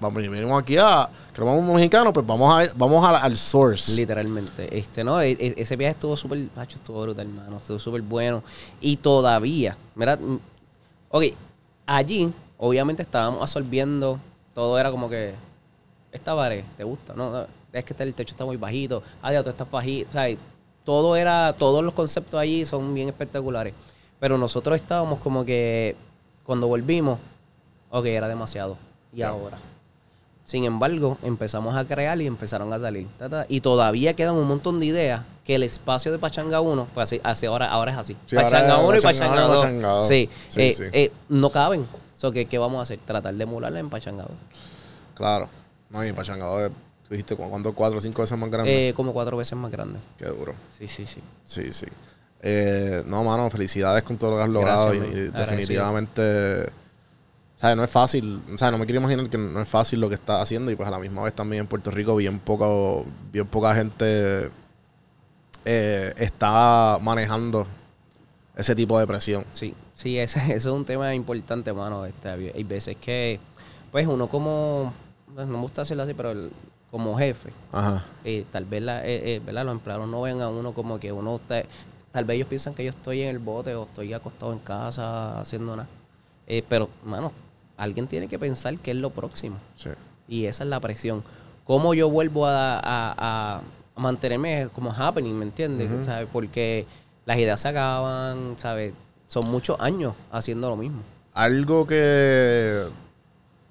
vamos, 0.00 0.22
venimos 0.22 0.60
aquí 0.62 0.76
a, 0.76 1.08
que 1.34 1.40
vamos 1.42 1.64
mexicano, 1.64 2.12
pues 2.12 2.26
vamos 2.26 2.52
a 2.52 2.72
vamos 2.74 3.04
a- 3.04 3.18
al 3.22 3.36
source. 3.36 3.92
Literalmente. 3.94 4.76
Este, 4.76 5.04
no, 5.04 5.20
E- 5.20 5.32
e- 5.32 5.54
ese 5.56 5.76
viaje 5.76 5.92
estuvo 5.94 6.16
súper, 6.16 6.48
macho, 6.56 6.76
estuvo 6.78 7.02
brutal, 7.02 7.26
hermano. 7.26 7.56
Estuvo 7.58 7.78
súper 7.78 8.02
bueno. 8.02 8.42
Y 8.80 8.96
todavía, 8.96 9.76
mira, 9.94 10.16
mm, 10.16 10.38
ok, 11.10 11.24
allí, 11.86 12.32
obviamente 12.58 13.02
estábamos 13.02 13.40
absorbiendo, 13.42 14.18
todo 14.54 14.78
era 14.78 14.90
como 14.90 15.08
que, 15.08 15.34
esta 16.10 16.34
pared, 16.34 16.64
¿te 16.76 16.84
gusta? 16.84 17.14
No, 17.14 17.30
no, 17.30 17.46
es 17.72 17.84
que 17.84 17.94
el 18.02 18.14
techo 18.14 18.32
está 18.32 18.44
muy 18.44 18.56
bajito, 18.56 19.02
ya 19.22 19.42
tú 19.44 19.50
estás 19.50 19.70
bajito, 19.70 20.10
¿sabes? 20.12 20.38
Todo 20.84 21.14
era, 21.16 21.54
todos 21.58 21.84
los 21.84 21.92
conceptos 21.94 22.40
allí 22.40 22.64
son 22.64 22.94
bien 22.94 23.08
espectaculares. 23.08 23.74
Pero 24.18 24.36
nosotros 24.38 24.74
estábamos 24.80 25.20
como 25.20 25.44
que, 25.44 25.94
cuando 26.44 26.66
volvimos, 26.66 27.18
ok, 27.90 28.06
era 28.06 28.26
demasiado. 28.26 28.76
Y 29.12 29.22
ahora. 29.22 29.58
Sin 30.44 30.64
embargo, 30.64 31.18
empezamos 31.22 31.76
a 31.76 31.84
crear 31.84 32.18
y 32.22 32.26
empezaron 32.26 32.72
a 32.72 32.78
salir. 32.78 33.06
Ta, 33.18 33.28
ta, 33.28 33.46
y 33.50 33.60
todavía 33.60 34.14
quedan 34.14 34.34
un 34.34 34.48
montón 34.48 34.80
de 34.80 34.86
ideas 34.86 35.22
que 35.44 35.56
el 35.56 35.62
espacio 35.62 36.10
de 36.10 36.18
Pachanga 36.18 36.60
1, 36.62 36.88
pues 36.94 37.04
así, 37.04 37.20
así 37.22 37.44
ahora, 37.46 37.70
ahora 37.70 37.92
es 37.92 37.98
así. 37.98 38.16
Sí, 38.26 38.34
Pachanga 38.36 38.78
es 38.78 38.84
1 38.84 38.96
y 38.96 39.00
Pachanga 39.00 39.30
Pachanga 39.30 39.44
uno 39.44 39.52
y 39.52 39.56
2. 39.56 39.60
Pachanga 39.62 39.88
dos. 39.88 40.08
Sí, 40.08 40.30
Sí, 40.48 40.60
eh, 40.62 40.72
sí. 40.74 40.84
eh, 40.92 41.12
no 41.28 41.50
caben. 41.50 41.86
So, 42.14 42.32
¿qué, 42.32 42.46
¿Qué 42.46 42.56
vamos 42.56 42.78
a 42.78 42.82
hacer? 42.82 42.98
Tratar 43.04 43.34
de 43.34 43.42
emularla 43.42 43.78
en 43.78 43.90
Pachanga 43.90 44.22
2. 44.22 44.32
Claro. 45.14 45.48
No, 45.90 46.04
y 46.04 46.12
Pachangado, 46.12 46.68
tú 46.70 46.74
dijiste, 47.10 47.36
¿cu- 47.36 47.48
¿cuánto? 47.50 47.74
¿Cuatro 47.74 47.98
o 47.98 48.00
cinco 48.00 48.22
veces 48.22 48.38
más 48.38 48.50
grande? 48.50 48.88
Eh, 48.88 48.94
como 48.94 49.12
cuatro 49.12 49.36
veces 49.36 49.56
más 49.58 49.70
grande. 49.70 49.98
Qué 50.16 50.26
duro. 50.26 50.54
Sí, 50.78 50.88
sí, 50.88 51.04
sí. 51.04 51.20
Sí, 51.44 51.72
sí. 51.74 51.86
Eh, 52.40 53.02
no, 53.06 53.22
mano, 53.24 53.50
felicidades 53.50 54.02
con 54.02 54.16
todo 54.16 54.30
lo 54.30 54.36
que 54.38 54.42
has 54.44 54.48
logrado. 54.48 54.86
Gracias, 54.92 55.08
y, 55.14 55.20
definitivamente, 55.30 56.70
o 57.58 57.60
sea, 57.60 57.74
no 57.74 57.82
es 57.82 57.90
fácil. 57.90 58.40
O 58.54 58.56
sea, 58.56 58.70
no 58.70 58.78
me 58.78 58.86
quiero 58.86 59.00
imaginar 59.00 59.28
que 59.28 59.36
no 59.36 59.60
es 59.60 59.68
fácil 59.68 60.00
lo 60.00 60.08
que 60.08 60.14
estás 60.14 60.40
haciendo. 60.40 60.70
Y 60.70 60.76
pues 60.76 60.86
a 60.86 60.92
la 60.92 61.00
misma 61.00 61.24
vez 61.24 61.34
también 61.34 61.62
en 61.62 61.66
Puerto 61.66 61.90
Rico, 61.90 62.14
bien 62.14 62.38
poca, 62.38 62.66
bien 63.32 63.46
poca 63.46 63.74
gente 63.74 64.50
eh, 65.64 66.14
está 66.16 66.98
manejando 67.02 67.66
ese 68.56 68.74
tipo 68.74 68.98
de 68.98 69.06
presión. 69.06 69.44
Sí, 69.52 69.74
sí, 69.94 70.18
ese, 70.18 70.38
ese 70.44 70.54
es 70.54 70.66
un 70.66 70.84
tema 70.84 71.14
importante, 71.14 71.72
mano. 71.72 72.04
Este, 72.06 72.28
hay 72.28 72.64
veces 72.64 72.96
que, 72.96 73.38
pues, 73.90 74.06
uno 74.06 74.28
como, 74.28 74.92
no 75.34 75.46
me 75.46 75.58
gusta 75.58 75.82
hacerlo 75.82 76.04
así, 76.04 76.14
pero 76.14 76.30
el- 76.32 76.50
como 76.90 77.18
jefe, 77.18 77.52
Ajá. 77.70 78.02
eh, 78.24 78.46
tal 78.50 78.64
vez 78.64 78.80
la, 78.80 79.04
eh, 79.04 79.34
eh, 79.34 79.42
¿verdad? 79.44 79.66
los 79.66 79.72
empleados 79.72 80.08
no 80.08 80.22
ven 80.22 80.40
a 80.40 80.48
uno 80.48 80.72
como 80.72 80.98
que 80.98 81.12
uno 81.12 81.36
está, 81.36 81.62
tal 82.12 82.24
vez 82.24 82.36
ellos 82.36 82.48
piensan 82.48 82.72
que 82.72 82.82
yo 82.82 82.88
estoy 82.88 83.20
en 83.20 83.28
el 83.28 83.38
bote 83.40 83.74
o 83.74 83.82
estoy 83.82 84.14
acostado 84.14 84.54
en 84.54 84.58
casa 84.60 85.38
haciendo 85.38 85.76
nada. 85.76 85.86
Eh, 86.46 86.64
pero, 86.66 86.88
mano, 87.04 87.30
alguien 87.78 88.06
tiene 88.06 88.28
que 88.28 88.38
pensar 88.38 88.76
que 88.78 88.90
es 88.90 88.96
lo 88.98 89.08
próximo. 89.10 89.56
Sí. 89.76 89.88
Y 90.28 90.44
esa 90.44 90.64
es 90.64 90.68
la 90.68 90.78
presión. 90.80 91.22
¿Cómo 91.64 91.94
yo 91.94 92.10
vuelvo 92.10 92.46
a, 92.46 92.74
a- 92.78 92.80
a- 93.16 93.60
a 93.96 94.00
mantenerme 94.00 94.68
como 94.74 94.92
happening, 94.92 95.32
¿me 95.38 95.44
entiendes? 95.46 96.04
¿Sabes? 96.04 96.28
Porque 96.32 96.84
las 97.24 97.36
ideas 97.38 97.58
se 97.60 97.68
acaban, 97.68 98.54
¿sabes? 98.58 98.92
Son 99.28 99.48
muchos 99.50 99.80
años 99.80 100.14
haciendo 100.30 100.68
lo 100.68 100.76
mismo. 100.76 101.00
Algo 101.34 101.86
que, 101.86 102.82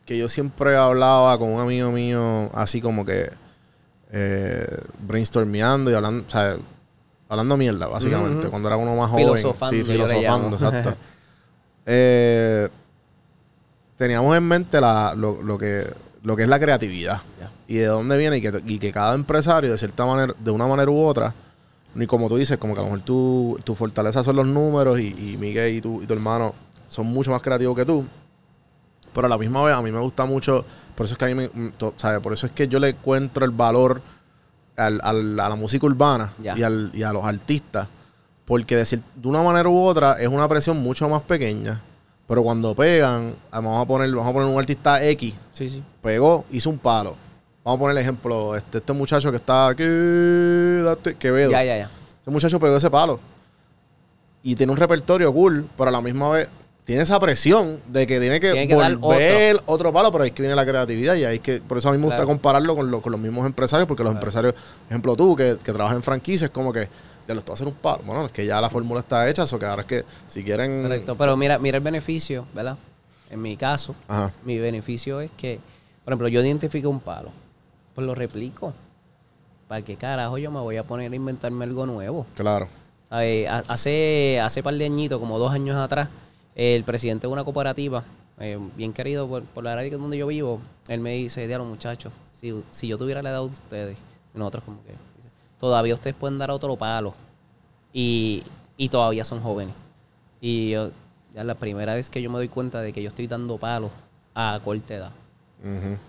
que 0.05 0.17
yo 0.17 0.27
siempre 0.29 0.75
hablaba 0.75 1.37
con 1.37 1.49
un 1.51 1.59
amigo 1.61 1.91
mío, 1.91 2.49
así 2.53 2.81
como 2.81 3.05
que 3.05 3.29
eh, 4.11 4.67
brainstormeando 4.99 5.91
y 5.91 5.93
hablando, 5.95 6.29
sea, 6.29 6.55
hablando 7.29 7.57
mierda, 7.57 7.87
básicamente, 7.87 8.47
cuando 8.49 8.67
era 8.69 8.77
uno 8.77 8.95
más 8.95 9.09
joven. 9.09 9.25
Filosofando, 9.27 9.75
Sí, 9.75 9.83
filosofando, 9.91 10.55
exacto. 10.55 10.93
Eh, 11.89 12.67
teníamos 13.97 14.35
en 14.37 14.43
mente 14.43 14.79
la, 14.79 15.13
lo, 15.15 15.41
lo 15.41 15.57
que, 15.57 15.85
lo 16.23 16.35
que 16.35 16.43
es 16.43 16.49
la 16.49 16.59
creatividad 16.59 17.21
y 17.67 17.75
de 17.77 17.85
dónde 17.85 18.17
viene 18.17 18.37
y 18.37 18.41
que, 18.41 18.61
y 18.65 18.79
que 18.79 18.91
cada 18.91 19.15
empresario, 19.15 19.71
de 19.71 19.77
cierta 19.77 20.05
manera, 20.05 20.33
de 20.39 20.51
una 20.51 20.67
manera 20.67 20.89
u 20.91 21.01
otra, 21.03 21.33
ni 21.95 22.05
como 22.07 22.29
tú 22.29 22.37
dices, 22.37 22.57
como 22.57 22.73
que 22.73 22.79
a 22.79 22.83
lo 22.83 22.89
mejor 22.91 23.01
tu, 23.05 23.59
tu 23.63 23.73
fortaleza 23.75 24.23
son 24.23 24.35
los 24.35 24.45
números 24.45 24.99
y, 24.99 25.07
y 25.33 25.37
Miguel 25.37 25.75
y 25.75 25.81
tu, 25.81 26.01
y 26.03 26.05
tu 26.05 26.13
hermano 26.13 26.53
son 26.87 27.07
mucho 27.07 27.31
más 27.31 27.41
creativos 27.41 27.75
que 27.75 27.85
tú. 27.85 28.05
Pero 29.13 29.25
a 29.25 29.29
la 29.29 29.37
misma 29.37 29.63
vez 29.63 29.75
a 29.75 29.81
mí 29.81 29.91
me 29.91 29.99
gusta 29.99 30.25
mucho, 30.25 30.63
por 30.95 31.05
eso 31.05 31.13
es 31.13 31.17
que 31.17 31.25
a 31.25 31.27
mí 31.29 31.33
me, 31.33 31.47
mm, 31.47 31.71
to- 31.77 31.93
¿sabe? 31.97 32.19
Por 32.19 32.33
eso 32.33 32.45
es 32.45 32.51
que 32.51 32.67
yo 32.67 32.79
le 32.79 32.89
encuentro 32.89 33.43
el 33.45 33.51
valor 33.51 34.01
al- 34.75 35.01
al- 35.03 35.39
a 35.39 35.49
la 35.49 35.55
música 35.55 35.87
urbana 35.87 36.33
y, 36.55 36.61
al- 36.63 36.91
y 36.93 37.01
a 37.01 37.11
los 37.11 37.25
artistas. 37.25 37.87
Porque 38.45 38.75
decir, 38.75 39.01
de 39.15 39.27
una 39.27 39.41
manera 39.41 39.67
u 39.67 39.83
otra 39.83 40.13
es 40.21 40.27
una 40.27 40.47
presión 40.47 40.77
mucho 40.77 41.09
más 41.09 41.21
pequeña. 41.23 41.81
Pero 42.27 42.43
cuando 42.43 42.75
pegan, 42.75 43.33
ah, 43.51 43.59
vamos 43.61 43.81
a 43.81 43.87
poner, 43.87 44.09
vamos 44.11 44.29
a 44.29 44.33
poner 44.33 44.49
un 44.49 44.59
artista 44.59 45.03
X, 45.03 45.33
Sí, 45.53 45.69
sí. 45.69 45.83
pegó, 46.01 46.43
hizo 46.51 46.69
un 46.69 46.77
palo. 46.77 47.15
Vamos 47.63 47.77
a 47.77 47.79
poner 47.81 47.97
el 47.97 48.01
ejemplo, 48.03 48.55
este, 48.55 48.79
este 48.79 48.93
muchacho 48.93 49.29
que 49.31 49.37
está 49.37 49.67
aquí, 49.69 49.83
date, 50.83 51.15
Quevedo. 51.15 51.51
Ya, 51.51 51.63
ya, 51.63 51.77
ya. 51.77 51.89
Ese 52.21 52.31
muchacho 52.31 52.59
pegó 52.59 52.75
ese 52.77 52.89
palo. 52.89 53.19
Y 54.43 54.55
tiene 54.55 54.71
un 54.71 54.77
repertorio 54.77 55.33
cool, 55.33 55.67
pero 55.77 55.89
a 55.89 55.91
la 55.91 56.01
misma 56.01 56.29
vez 56.29 56.47
tiene 56.85 57.01
esa 57.03 57.19
presión 57.19 57.79
de 57.87 58.07
que 58.07 58.19
tiene 58.19 58.39
que, 58.39 58.51
Tiene 58.51 58.67
que 58.67 58.75
dar 58.75 58.95
volver 58.95 59.61
otro. 59.65 59.91
palo, 59.91 60.09
pero 60.11 60.23
ahí 60.23 60.29
es 60.29 60.33
que 60.35 60.41
viene 60.41 60.55
la 60.55 60.65
creatividad 60.65 61.15
y 61.15 61.25
ahí 61.25 61.35
es 61.37 61.41
que, 61.41 61.59
por 61.59 61.77
eso 61.77 61.89
a 61.89 61.91
mí 61.91 61.97
me 61.97 62.05
gusta 62.05 62.17
Claro. 62.17 62.27
compararlo 62.29 62.75
con, 62.75 62.89
lo- 62.91 63.01
con 63.01 63.11
los 63.11 63.19
mismos 63.19 63.45
empresarios, 63.45 63.87
porque 63.87 64.03
los 64.03 64.13
empresarios, 64.13 64.53
ejemplo 64.89 65.15
tú, 65.17 65.35
que, 65.35 65.57
que 65.61 65.73
trabajas 65.73 65.97
en 65.97 66.03
franquicias, 66.03 66.49
como 66.49 66.71
que 66.71 66.87
te 67.27 67.33
lo 67.33 67.39
estoy 67.39 67.53
hacer 67.53 67.67
un 67.67 67.73
palo. 67.73 68.01
Bueno, 68.05 68.25
es 68.25 68.31
que 68.31 68.45
ya 68.45 68.59
la 68.59 68.69
fórmula 68.69 69.01
está 69.01 69.29
hecha, 69.29 69.43
eso 69.43 69.59
que 69.59 69.65
ahora 69.65 69.81
es 69.83 69.87
que 69.87 70.05
si 70.25 70.43
quieren. 70.43 70.81
Correcto. 70.83 71.15
Pero 71.15 71.37
mira, 71.37 71.59
mira 71.59 71.77
el 71.77 71.83
beneficio, 71.83 72.45
¿verdad? 72.55 72.77
En 73.29 73.41
mi 73.41 73.55
caso, 73.57 73.93
Ajá. 74.07 74.31
mi 74.43 74.57
beneficio 74.57 75.19
es 75.21 75.29
que, 75.37 75.59
por 76.05 76.13
ejemplo, 76.13 76.29
yo 76.29 76.41
identifico 76.41 76.89
un 76.89 77.01
palo, 77.01 77.29
pues 77.93 78.07
lo 78.07 78.15
replico. 78.15 78.73
¿Para 79.67 79.81
qué 79.81 79.97
carajo 79.97 80.37
yo 80.37 80.49
me 80.49 80.61
voy 80.61 80.77
a 80.77 80.83
poner 80.83 81.11
a 81.11 81.15
inventarme 81.15 81.65
algo 81.65 81.85
nuevo? 81.85 82.25
Claro. 82.35 82.67
Ha- 83.09 83.63
Hace, 83.67 84.39
hace 84.41 84.63
par 84.63 84.73
de 84.75 84.85
añitos, 84.85 85.19
como 85.19 85.37
dos 85.39 85.51
años 85.51 85.75
atrás, 85.75 86.07
el 86.55 86.83
presidente 86.85 87.27
de 87.27 87.33
una 87.33 87.43
cooperativa, 87.43 88.03
eh, 88.39 88.57
bien 88.77 88.93
querido 88.93 89.27
por, 89.27 89.43
por 89.43 89.63
la 89.65 89.73
área 89.73 89.97
donde 89.97 90.17
yo 90.17 90.27
vivo, 90.27 90.61
él 90.87 91.01
me 91.01 91.13
dice, 91.15 91.45
diablo 91.47 91.65
muchachos, 91.65 92.13
si, 92.31 92.63
si 92.71 92.87
yo 92.87 92.97
tuviera 92.97 93.21
la 93.21 93.31
edad 93.31 93.39
de 93.41 93.45
ustedes, 93.47 93.97
nosotros 94.33 94.63
como 94.63 94.77
que, 94.83 94.93
todavía 95.59 95.93
ustedes 95.93 96.15
pueden 96.15 96.37
dar 96.37 96.51
otro 96.51 96.75
palo 96.75 97.13
y, 97.93 98.43
y 98.77 98.89
todavía 98.89 99.23
son 99.23 99.41
jóvenes. 99.41 99.73
Y 100.39 100.71
yo, 100.71 100.91
ya 101.33 101.43
la 101.43 101.55
primera 101.55 101.95
vez 101.95 102.09
que 102.09 102.21
yo 102.21 102.29
me 102.29 102.37
doy 102.37 102.47
cuenta 102.47 102.81
de 102.81 102.93
que 102.93 103.01
yo 103.01 103.07
estoy 103.09 103.27
dando 103.27 103.57
palos 103.57 103.91
a 104.35 104.59
corta 104.63 104.95
edad. 104.95 105.11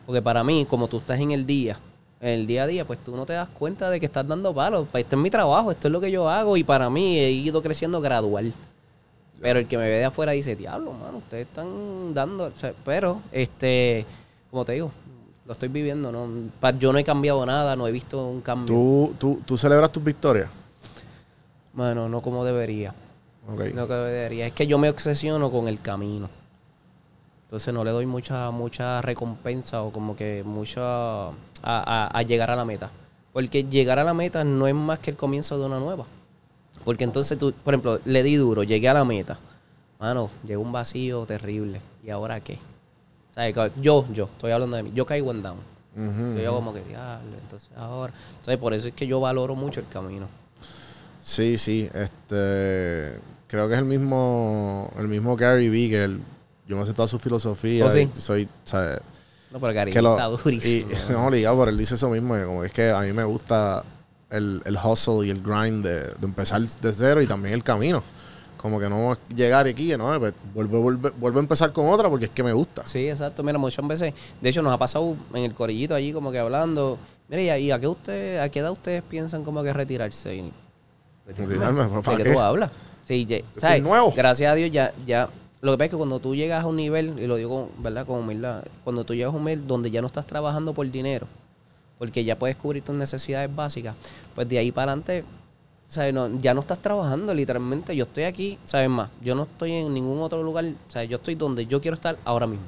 Porque 0.06 0.20
para 0.22 0.44
mí, 0.44 0.66
como 0.68 0.88
tú 0.88 0.98
estás 0.98 1.18
en 1.18 1.30
el 1.30 1.46
día, 1.46 1.78
en 2.20 2.40
el 2.40 2.46
día 2.46 2.64
a 2.64 2.66
día, 2.66 2.84
pues 2.84 2.98
tú 2.98 3.16
no 3.16 3.24
te 3.24 3.32
das 3.32 3.48
cuenta 3.48 3.88
de 3.90 3.98
que 3.98 4.06
estás 4.06 4.26
dando 4.26 4.54
palos. 4.54 4.86
Pues, 4.90 5.04
Este 5.04 5.16
es 5.16 5.22
mi 5.22 5.30
trabajo, 5.30 5.70
esto 5.70 5.88
es 5.88 5.92
lo 5.92 6.00
que 6.00 6.10
yo 6.10 6.28
hago 6.28 6.56
y 6.56 6.64
para 6.64 6.90
mí 6.90 7.18
he 7.18 7.30
ido 7.30 7.62
creciendo 7.62 8.00
gradual. 8.00 8.52
Pero 9.40 9.58
el 9.60 9.68
que 9.68 9.78
me 9.78 9.84
ve 9.84 9.98
de 9.98 10.04
afuera 10.04 10.32
dice, 10.32 10.56
diablo, 10.56 10.92
mano, 10.92 11.18
ustedes 11.18 11.46
están 11.46 12.12
dando. 12.12 12.44
o 12.46 12.52
sea, 12.56 12.74
pero, 12.84 13.22
este, 13.32 14.04
como 14.50 14.64
te 14.64 14.72
digo, 14.72 14.90
lo 15.48 15.52
estoy 15.52 15.70
viviendo, 15.70 16.12
¿no? 16.12 16.28
Yo 16.78 16.92
no 16.92 16.98
he 16.98 17.04
cambiado 17.04 17.44
nada, 17.46 17.74
no 17.74 17.88
he 17.88 17.90
visto 17.90 18.22
un 18.26 18.42
cambio. 18.42 18.66
¿Tú, 18.76 19.14
tú, 19.18 19.40
tú 19.46 19.56
celebras 19.56 19.90
tus 19.90 20.04
victorias? 20.04 20.46
Bueno, 21.72 22.06
no 22.06 22.20
como 22.20 22.44
debería. 22.44 22.94
Ok. 23.50 23.72
No 23.74 23.86
como 23.86 24.00
debería. 24.00 24.46
Es 24.46 24.52
que 24.52 24.66
yo 24.66 24.76
me 24.76 24.90
obsesiono 24.90 25.50
con 25.50 25.66
el 25.66 25.80
camino. 25.80 26.28
Entonces 27.46 27.72
no 27.72 27.82
le 27.82 27.92
doy 27.92 28.04
mucha, 28.04 28.50
mucha 28.50 29.00
recompensa 29.00 29.80
o 29.82 29.90
como 29.90 30.14
que 30.14 30.42
mucha 30.44 31.28
a, 31.28 31.32
a- 31.62 32.08
a 32.12 32.22
llegar 32.24 32.50
a 32.50 32.56
la 32.56 32.66
meta. 32.66 32.90
Porque 33.32 33.64
llegar 33.64 33.98
a 33.98 34.04
la 34.04 34.12
meta 34.12 34.44
no 34.44 34.66
es 34.66 34.74
más 34.74 34.98
que 34.98 35.12
el 35.12 35.16
comienzo 35.16 35.58
de 35.58 35.64
una 35.64 35.78
nueva. 35.78 36.04
Porque 36.84 37.04
entonces 37.04 37.38
tú, 37.38 37.54
por 37.64 37.72
ejemplo, 37.72 38.00
le 38.04 38.22
di 38.22 38.36
duro, 38.36 38.64
llegué 38.64 38.90
a 38.90 38.92
la 38.94 39.04
meta. 39.06 39.38
Mano, 39.98 40.28
llegó 40.44 40.60
un 40.60 40.72
vacío 40.72 41.24
terrible. 41.24 41.80
¿Y 42.04 42.10
ahora 42.10 42.38
qué? 42.40 42.58
¿Sabes? 43.38 43.72
Yo, 43.80 44.04
yo, 44.12 44.24
estoy 44.24 44.50
hablando 44.50 44.76
de 44.76 44.82
mí. 44.82 44.92
Yo 44.94 45.06
caigo 45.06 45.30
en 45.30 45.42
down. 45.42 45.58
Yo 46.42 46.54
como 46.54 46.74
que, 46.74 46.80
diablo, 46.82 47.36
entonces 47.40 47.70
ahora. 47.76 48.12
Entonces 48.30 48.58
por 48.58 48.74
eso 48.74 48.88
es 48.88 48.94
que 48.94 49.06
yo 49.06 49.20
valoro 49.20 49.54
mucho 49.54 49.78
el 49.78 49.86
camino. 49.86 50.26
Sí, 51.22 51.56
sí. 51.56 51.88
Este. 51.94 53.20
Creo 53.46 53.68
que 53.68 53.74
es 53.74 53.78
el 53.78 53.84
mismo. 53.84 54.92
El 54.98 55.06
mismo 55.06 55.36
Gary 55.36 55.68
Vee, 55.68 55.88
que 55.88 56.04
él- 56.04 56.20
yo 56.66 56.76
me 56.76 56.84
sé 56.84 56.92
toda 56.92 57.06
su 57.06 57.18
filosofía. 57.18 57.86
¿Oh, 57.86 57.90
sí? 57.90 58.10
soy. 58.14 58.48
¿sabes? 58.64 59.00
No, 59.52 59.60
pero 59.60 59.72
Gary 59.72 59.92
que 59.92 60.02
lo, 60.02 60.12
está 60.12 60.24
durísimo. 60.24 60.90
Y, 60.90 61.12
no, 61.12 61.30
ligado, 61.30 61.58
pero 61.60 61.70
él 61.70 61.78
dice 61.78 61.94
eso 61.94 62.10
mismo, 62.10 62.34
que 62.34 62.44
como 62.44 62.64
es 62.64 62.72
que 62.72 62.90
a 62.90 63.00
mí 63.00 63.12
me 63.12 63.24
gusta 63.24 63.84
el, 64.30 64.62
el 64.64 64.76
hustle 64.76 65.26
y 65.26 65.30
el 65.30 65.42
grind 65.42 65.84
de, 65.86 66.00
de 66.00 66.26
empezar 66.26 66.60
de 66.60 66.92
cero 66.92 67.22
y 67.22 67.26
también 67.28 67.54
el 67.54 67.62
camino. 67.62 68.02
Como 68.58 68.78
que 68.78 68.88
no 68.88 69.16
llegar 69.34 69.66
aquí, 69.66 69.96
¿no? 69.96 70.18
Pues 70.18 70.34
vuelvo, 70.52 70.82
vuelvo, 70.82 71.10
vuelvo 71.18 71.38
a 71.38 71.42
empezar 71.42 71.72
con 71.72 71.88
otra 71.88 72.10
porque 72.10 72.26
es 72.26 72.30
que 72.32 72.42
me 72.42 72.52
gusta. 72.52 72.86
Sí, 72.86 73.08
exacto. 73.08 73.42
Mira, 73.42 73.56
muchas 73.56 73.86
veces, 73.86 74.12
de 74.40 74.48
hecho, 74.48 74.62
nos 74.62 74.72
ha 74.72 74.78
pasado 74.78 75.16
en 75.32 75.44
el 75.44 75.54
corillito 75.54 75.94
allí 75.94 76.12
como 76.12 76.30
que 76.32 76.38
hablando. 76.38 76.98
Mira, 77.28 77.58
¿y 77.58 77.70
a, 77.70 77.78
qué 77.78 77.86
usted, 77.86 78.38
a 78.40 78.48
qué 78.48 78.58
edad 78.58 78.72
ustedes 78.72 79.02
piensan 79.02 79.44
como 79.44 79.62
que 79.62 79.72
retirarse? 79.72 80.34
Y- 80.34 80.52
Retirarme, 81.26 81.84
¿pero 81.84 82.02
para 82.02 82.18
¿De 82.18 82.24
qué? 82.24 82.32
tú 82.32 82.40
hablas? 82.40 82.70
Sí, 83.04 83.22
estoy 83.22 83.44
¿sabes? 83.56 83.82
nuevo. 83.82 84.12
Gracias 84.16 84.50
a 84.50 84.54
Dios 84.54 84.70
ya, 84.70 84.92
ya. 85.06 85.28
Lo 85.60 85.72
que 85.72 85.78
pasa 85.78 85.84
es 85.86 85.90
que 85.90 85.96
cuando 85.96 86.20
tú 86.20 86.34
llegas 86.34 86.64
a 86.64 86.66
un 86.66 86.76
nivel, 86.76 87.18
y 87.18 87.26
lo 87.26 87.36
digo 87.36 87.68
con, 87.74 87.82
¿verdad? 87.82 88.06
Con 88.06 88.20
humildad, 88.20 88.64
cuando 88.84 89.04
tú 89.04 89.14
llegas 89.14 89.32
a 89.32 89.36
un 89.36 89.44
nivel 89.44 89.66
donde 89.66 89.90
ya 89.90 90.00
no 90.00 90.06
estás 90.06 90.26
trabajando 90.26 90.72
por 90.72 90.90
dinero, 90.90 91.26
porque 91.98 92.24
ya 92.24 92.38
puedes 92.38 92.56
cubrir 92.56 92.82
tus 92.82 92.94
necesidades 92.94 93.54
básicas, 93.54 93.94
pues 94.34 94.48
de 94.48 94.58
ahí 94.58 94.72
para 94.72 94.92
adelante, 94.92 95.24
¿sabes? 95.88 96.14
No, 96.14 96.28
ya 96.40 96.54
no 96.54 96.60
estás 96.60 96.78
trabajando, 96.78 97.34
literalmente. 97.34 97.96
Yo 97.96 98.04
estoy 98.04 98.24
aquí, 98.24 98.58
¿sabes 98.64 98.88
más? 98.88 99.10
Yo 99.22 99.34
no 99.34 99.44
estoy 99.44 99.72
en 99.72 99.92
ningún 99.92 100.20
otro 100.20 100.42
lugar, 100.42 100.66
¿sabes? 100.88 101.08
Yo 101.08 101.16
estoy 101.16 101.34
donde 101.34 101.66
yo 101.66 101.80
quiero 101.80 101.94
estar 101.94 102.16
ahora 102.24 102.46
mismo. 102.46 102.66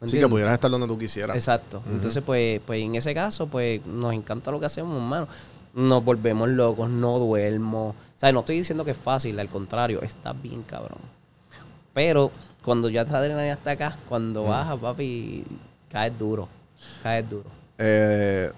¿Me 0.00 0.08
Sí, 0.08 0.18
que 0.18 0.28
pudieras 0.28 0.54
estar 0.54 0.70
donde 0.70 0.86
tú 0.86 0.96
quisieras. 0.96 1.36
Exacto. 1.36 1.82
Entonces, 1.90 2.22
pues, 2.22 2.60
pues 2.64 2.80
en 2.80 2.94
ese 2.94 3.12
caso, 3.14 3.48
pues 3.48 3.84
nos 3.84 4.12
encanta 4.12 4.50
lo 4.52 4.60
que 4.60 4.66
hacemos, 4.66 4.94
hermano. 4.94 5.26
Nos 5.74 6.04
volvemos 6.04 6.48
locos, 6.48 6.88
no 6.88 7.18
duermo. 7.18 7.88
O 7.88 7.94
sea, 8.18 8.30
no 8.32 8.40
estoy 8.40 8.58
diciendo 8.58 8.84
que 8.84 8.92
es 8.92 8.96
fácil, 8.96 9.38
al 9.40 9.48
contrario, 9.48 10.00
está 10.02 10.32
bien 10.32 10.62
cabrón. 10.62 10.98
Pero 11.92 12.30
cuando 12.62 12.88
ya 12.88 13.02
esa 13.02 13.18
adrenalina 13.18 13.54
está 13.54 13.72
acá, 13.72 13.98
cuando 14.08 14.44
baja, 14.44 14.76
papi, 14.76 15.44
caes 15.90 16.16
duro. 16.16 16.48
Caes 17.02 17.28
duro. 17.28 17.46
Eh, 17.76 18.52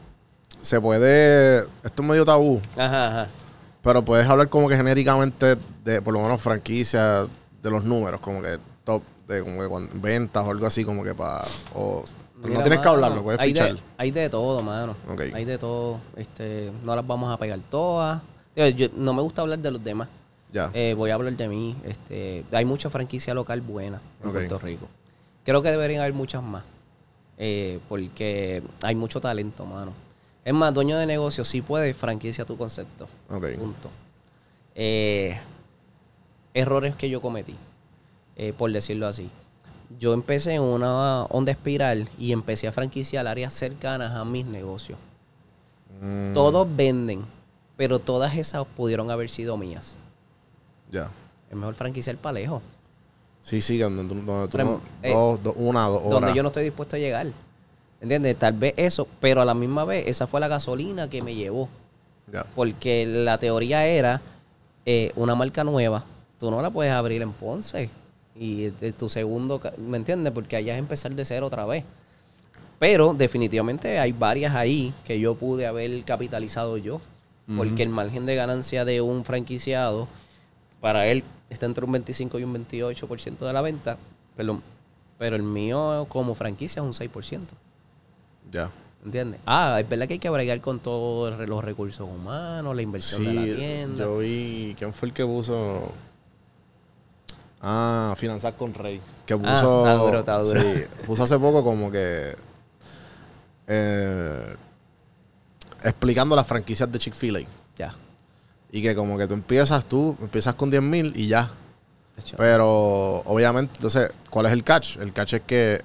se 0.61 0.81
puede. 0.81 1.61
Esto 1.83 2.03
es 2.03 2.09
medio 2.09 2.25
tabú, 2.25 2.61
Ajá, 2.77 3.07
ajá. 3.07 3.27
Pero 3.83 4.05
puedes 4.05 4.29
hablar 4.29 4.49
como 4.49 4.69
que 4.69 4.77
genéricamente 4.77 5.57
de 5.85 6.03
por 6.03 6.13
lo 6.15 6.21
menos 6.21 6.41
franquicias 6.41 7.27
de 7.63 7.71
los 7.71 7.85
números, 7.85 8.21
como 8.21 8.41
que 8.43 8.59
top 8.85 9.03
de 9.29 9.43
como 9.43 9.61
que 9.61 9.69
cuan- 9.69 9.91
ventas 10.01 10.45
o 10.45 10.51
algo 10.51 10.67
así, 10.67 10.85
como 10.85 11.03
que 11.05 11.15
para. 11.15 11.45
O, 11.75 12.05
no 12.43 12.63
tienes 12.63 12.79
que 12.81 12.89
hablarlo, 12.89 13.23
puedes 13.23 13.39
hay 13.41 13.53
de, 13.53 13.61
hay 13.99 14.11
de 14.11 14.31
todo, 14.31 14.63
mano. 14.63 14.97
Hay 15.35 15.45
de 15.45 15.59
todo. 15.59 15.99
Este, 16.17 16.73
no 16.83 16.97
las 16.97 17.07
vamos 17.07 17.33
a 17.33 17.37
pegar 17.37 17.59
todas. 17.71 18.23
Yo- 18.57 18.89
no 18.97 19.13
me 19.13 19.23
gusta 19.23 19.43
hablar 19.43 19.59
de 19.59 19.71
los 19.71 19.83
demás. 19.85 20.09
Ya. 20.53 20.71
Eh, 20.75 20.95
voy 20.97 21.11
a 21.11 21.15
hablar 21.15 21.37
de 21.37 21.49
mí. 21.49 21.77
Este, 21.85 22.45
hay 22.51 22.65
mucha 22.65 22.91
franquicia 22.91 23.35
local 23.35 23.61
buena 23.61 24.01
en. 24.25 24.33
Puerto 24.33 24.59
Rico. 24.59 24.89
Creo 25.45 25.63
que 25.63 25.71
deberían 25.71 26.01
haber 26.01 26.15
muchas 26.15 26.43
más. 26.43 26.63
eh, 27.43 27.79
porque 27.89 28.63
hay 28.83 28.95
mucho 28.95 29.21
talento, 29.21 29.65
mano. 29.65 29.93
Es 30.45 30.55
más, 30.55 30.73
dueño 30.73 30.97
de 30.99 31.07
negocio, 31.07 31.45
sí 31.45 31.61
puedes 31.63 31.97
franquicia 31.97 32.45
tu 32.45 32.57
concepto. 32.57 33.09
ok. 33.29 33.47
Punto. 33.59 33.91
Eh, 34.75 35.39
errores 36.55 36.95
que 36.95 37.11
yo 37.11 37.21
cometí, 37.21 37.57
eh, 38.37 38.53
por 38.57 38.73
decirlo 38.73 39.07
así. 39.07 39.31
Yo 39.99 40.13
empecé 40.15 40.55
en 40.55 40.63
una 40.63 41.25
onda 41.25 41.51
espiral 41.53 42.09
y 42.19 42.33
empecé 42.33 42.69
a 42.69 42.73
franquiciar 42.73 43.27
áreas 43.27 43.53
cercanas 43.53 44.13
a 44.15 44.25
mis 44.25 44.47
negocios. 44.47 44.99
Mm, 46.01 46.33
Todos 46.33 46.67
venden, 46.77 47.27
pero 47.77 47.99
todas 47.99 48.35
esas 48.37 48.65
pudieron 48.77 49.11
haber 49.11 49.29
sido 49.29 49.57
mías. 49.57 49.97
Ya. 50.91 51.11
Es 51.51 51.57
mejor 51.57 51.75
franquiciar 51.75 52.17
para 52.17 52.35
lejos. 52.35 52.63
Sí, 53.43 53.61
sí, 53.61 53.79
donde, 53.79 54.05
tú- 54.05 54.21
donde 54.23 54.49
tú 54.49 54.59
no- 54.59 54.81
eh, 55.03 55.13
dos, 55.13 55.43
dos- 55.43 55.55
una, 55.57 55.87
dos 55.89 55.99
horas. 56.03 56.11
donde 56.13 56.35
yo 56.35 56.43
no 56.43 56.49
estoy 56.49 56.65
dispuesto 56.65 56.97
a 56.97 56.99
llegar. 56.99 57.27
¿Entiendes? 58.01 58.39
Tal 58.39 58.55
vez 58.55 58.75
eso, 58.77 59.07
pero 59.21 59.43
a 59.43 59.45
la 59.45 59.55
misma 59.55 59.85
vez 59.85 60.07
esa 60.07 60.27
fue 60.27 60.41
la 60.41 60.49
gasolina 60.49 61.09
que 61.09 61.23
me 61.23 61.35
llevó. 61.35 61.69
Porque 62.55 63.07
la 63.07 63.39
teoría 63.39 63.87
era 63.87 64.23
eh, 64.87 65.13
una 65.17 65.35
marca 65.35 65.65
nueva, 65.65 66.05
tú 66.39 66.51
no 66.51 66.63
la 66.63 66.71
puedes 66.71 66.93
abrir 66.93 67.23
en 67.23 67.33
Ponce. 67.33 67.91
Y 68.37 68.71
de 68.71 68.93
tu 68.93 69.09
segundo, 69.09 69.61
¿me 69.77 69.99
entiendes? 69.99 70.33
Porque 70.33 70.57
allá 70.57 70.75
es 70.75 70.79
empezar 70.79 71.13
de 71.13 71.25
cero 71.25 71.47
otra 71.47 71.67
vez. 71.67 71.85
Pero 72.79 73.13
definitivamente 73.13 73.99
hay 73.99 74.13
varias 74.13 74.55
ahí 74.55 74.95
que 75.05 75.21
yo 75.21 75.35
pude 75.35 75.67
haber 75.67 76.03
capitalizado 76.05 76.79
yo. 76.79 77.01
Porque 77.57 77.83
el 77.83 77.89
margen 77.89 78.27
de 78.27 78.37
ganancia 78.37 78.85
de 78.85 79.01
un 79.01 79.25
franquiciado, 79.25 80.07
para 80.81 81.09
él, 81.09 81.25
está 81.51 81.67
entre 81.67 81.85
un 81.85 81.91
25 81.91 82.39
y 82.39 82.45
un 82.45 82.55
28% 82.55 83.39
de 83.39 83.53
la 83.53 83.61
venta. 83.61 83.99
Perdón. 84.37 84.63
Pero 85.19 85.35
el 85.35 85.43
mío 85.43 86.07
como 86.09 86.37
franquicia 86.37 86.81
es 86.81 86.87
un 86.87 86.93
6%. 86.93 87.41
Ya. 88.51 88.71
¿Entiendes? 89.05 89.41
Ah, 89.47 89.79
es 89.81 89.89
verdad 89.89 90.07
que 90.09 90.15
hay 90.15 90.19
que 90.19 90.29
bregar 90.31 90.61
con 90.61 90.79
todos 90.79 91.39
los 91.49 91.65
recursos 91.65 92.07
humanos, 92.09 92.77
la 92.77 92.83
inversión 92.83 93.25
de 93.25 93.33
la 93.33 93.43
Sí, 93.45 93.55
tienda. 93.55 94.05
yo 94.05 94.19
vi. 94.19 94.75
¿Quién 94.79 94.93
fue 94.93 95.09
el 95.09 95.15
que 95.15 95.25
puso? 95.25 95.93
Ah, 97.63 98.15
Finanzar 98.17 98.55
con 98.57 98.75
Rey. 98.75 99.01
Que 99.27 99.37
puso. 99.37 99.51
está 99.87 99.95
duro, 99.95 100.21
está 100.21 100.39
duro. 100.39 100.61
Sí, 100.61 100.83
puso 101.07 101.23
hace 101.23 101.39
poco 101.39 101.63
como 101.65 101.91
que. 101.91 102.35
eh, 103.67 104.57
explicando 105.83 106.37
las 106.37 106.47
franquicias 106.47 106.91
de 106.91 106.99
Chick-fil-A. 106.99 107.41
Ya. 107.79 107.95
Y 108.73 108.83
que 108.83 108.95
como 108.95 109.17
que 109.17 109.27
tú 109.27 109.35
empiezas 109.35 109.85
tú, 109.87 110.17
empiezas 110.21 110.55
con 110.55 110.71
10 110.71 110.83
mil 110.83 111.13
y 111.17 111.27
ya. 111.27 111.51
Pero 112.37 113.23
obviamente, 113.25 113.73
entonces, 113.77 114.11
¿cuál 114.29 114.45
es 114.47 114.53
el 114.53 114.63
catch? 114.63 114.97
El 114.99 115.13
catch 115.13 115.35
es 115.35 115.41
que 115.43 115.81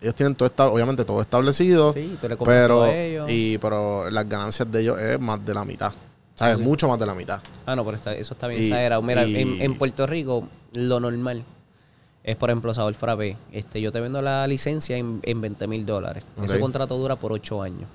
ellos 0.00 0.14
tienen 0.14 0.34
todo 0.34 0.46
esta- 0.46 0.68
obviamente 0.68 1.04
todo 1.04 1.20
establecido. 1.20 1.92
Sí, 1.92 2.16
pero, 2.20 2.36
todo 2.36 2.82
a 2.84 2.94
ellos. 2.96 3.30
y, 3.30 3.58
pero 3.58 4.08
las 4.10 4.28
ganancias 4.28 4.70
de 4.70 4.80
ellos 4.80 4.98
es 5.00 5.18
más 5.20 5.44
de 5.44 5.54
la 5.54 5.64
mitad. 5.64 5.92
¿Sabes? 6.34 6.58
Mucho 6.60 6.86
más 6.86 7.00
de 7.00 7.06
la 7.06 7.14
mitad. 7.16 7.40
Ah, 7.66 7.74
no, 7.74 7.84
pero 7.84 7.96
está- 7.96 8.14
eso 8.14 8.34
está 8.34 8.46
bien 8.46 8.62
exagerado. 8.62 9.02
Mira, 9.02 9.24
y- 9.24 9.36
en, 9.36 9.60
en 9.60 9.74
Puerto 9.76 10.06
Rico, 10.06 10.46
lo 10.74 11.00
normal 11.00 11.42
es, 12.22 12.36
por 12.36 12.50
ejemplo, 12.50 12.72
sabor 12.72 12.94
frappé. 12.94 13.36
Este, 13.50 13.80
yo 13.80 13.90
te 13.90 13.98
vendo 14.00 14.22
la 14.22 14.46
licencia 14.46 14.96
en, 14.96 15.18
en 15.24 15.40
20 15.40 15.66
mil 15.66 15.84
dólares. 15.84 16.22
Ese 16.42 16.60
contrato 16.60 16.96
dura 16.96 17.16
por 17.16 17.32
8 17.32 17.60
años. 17.62 17.88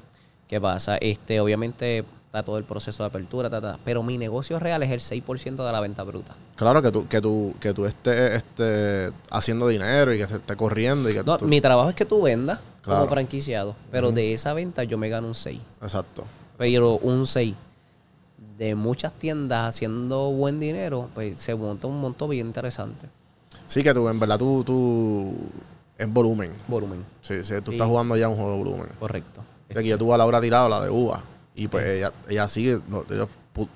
¿Qué 0.47 0.59
pasa? 0.61 0.97
Este, 0.97 1.39
obviamente 1.39 1.99
está 2.25 2.43
todo 2.43 2.57
el 2.57 2.63
proceso 2.63 3.03
de 3.03 3.07
apertura, 3.07 3.49
ta, 3.49 3.61
ta, 3.61 3.79
pero 3.85 4.01
mi 4.03 4.17
negocio 4.17 4.59
real 4.59 4.81
es 4.83 4.91
el 4.91 4.99
6% 4.99 5.65
de 5.65 5.71
la 5.71 5.79
venta 5.79 6.03
bruta. 6.03 6.35
Claro 6.55 6.81
que 6.81 6.91
tú, 6.91 7.07
que 7.07 7.21
tú, 7.21 7.53
que 7.59 7.73
tú 7.73 7.85
estés 7.85 8.33
este, 8.43 9.11
haciendo 9.29 9.67
dinero 9.67 10.13
y 10.13 10.17
que 10.17 10.27
se 10.27 10.35
esté 10.37 10.55
corriendo 10.55 11.09
y 11.09 11.13
que 11.13 11.23
No, 11.23 11.37
tú- 11.37 11.45
mi 11.45 11.61
trabajo 11.61 11.89
es 11.89 11.95
que 11.95 12.05
tú 12.05 12.21
vendas 12.23 12.59
Claro. 12.81 13.01
como 13.01 13.11
franquiciado, 13.13 13.75
pero 13.91 14.11
de 14.11 14.33
esa 14.33 14.53
venta 14.53 14.83
yo 14.83 14.97
me 14.97 15.09
gano 15.09 15.27
un 15.27 15.35
6. 15.35 15.61
Exacto. 15.81 16.23
Pero 16.57 16.97
un 16.97 17.25
6 17.25 17.55
de 18.57 18.75
muchas 18.75 19.13
tiendas 19.13 19.69
haciendo 19.69 20.31
buen 20.31 20.59
dinero, 20.59 21.09
pues 21.13 21.39
se 21.39 21.55
monta 21.55 21.87
un 21.87 21.99
monto 22.01 22.27
bien 22.27 22.47
interesante. 22.47 23.07
Sí, 23.65 23.81
que 23.83 23.93
tú, 23.93 24.09
en 24.09 24.19
verdad, 24.19 24.37
tú, 24.37 24.63
tú 24.65 25.33
es 25.97 26.11
volumen. 26.11 26.51
Volumen, 26.67 27.05
Sí, 27.21 27.43
sí, 27.43 27.53
tú 27.63 27.71
Sí. 27.71 27.77
estás 27.77 27.87
jugando 27.87 28.17
ya 28.17 28.27
un 28.27 28.35
juego 28.35 28.51
de 28.51 28.57
volumen. 28.57 28.87
correcto. 28.99 29.41
Que 29.81 29.87
yo 29.87 29.97
tuve 29.97 30.13
a 30.13 30.17
Laura 30.17 30.39
tirado, 30.41 30.69
la 30.69 30.81
de 30.81 30.89
uva. 30.89 31.21
Y 31.55 31.67
pues 31.67 31.85
ella, 31.85 32.11
ella 32.29 32.47
sigue, 32.47 32.79
no, 32.87 33.03
ellos 33.09 33.27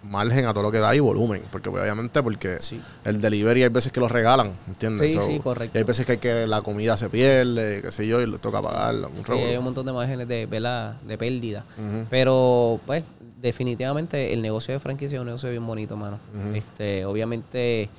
margen 0.04 0.48
a 0.48 0.54
todo 0.54 0.64
lo 0.64 0.72
que 0.72 0.80
da 0.80 0.96
y 0.96 1.00
volumen. 1.00 1.44
Porque 1.52 1.70
pues, 1.70 1.84
obviamente, 1.84 2.24
porque 2.24 2.58
Sí. 2.60 2.82
el 3.06 3.22
delivery 3.22 3.62
hay 3.64 3.70
veces 3.70 3.92
que 3.92 4.00
lo 4.00 4.08
regalan, 4.08 4.52
¿entiendes? 4.68 5.14
Sí, 5.14 5.20
sí, 5.20 5.40
correcto. 5.40 5.78
Y 5.78 5.80
hay 5.80 5.84
veces 5.84 6.06
que, 6.06 6.14
hay 6.14 6.18
que 6.18 6.48
la 6.48 6.62
comida 6.64 6.98
se 6.98 7.10
pierde, 7.10 7.82
qué 7.84 7.92
sé 7.92 8.08
yo, 8.08 8.20
y 8.20 8.26
le 8.26 8.40
toca 8.40 8.62
pagarla. 8.62 9.08
Un 9.08 9.24
Sí, 9.24 9.32
hay 9.32 9.58
un 9.58 9.64
montón 9.64 9.86
de 9.86 9.94
márgenes 9.94 10.28
de, 10.28 10.48
¿verdad? 10.48 11.00
de 11.02 11.18
pérdida. 11.18 11.64
Pero, 12.10 12.80
pues, 12.88 13.04
definitivamente 13.40 14.34
el 14.34 14.42
negocio 14.42 14.74
de 14.74 14.80
franquicia 14.80 15.18
es 15.18 15.20
un 15.20 15.28
negocio 15.28 15.50
bien 15.52 15.66
bonito, 15.68 15.96
mano. 15.96 16.18
este, 16.56 17.06
obviamente, 17.06 17.90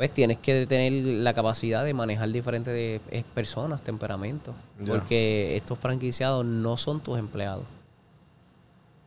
pues 0.00 0.14
tienes 0.14 0.38
que 0.38 0.66
tener 0.66 0.92
la 1.20 1.34
capacidad 1.34 1.84
de 1.84 1.92
manejar 1.92 2.30
diferentes 2.30 2.72
eh, 2.74 3.22
personas, 3.34 3.82
temperamentos. 3.82 4.54
Porque 4.86 5.54
estos 5.58 5.78
franquiciados 5.78 6.42
no 6.42 6.78
son 6.78 7.00
tus 7.00 7.18
empleados. 7.18 7.64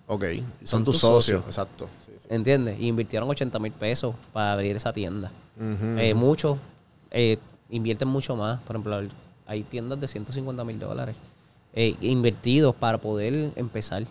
Ok. 0.05 0.23
Son, 0.59 0.67
Son 0.67 0.83
tus 0.83 0.93
tus 0.93 1.01
socios. 1.01 1.23
socios. 1.41 1.45
Exacto. 1.47 1.89
Sí, 2.05 2.11
sí. 2.19 2.27
¿Entiendes? 2.29 2.79
Y 2.79 2.89
invirtieron 2.89 3.27
80 3.27 3.57
mil 3.57 3.71
pesos 3.71 4.13
para 4.33 4.53
abrir 4.53 4.75
esa 4.75 4.93
tienda. 4.93 5.31
Eh, 5.97 6.13
muchos 6.13 6.59
eh, 7.09 7.39
invierten 7.71 8.07
mucho 8.07 8.35
más. 8.35 8.59
Por 8.61 8.75
ejemplo, 8.75 9.01
hay 9.47 9.63
tiendas 9.63 9.99
de 9.99 10.07
150 10.07 10.63
mil 10.63 10.77
dólares 10.77 11.17
eh, 11.73 11.95
invertidos 12.01 12.75
para 12.75 12.99
poder 12.99 13.51
empezar. 13.55 14.03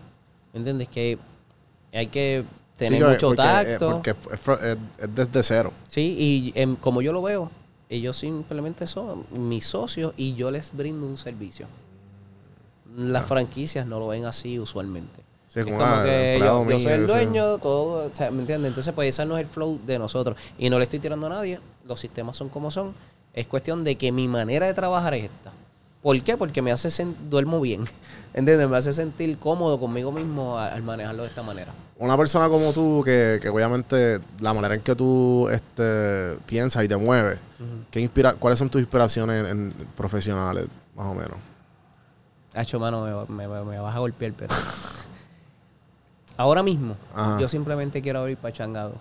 ¿Me 0.53 0.59
entiendes? 0.59 0.89
Que 0.89 1.17
hay 1.93 2.09
que 2.09 2.43
tener 2.85 3.01
Sí, 3.01 3.09
mucho 3.09 3.29
porque, 3.29 3.43
eh, 3.43 3.47
tacto. 3.47 3.91
porque 3.91 4.11
es, 4.11 5.15
desde 5.15 5.43
cero. 5.43 5.73
Sí, 5.89 6.17
y 6.19 6.53
em, 6.55 6.77
como 6.77 7.03
yo 7.03 7.13
lo 7.13 7.23
veo, 7.23 7.51
ellos 7.89 8.17
simplemente 8.17 8.87
son 8.87 9.25
mis 9.31 9.67
socios 9.67 10.15
y 10.17 10.35
yo 10.35 10.51
les 10.51 10.75
brindo 10.75 11.07
un 11.07 11.17
servicio. 11.17 11.67
Las 12.97 13.27
franquicias 13.27 13.87
no 13.87 13.99
lo 13.99 14.09
ven 14.09 14.25
así 14.25 14.59
usualmente. 14.59 15.23
Sí, 15.47 15.61
es 15.61 15.67
como, 15.67 15.77
como 15.77 15.91
ah, 15.91 16.03
que 16.03 16.39
yo, 16.41 16.79
soy 16.79 16.93
el 16.93 17.07
dueño, 17.07 17.59
todo, 17.59 18.07
o 18.07 18.15
sea, 18.15 18.31
¿me 18.31 18.41
entiendes? 18.41 18.71
Entonces, 18.71 18.95
pues 18.95 19.11
ese 19.11 19.27
no 19.27 19.37
es 19.37 19.45
el 19.45 19.51
flow 19.51 19.79
de 19.85 19.99
nosotros. 19.99 20.39
Y 20.59 20.71
no 20.71 20.79
le 20.79 20.85
estoy 20.85 20.99
tirando 20.99 21.27
a 21.27 21.31
nadie, 21.31 21.61
los 21.85 22.01
sistemas 22.01 22.37
son 22.37 22.49
como 22.49 22.71
son. 22.71 22.95
Es 23.35 23.47
cuestión 23.47 23.85
de 23.85 23.97
que 23.97 24.13
mi 24.13 24.29
manera 24.29 24.67
de 24.67 24.75
trabajar 24.75 25.15
es 25.15 25.25
esta. 25.25 25.53
¿Por 26.03 26.21
qué? 26.23 26.37
Porque 26.37 26.61
me 26.63 26.73
hace 26.73 26.89
sen- 26.89 27.15
duermo 27.31 27.61
bien. 27.61 27.85
¿Entiendes? 28.35 28.69
Me 28.69 28.77
hace 28.77 28.93
sentir 28.93 29.39
cómodo 29.39 29.79
conmigo 29.79 30.11
mismo 30.11 30.59
al 30.59 30.83
manejarlo 30.83 31.23
de 31.23 31.29
esta 31.29 31.43
manera. 31.43 31.73
Una 31.99 32.17
persona 32.17 32.49
como 32.49 32.73
tú, 32.73 33.03
que, 33.05 33.39
que 33.41 33.49
obviamente 33.49 34.19
la 34.41 34.53
manera 34.53 34.75
en 34.75 34.81
que 34.81 34.97
tú 34.97 35.49
este, 35.51 36.37
piensas 36.47 36.85
y 36.85 36.89
te 36.89 36.97
mueves, 36.97 37.39
¿qué 37.93 38.01
inspira 38.01 38.35
¿cuáles 38.35 38.59
son 38.59 38.69
tus 38.69 38.81
inspiraciones 38.81 39.49
en- 39.49 39.73
profesionales, 39.97 40.67
más 40.97 41.07
o 41.07 41.15
menos? 41.15 41.37
Hacho, 42.55 42.81
mano, 42.81 43.27
me, 43.29 43.47
me- 43.47 43.63
me 43.65 43.79
vas 43.79 43.95
a 43.95 43.99
golpear, 44.01 44.33
pero. 44.37 44.53
Ahora 46.37 46.63
mismo, 46.63 46.97
Ajá. 47.15 47.39
yo 47.39 47.49
simplemente 47.49 48.03
quiero 48.03 48.21
abrir 48.21 48.37
Pachangado 48.39 48.95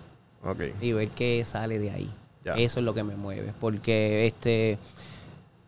Ok. 0.44 0.62
y 0.80 0.92
ver 0.92 1.08
qué 1.08 1.42
sale 1.44 1.78
de 1.78 1.90
ahí. 1.90 2.10
Ya. 2.44 2.54
Eso 2.54 2.78
es 2.80 2.84
lo 2.84 2.92
que 2.94 3.02
me 3.02 3.16
mueve. 3.16 3.52
Porque, 3.60 4.26
este. 4.26 4.78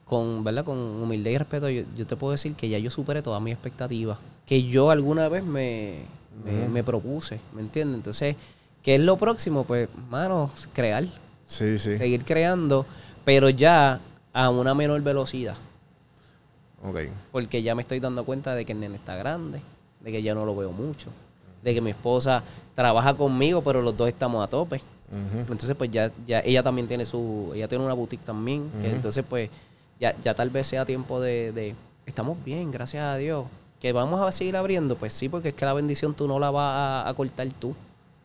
Con, 0.04 0.44
¿verdad? 0.44 0.64
Con 0.64 0.78
humildad 0.78 1.30
y 1.30 1.38
respeto, 1.38 1.68
yo, 1.68 1.82
yo 1.96 2.06
te 2.06 2.16
puedo 2.16 2.32
decir 2.32 2.54
que 2.54 2.68
ya 2.68 2.78
yo 2.78 2.90
superé 2.90 3.22
todas 3.22 3.40
mis 3.40 3.54
expectativas. 3.54 4.18
Que 4.46 4.64
yo 4.64 4.90
alguna 4.90 5.28
vez 5.28 5.42
me, 5.44 6.00
me, 6.44 6.68
me 6.68 6.84
propuse, 6.84 7.40
¿me 7.54 7.62
entiendes? 7.62 7.96
Entonces, 7.96 8.36
¿qué 8.82 8.96
es 8.96 9.00
lo 9.00 9.16
próximo? 9.16 9.64
Pues, 9.64 9.88
mano, 10.10 10.50
crear. 10.74 11.04
Sí, 11.46 11.78
sí. 11.78 11.96
Seguir 11.96 12.24
creando, 12.24 12.84
pero 13.24 13.48
ya 13.48 14.00
a 14.32 14.50
una 14.50 14.74
menor 14.74 15.00
velocidad. 15.02 15.56
Ok. 16.82 16.98
Porque 17.32 17.62
ya 17.62 17.74
me 17.74 17.82
estoy 17.82 18.00
dando 18.00 18.24
cuenta 18.24 18.54
de 18.54 18.66
que 18.66 18.72
el 18.72 18.80
nene 18.80 18.96
está 18.96 19.16
grande, 19.16 19.62
de 20.00 20.12
que 20.12 20.22
ya 20.22 20.34
no 20.34 20.44
lo 20.44 20.54
veo 20.54 20.70
mucho, 20.70 21.08
de 21.62 21.72
que 21.72 21.80
mi 21.80 21.90
esposa 21.90 22.42
trabaja 22.74 23.14
conmigo, 23.14 23.62
pero 23.62 23.80
los 23.80 23.96
dos 23.96 24.08
estamos 24.08 24.44
a 24.44 24.48
tope. 24.48 24.82
Entonces, 25.10 25.76
pues 25.76 25.90
ya, 25.92 26.10
ya 26.26 26.40
ella 26.40 26.62
también 26.62 26.88
tiene 26.88 27.04
su, 27.04 27.52
ella 27.54 27.68
tiene 27.68 27.84
una 27.84 27.94
boutique 27.94 28.24
también, 28.24 28.68
que 28.80 28.90
entonces 28.90 29.24
pues 29.28 29.48
ya, 30.00 30.14
ya 30.22 30.34
tal 30.34 30.50
vez 30.50 30.66
sea 30.66 30.84
tiempo 30.84 31.20
de, 31.20 31.52
de, 31.52 31.74
estamos 32.06 32.42
bien, 32.44 32.70
gracias 32.70 33.02
a 33.04 33.16
Dios. 33.16 33.46
Que 33.80 33.92
vamos 33.92 34.22
a 34.22 34.32
seguir 34.32 34.56
abriendo, 34.56 34.96
pues 34.96 35.12
sí, 35.12 35.28
porque 35.28 35.48
es 35.50 35.54
que 35.54 35.64
la 35.64 35.74
bendición 35.74 36.14
tú 36.14 36.26
no 36.26 36.38
la 36.38 36.50
vas 36.50 37.04
a, 37.04 37.08
a 37.08 37.14
cortar 37.14 37.46
tú. 37.58 37.74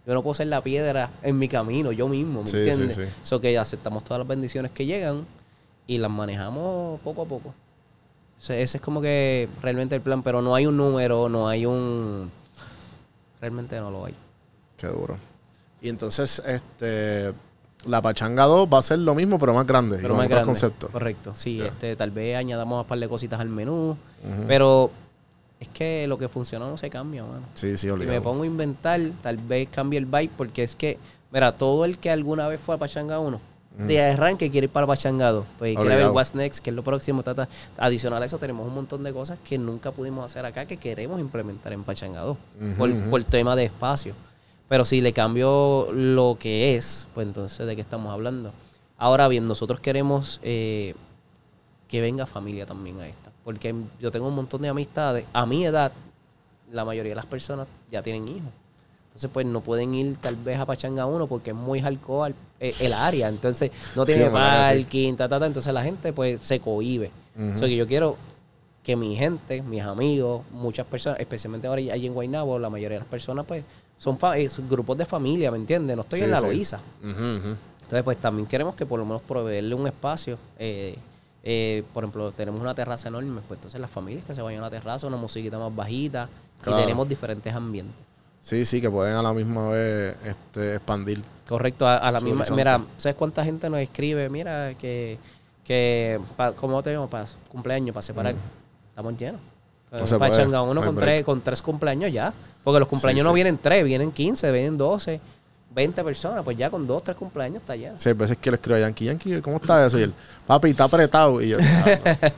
Yo 0.07 0.13
no 0.13 0.23
puedo 0.23 0.33
ser 0.33 0.47
la 0.47 0.61
piedra 0.61 1.09
en 1.21 1.37
mi 1.37 1.47
camino, 1.49 1.91
yo 1.91 2.07
mismo, 2.07 2.41
¿me 2.41 2.47
Sí, 2.47 2.57
entiendes? 2.57 2.95
sí, 2.95 3.03
sí. 3.05 3.09
So 3.21 3.41
que 3.41 3.57
aceptamos 3.57 4.03
todas 4.03 4.19
las 4.19 4.27
bendiciones 4.27 4.71
que 4.71 4.85
llegan 4.85 5.25
y 5.85 5.97
las 5.97 6.09
manejamos 6.09 6.99
poco 7.01 7.23
a 7.23 7.25
poco. 7.25 7.53
Ese 8.39 8.61
es 8.63 8.81
como 8.81 9.01
que 9.01 9.49
realmente 9.61 9.95
el 9.95 10.01
plan, 10.01 10.23
pero 10.23 10.41
no 10.41 10.55
hay 10.55 10.65
un 10.65 10.77
número, 10.77 11.27
no 11.27 11.49
hay 11.49 11.65
un... 11.65 12.31
Realmente 13.41 13.77
no 13.79 13.91
lo 13.91 14.05
hay. 14.05 14.15
Qué 14.77 14.87
duro. 14.87 15.17
Y 15.81 15.89
entonces, 15.89 16.41
este, 16.45 17.33
la 17.85 18.01
Pachanga 18.01 18.43
2 18.43 18.67
va 18.71 18.79
a 18.79 18.81
ser 18.81 18.99
lo 18.99 19.15
mismo, 19.15 19.39
pero 19.39 19.53
más 19.53 19.65
grande. 19.65 19.97
Pero 20.01 20.15
más 20.15 20.27
grande. 20.27 20.45
conceptos. 20.45 20.89
Correcto, 20.91 21.31
sí. 21.35 21.61
Este 21.61 21.95
Tal 21.95 22.11
vez 22.11 22.35
añadamos 22.37 22.81
un 22.83 22.87
par 22.87 22.99
de 22.99 23.07
cositas 23.07 23.39
al 23.39 23.49
menú, 23.49 23.97
pero 24.47 24.91
es 25.59 25.67
que 25.69 26.05
lo 26.07 26.17
que 26.17 26.27
funciona 26.29 26.67
no 26.67 26.77
se 26.77 26.89
cambia, 26.89 27.23
mano. 27.23 27.41
Sí, 27.53 27.71
sí, 27.71 27.77
Si 27.77 27.87
me 27.87 27.93
obligado. 27.93 28.21
pongo 28.21 28.43
a 28.43 28.45
inventar, 28.47 28.99
tal 29.21 29.37
vez 29.37 29.69
cambie 29.69 29.97
el 29.99 30.05
vibe, 30.05 30.29
porque 30.37 30.63
es 30.63 30.75
que, 30.75 30.97
mira, 31.31 31.51
todo 31.53 31.85
el 31.85 31.97
que 31.97 32.09
alguna 32.11 32.47
vez 32.47 32.59
fue 32.59 32.75
a 32.75 32.77
Pachanga 32.77 33.19
1, 33.19 33.39
de 33.79 34.01
arranque 34.03 34.51
quiere 34.51 34.65
ir 34.65 34.71
para 34.71 34.85
Pachanga 34.85 35.31
2, 35.31 35.45
pues 35.57 35.73
quiere 35.75 35.87
ver 35.89 35.95
Obligado. 35.97 36.13
what's 36.13 36.35
next, 36.35 36.59
que 36.61 36.69
es 36.69 36.75
lo 36.75 36.83
próximo. 36.83 37.23
ta, 37.23 37.33
ta. 37.33 37.47
Adicional 37.77 38.21
a 38.21 38.25
eso, 38.25 38.37
tenemos 38.37 38.67
un 38.67 38.73
montón 38.75 39.03
de 39.05 39.13
cosas 39.13 39.37
que 39.43 39.57
nunca 39.57 39.91
pudimos 39.91 40.25
hacer 40.25 40.45
acá 40.45 40.65
que 40.65 40.75
queremos 40.77 41.17
implementar 41.19 41.71
en 41.71 41.83
Pachanga 41.83 42.21
2, 42.21 42.37
Ujú, 42.61 42.73
por, 42.77 43.09
por 43.09 43.23
tema 43.23 43.55
de 43.55 43.65
espacio. 43.65 44.13
Pero 44.69 44.85
si 44.85 45.01
le 45.01 45.11
cambio 45.13 45.89
lo 45.91 46.37
que 46.39 46.75
es, 46.75 47.07
pues 47.13 47.27
entonces, 47.27 47.65
¿de 47.67 47.75
qué 47.75 47.81
estamos 47.81 48.13
hablando? 48.13 48.53
Ahora 48.97 49.27
bien, 49.27 49.47
nosotros 49.47 49.79
queremos 49.79 50.39
eh, 50.43 50.93
que 51.87 52.01
venga 52.01 52.25
familia 52.25 52.65
también 52.65 52.99
a 52.99 53.07
esta. 53.07 53.31
Porque 53.43 53.73
yo 53.99 54.11
tengo 54.11 54.27
un 54.27 54.35
montón 54.35 54.61
de 54.61 54.69
amistades. 54.69 55.25
A 55.33 55.45
mi 55.45 55.65
edad, 55.65 55.91
la 56.71 56.85
mayoría 56.85 57.11
de 57.11 57.15
las 57.15 57.25
personas 57.25 57.67
ya 57.89 58.03
tienen 58.03 58.27
hijos. 58.27 58.51
Entonces, 59.07 59.31
pues 59.33 59.45
no 59.47 59.61
pueden 59.61 59.95
ir 59.95 60.17
tal 60.17 60.35
vez 60.35 60.59
a 60.59 60.65
Pachanga 60.67 61.07
1 61.07 61.25
porque 61.25 61.49
es 61.49 61.55
muy 61.55 61.79
alcohol 61.79 62.35
el 62.59 62.93
área. 62.93 63.27
Entonces, 63.27 63.71
no 63.95 64.05
Sí, 64.05 64.13
tiene 64.13 64.29
parece. 64.29 64.81
parking, 64.83 65.15
ta, 65.15 65.27
ta, 65.27 65.39
ta. 65.39 65.47
Entonces, 65.47 65.73
la 65.73 65.81
gente 65.83 66.13
pues 66.13 66.41
se 66.41 66.59
cohibe. 66.59 67.09
O 67.53 67.57
sea, 67.57 67.67
que 67.67 67.75
yo 67.75 67.87
quiero 67.87 68.17
que 68.83 68.95
mi 68.95 69.15
gente, 69.15 69.61
mis 69.63 69.81
amigos, 69.81 70.43
muchas 70.51 70.85
personas, 70.85 71.19
especialmente 71.19 71.67
ahora 71.67 71.81
allí 71.91 72.05
en 72.05 72.13
Guaynabo, 72.13 72.59
la 72.59 72.69
mayoría 72.69 72.97
de 72.97 72.99
las 72.99 73.09
personas 73.09 73.45
pues 73.47 73.63
son, 73.99 74.17
eh, 74.35 74.49
son 74.49 74.67
grupos 74.67 74.97
de 74.97 75.05
familia, 75.05 75.51
¿me 75.51 75.57
entiendes? 75.57 75.95
No 75.95 76.01
estoy 76.01 76.19
Sí, 76.19 76.25
en 76.25 76.31
la 76.31 76.39
sí. 76.39 76.45
Ujú. 77.03 77.55
Entonces, 77.81 78.03
pues 78.03 78.17
también 78.17 78.47
queremos 78.47 78.75
que 78.75 78.85
por 78.87 78.97
lo 78.99 79.05
menos 79.05 79.21
proveerle 79.21 79.75
un 79.75 79.85
espacio. 79.85 80.37
eh, 80.57 80.95
eh, 81.43 81.83
por 81.93 82.03
ejemplo, 82.03 82.31
tenemos 82.33 82.59
una 82.59 82.73
terraza 82.75 83.07
enorme, 83.07 83.39
pues 83.47 83.57
entonces 83.59 83.79
las 83.79 83.89
familias 83.89 84.25
que 84.25 84.35
se 84.35 84.41
vayan 84.41 84.59
a 84.61 84.65
la 84.65 84.69
terraza, 84.71 85.07
una 85.07 85.15
musiquita 85.17 85.57
más 85.57 85.73
bajita, 85.73 86.27
Claro. 86.61 86.79
y 86.79 86.83
tenemos 86.83 87.07
diferentes 87.07 87.53
ambientes. 87.53 87.95
Sí, 88.41 88.65
sí, 88.65 88.81
que 88.81 88.89
pueden 88.89 89.15
a 89.15 89.21
la 89.21 89.33
misma 89.33 89.69
vez 89.69 90.17
este, 90.25 90.75
expandir. 90.75 91.21
Correcto, 91.47 91.87
a, 91.87 91.95
a 91.97 92.11
la 92.11 92.19
misma. 92.19 92.41
horizonte. 92.41 92.59
Mira, 92.61 92.81
¿sabes 92.97 93.15
cuánta 93.15 93.43
gente 93.45 93.69
nos 93.69 93.79
escribe? 93.79 94.29
Mira, 94.29 94.73
que, 94.75 95.17
que 95.63 96.19
pa- 96.35 96.51
¿cómo 96.51 96.81
tenemos 96.83 97.09
para 97.09 97.25
cumpleaños, 97.49 97.93
para 97.93 98.01
separar? 98.01 98.35
Estamos 98.89 99.17
llenos. 99.17 99.39
No 99.91 100.05
se 100.07 100.19
para 100.19 100.31
puede, 100.31 100.43
changar 100.43 100.61
uno 100.63 100.73
no 100.75 100.81
hay 100.81 100.85
con, 100.87 100.95
break. 100.95 101.07
tres, 101.09 101.23
con 101.25 101.41
tres 101.41 101.61
cumpleaños 101.61 102.11
ya. 102.13 102.33
Porque 102.63 102.79
los 102.79 102.87
cumpleaños 102.87 103.21
Sí, 103.23 103.27
no 103.27 103.31
sí. 103.31 103.35
vienen 103.35 103.57
tres, 103.57 103.83
vienen 103.83 104.11
15, 104.11 104.51
vienen 104.51 104.77
12, 104.77 105.19
20 105.73 106.03
personas. 106.03 106.43
Pues 106.43 106.57
ya 106.57 106.69
con 106.69 106.85
dos, 106.85 107.03
tres 107.03 107.17
cumpleaños 107.17 107.61
está 107.61 107.75
lleno. 107.75 107.99
Sí, 107.99 108.09
hay 108.09 108.13
veces 108.15 108.37
que 108.37 108.51
le 108.51 108.55
escribo 108.55 108.77
a 108.77 108.81
Yankee, 108.81 109.05
Yankee, 109.05 109.41
¿cómo 109.41 109.57
está 109.57 109.85
eso? 109.85 109.97
Y 109.97 110.03
él, 110.03 110.13
papi, 110.45 110.69
está 110.71 110.83
apretado. 110.83 111.41
Y 111.41 111.49
yo, 111.49 111.57
"Ah, 111.59 111.85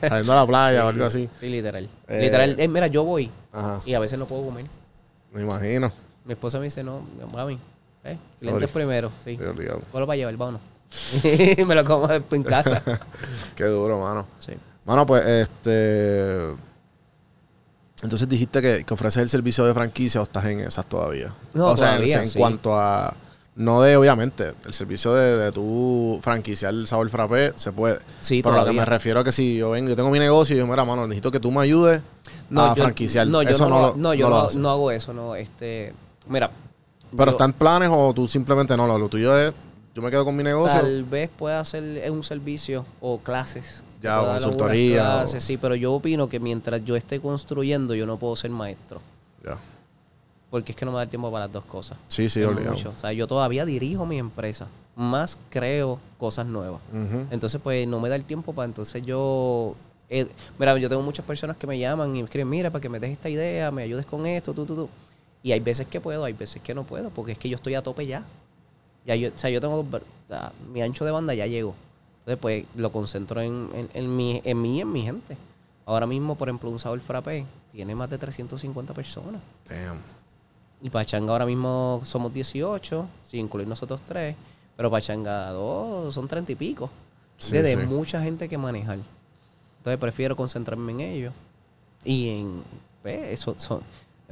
saliendo 0.08 0.32
a 0.32 0.36
la 0.36 0.46
playa 0.46 0.86
o 0.86 0.88
algo 0.88 1.04
así. 1.04 1.28
Sí, 1.40 1.48
literal. 1.48 1.88
Eh, 2.08 2.20
literal. 2.22 2.56
eh, 2.58 2.68
mira, 2.68 2.86
yo 2.86 3.04
voy 3.04 3.30
Ajá, 3.52 3.82
y 3.84 3.92
a 3.94 3.98
veces 3.98 4.18
no 4.18 4.26
puedo 4.26 4.44
comer. 4.46 4.66
me 5.32 5.42
imagino. 5.42 5.92
Mi 6.24 6.32
esposa 6.34 6.58
me 6.58 6.64
dice, 6.64 6.82
no, 6.84 7.00
mami, 7.34 7.54
eh, 8.04 8.16
Sorry. 8.36 8.48
clientes 8.52 8.68
primero. 8.70 9.10
Sí. 9.24 9.36
Sí, 9.36 9.42
obligado. 9.44 9.82
Vuelvo 9.92 10.06
para 10.06 10.16
llevar, 10.16 10.36
vámonos. 10.36 10.60
Me 11.66 11.74
lo 11.74 11.84
como 11.84 12.06
después 12.06 12.38
en 12.40 12.46
casa. 12.46 12.82
Qué 13.56 13.64
duro, 13.64 13.98
mano. 13.98 14.26
Sí. 14.38 14.52
Mano, 14.84 15.04
pues, 15.06 15.24
este... 15.26 16.50
Entonces 18.02 18.28
dijiste 18.28 18.60
que, 18.60 18.84
que 18.84 18.94
ofreces 18.94 19.22
el 19.22 19.28
servicio 19.28 19.64
de 19.64 19.72
franquicia 19.74 20.20
o 20.20 20.24
estás 20.24 20.44
en 20.46 20.60
esas 20.60 20.84
todavía. 20.86 21.32
No, 21.54 21.66
o 21.68 21.76
sea, 21.76 21.90
en- 21.92 21.94
todavía, 21.98 22.18
en, 22.22 22.26
sí. 22.28 22.38
cuanto 22.38 22.76
a... 22.78 23.14
No 23.54 23.82
de, 23.82 23.96
obviamente, 23.98 24.54
el 24.64 24.72
servicio 24.72 25.12
de, 25.12 25.36
de 25.36 25.52
tu 25.52 26.18
franquiciar 26.22 26.72
el 26.72 26.86
sabor 26.86 27.10
frappé 27.10 27.52
se 27.54 27.70
puede. 27.70 27.98
Sí, 28.22 28.42
Pero 28.42 28.52
lo 28.54 28.60
que 28.60 28.60
todavía. 28.62 28.80
me 28.80 28.86
refiero 28.86 29.20
a 29.20 29.24
que 29.24 29.30
si 29.30 29.58
yo 29.58 29.72
vengo, 29.72 29.90
yo 29.90 29.96
tengo 29.96 30.08
mi 30.10 30.18
negocio 30.18 30.56
y 30.56 30.58
yo, 30.58 30.66
mira, 30.66 30.86
mano, 30.86 31.06
necesito 31.06 31.30
que 31.30 31.38
tú 31.38 31.50
me 31.52 31.60
ayudes 31.60 32.00
a 32.56 32.74
yo- 32.74 32.82
franquiciar. 32.82 33.26
No, 33.26 33.42
yo 33.42 33.50
Eso 33.50 33.68
no, 33.68 33.88
no, 33.88 33.94
no, 33.94 34.14
yo 34.14 34.30
no 34.30 34.36
lo 34.36 34.50
no, 34.50 34.58
no 34.58 34.70
hago 34.70 34.90
eso, 34.90 35.12
no, 35.12 35.36
este, 35.36 35.92
mira. 36.28 36.50
Pero 37.10 37.26
yo 37.26 37.30
está 37.32 37.44
en 37.44 37.52
planes 37.52 37.90
o 37.92 38.14
tú 38.14 38.26
simplemente 38.26 38.74
no, 38.74 38.86
lo, 38.86 38.96
lo 38.98 39.08
tuyo 39.10 39.36
es, 39.38 39.52
yo 39.94 40.00
me 40.00 40.10
quedo 40.10 40.24
con 40.24 40.34
mi 40.34 40.42
negocio. 40.42 40.80
Tal 40.80 41.04
vez 41.04 41.28
pueda 41.28 41.60
hacer 41.60 42.10
un 42.10 42.22
servicio 42.22 42.86
o 43.02 43.18
clases. 43.18 43.84
Ya, 44.02 44.20
o 44.20 44.26
consultoría, 44.32 44.94
clases, 45.02 45.42
o- 45.44 45.46
sí, 45.46 45.56
pero 45.56 45.74
yo 45.74 45.92
opino 45.94 46.28
que 46.28 46.40
mientras 46.40 46.84
yo 46.84 46.96
esté 46.96 47.20
construyendo, 47.20 47.94
yo 47.94 48.04
no 48.06 48.18
puedo 48.18 48.34
ser 48.36 48.50
maestro. 48.50 49.00
Ya. 49.44 49.56
Porque 50.50 50.72
es 50.72 50.76
que 50.76 50.84
no 50.84 50.92
me 50.92 50.98
da 50.98 51.06
tiempo 51.06 51.30
para 51.30 51.46
las 51.46 51.52
dos 51.52 51.64
cosas. 51.64 51.96
Sí, 52.08 52.28
sí, 52.28 52.42
obligado. 52.42 52.76
O 52.90 52.96
sea, 52.96 53.12
yo 53.12 53.26
todavía 53.26 53.64
dirijo 53.64 54.04
mi 54.04 54.18
empresa, 54.18 54.66
más 54.96 55.38
creo 55.48 55.98
cosas 56.18 56.44
nuevas. 56.46 56.80
Entonces, 57.30 57.60
pues 57.62 57.86
no 57.88 58.00
me 58.00 58.08
da 58.08 58.16
el 58.16 58.24
tiempo 58.24 58.52
para 58.52 58.66
entonces 58.66 59.02
yo. 59.06 59.74
eh, 60.10 60.26
mira, 60.58 60.76
yo 60.78 60.88
tengo 60.90 61.00
muchas 61.02 61.24
personas 61.24 61.56
que 61.56 61.66
me 61.66 61.78
llaman 61.78 62.10
y 62.14 62.18
me 62.18 62.24
escriben, 62.24 62.50
mira, 62.50 62.70
para 62.70 62.82
que 62.82 62.88
me 62.90 63.00
des 63.00 63.12
esta 63.12 63.30
idea, 63.30 63.70
me 63.70 63.82
ayudes 63.84 64.04
con 64.04 64.26
esto, 64.26 64.52
tú, 64.52 64.66
tú, 64.66 64.74
tú. 64.76 64.88
Y 65.42 65.52
hay 65.52 65.60
veces 65.60 65.86
que 65.86 66.00
puedo, 66.00 66.22
hay 66.24 66.34
veces 66.34 66.60
que 66.60 66.74
no 66.74 66.84
puedo, 66.84 67.08
porque 67.10 67.32
es 67.32 67.38
que 67.38 67.48
yo 67.48 67.56
estoy 67.56 67.74
a 67.74 67.82
tope 67.82 68.06
ya. 68.06 68.24
Ya 69.06 69.16
yo, 69.16 69.30
o 69.34 69.38
sea, 69.38 69.48
yo 69.48 69.60
tengo, 69.60 69.80
o 69.80 70.00
sea, 70.28 70.52
mi 70.72 70.82
ancho 70.82 71.04
de 71.06 71.10
banda 71.12 71.32
ya 71.34 71.46
llegó. 71.46 71.74
Entonces, 72.22 72.38
pues, 72.40 72.64
lo 72.76 72.92
concentro 72.92 73.40
en, 73.40 73.68
en, 73.74 73.90
en 73.94 74.16
mi, 74.16 74.40
en 74.44 74.60
mí 74.62 74.78
y 74.78 74.80
en 74.80 74.92
mi 74.92 75.02
gente. 75.02 75.36
Ahora 75.86 76.06
mismo, 76.06 76.36
por 76.36 76.48
ejemplo, 76.48 76.70
un 76.70 76.78
sabor 76.78 77.00
frappé 77.00 77.44
tiene 77.72 77.94
más 77.94 78.08
de 78.08 78.18
350 78.18 78.94
personas. 78.94 79.40
Damn. 79.68 79.98
Y 80.80 80.90
Pachanga 80.90 81.32
ahora 81.32 81.46
mismo 81.46 82.00
somos 82.04 82.32
18, 82.32 83.06
sin 83.24 83.40
incluir 83.40 83.66
nosotros 83.66 84.00
tres. 84.06 84.36
Pero 84.76 84.90
Pachanga 84.90 85.50
2 85.50 86.14
son 86.14 86.28
30 86.28 86.52
y 86.52 86.54
pico. 86.54 86.90
Sí, 87.38 87.56
de, 87.58 87.76
sí. 87.76 87.86
mucha 87.86 88.22
gente 88.22 88.48
que 88.48 88.56
manejar. 88.56 88.98
Entonces 89.78 89.98
prefiero 89.98 90.36
concentrarme 90.36 90.92
en 90.92 91.00
ellos. 91.00 91.34
Y 92.04 92.28
en, 92.28 92.62
pues, 93.02 93.32
eso, 93.32 93.54
son- 93.58 93.82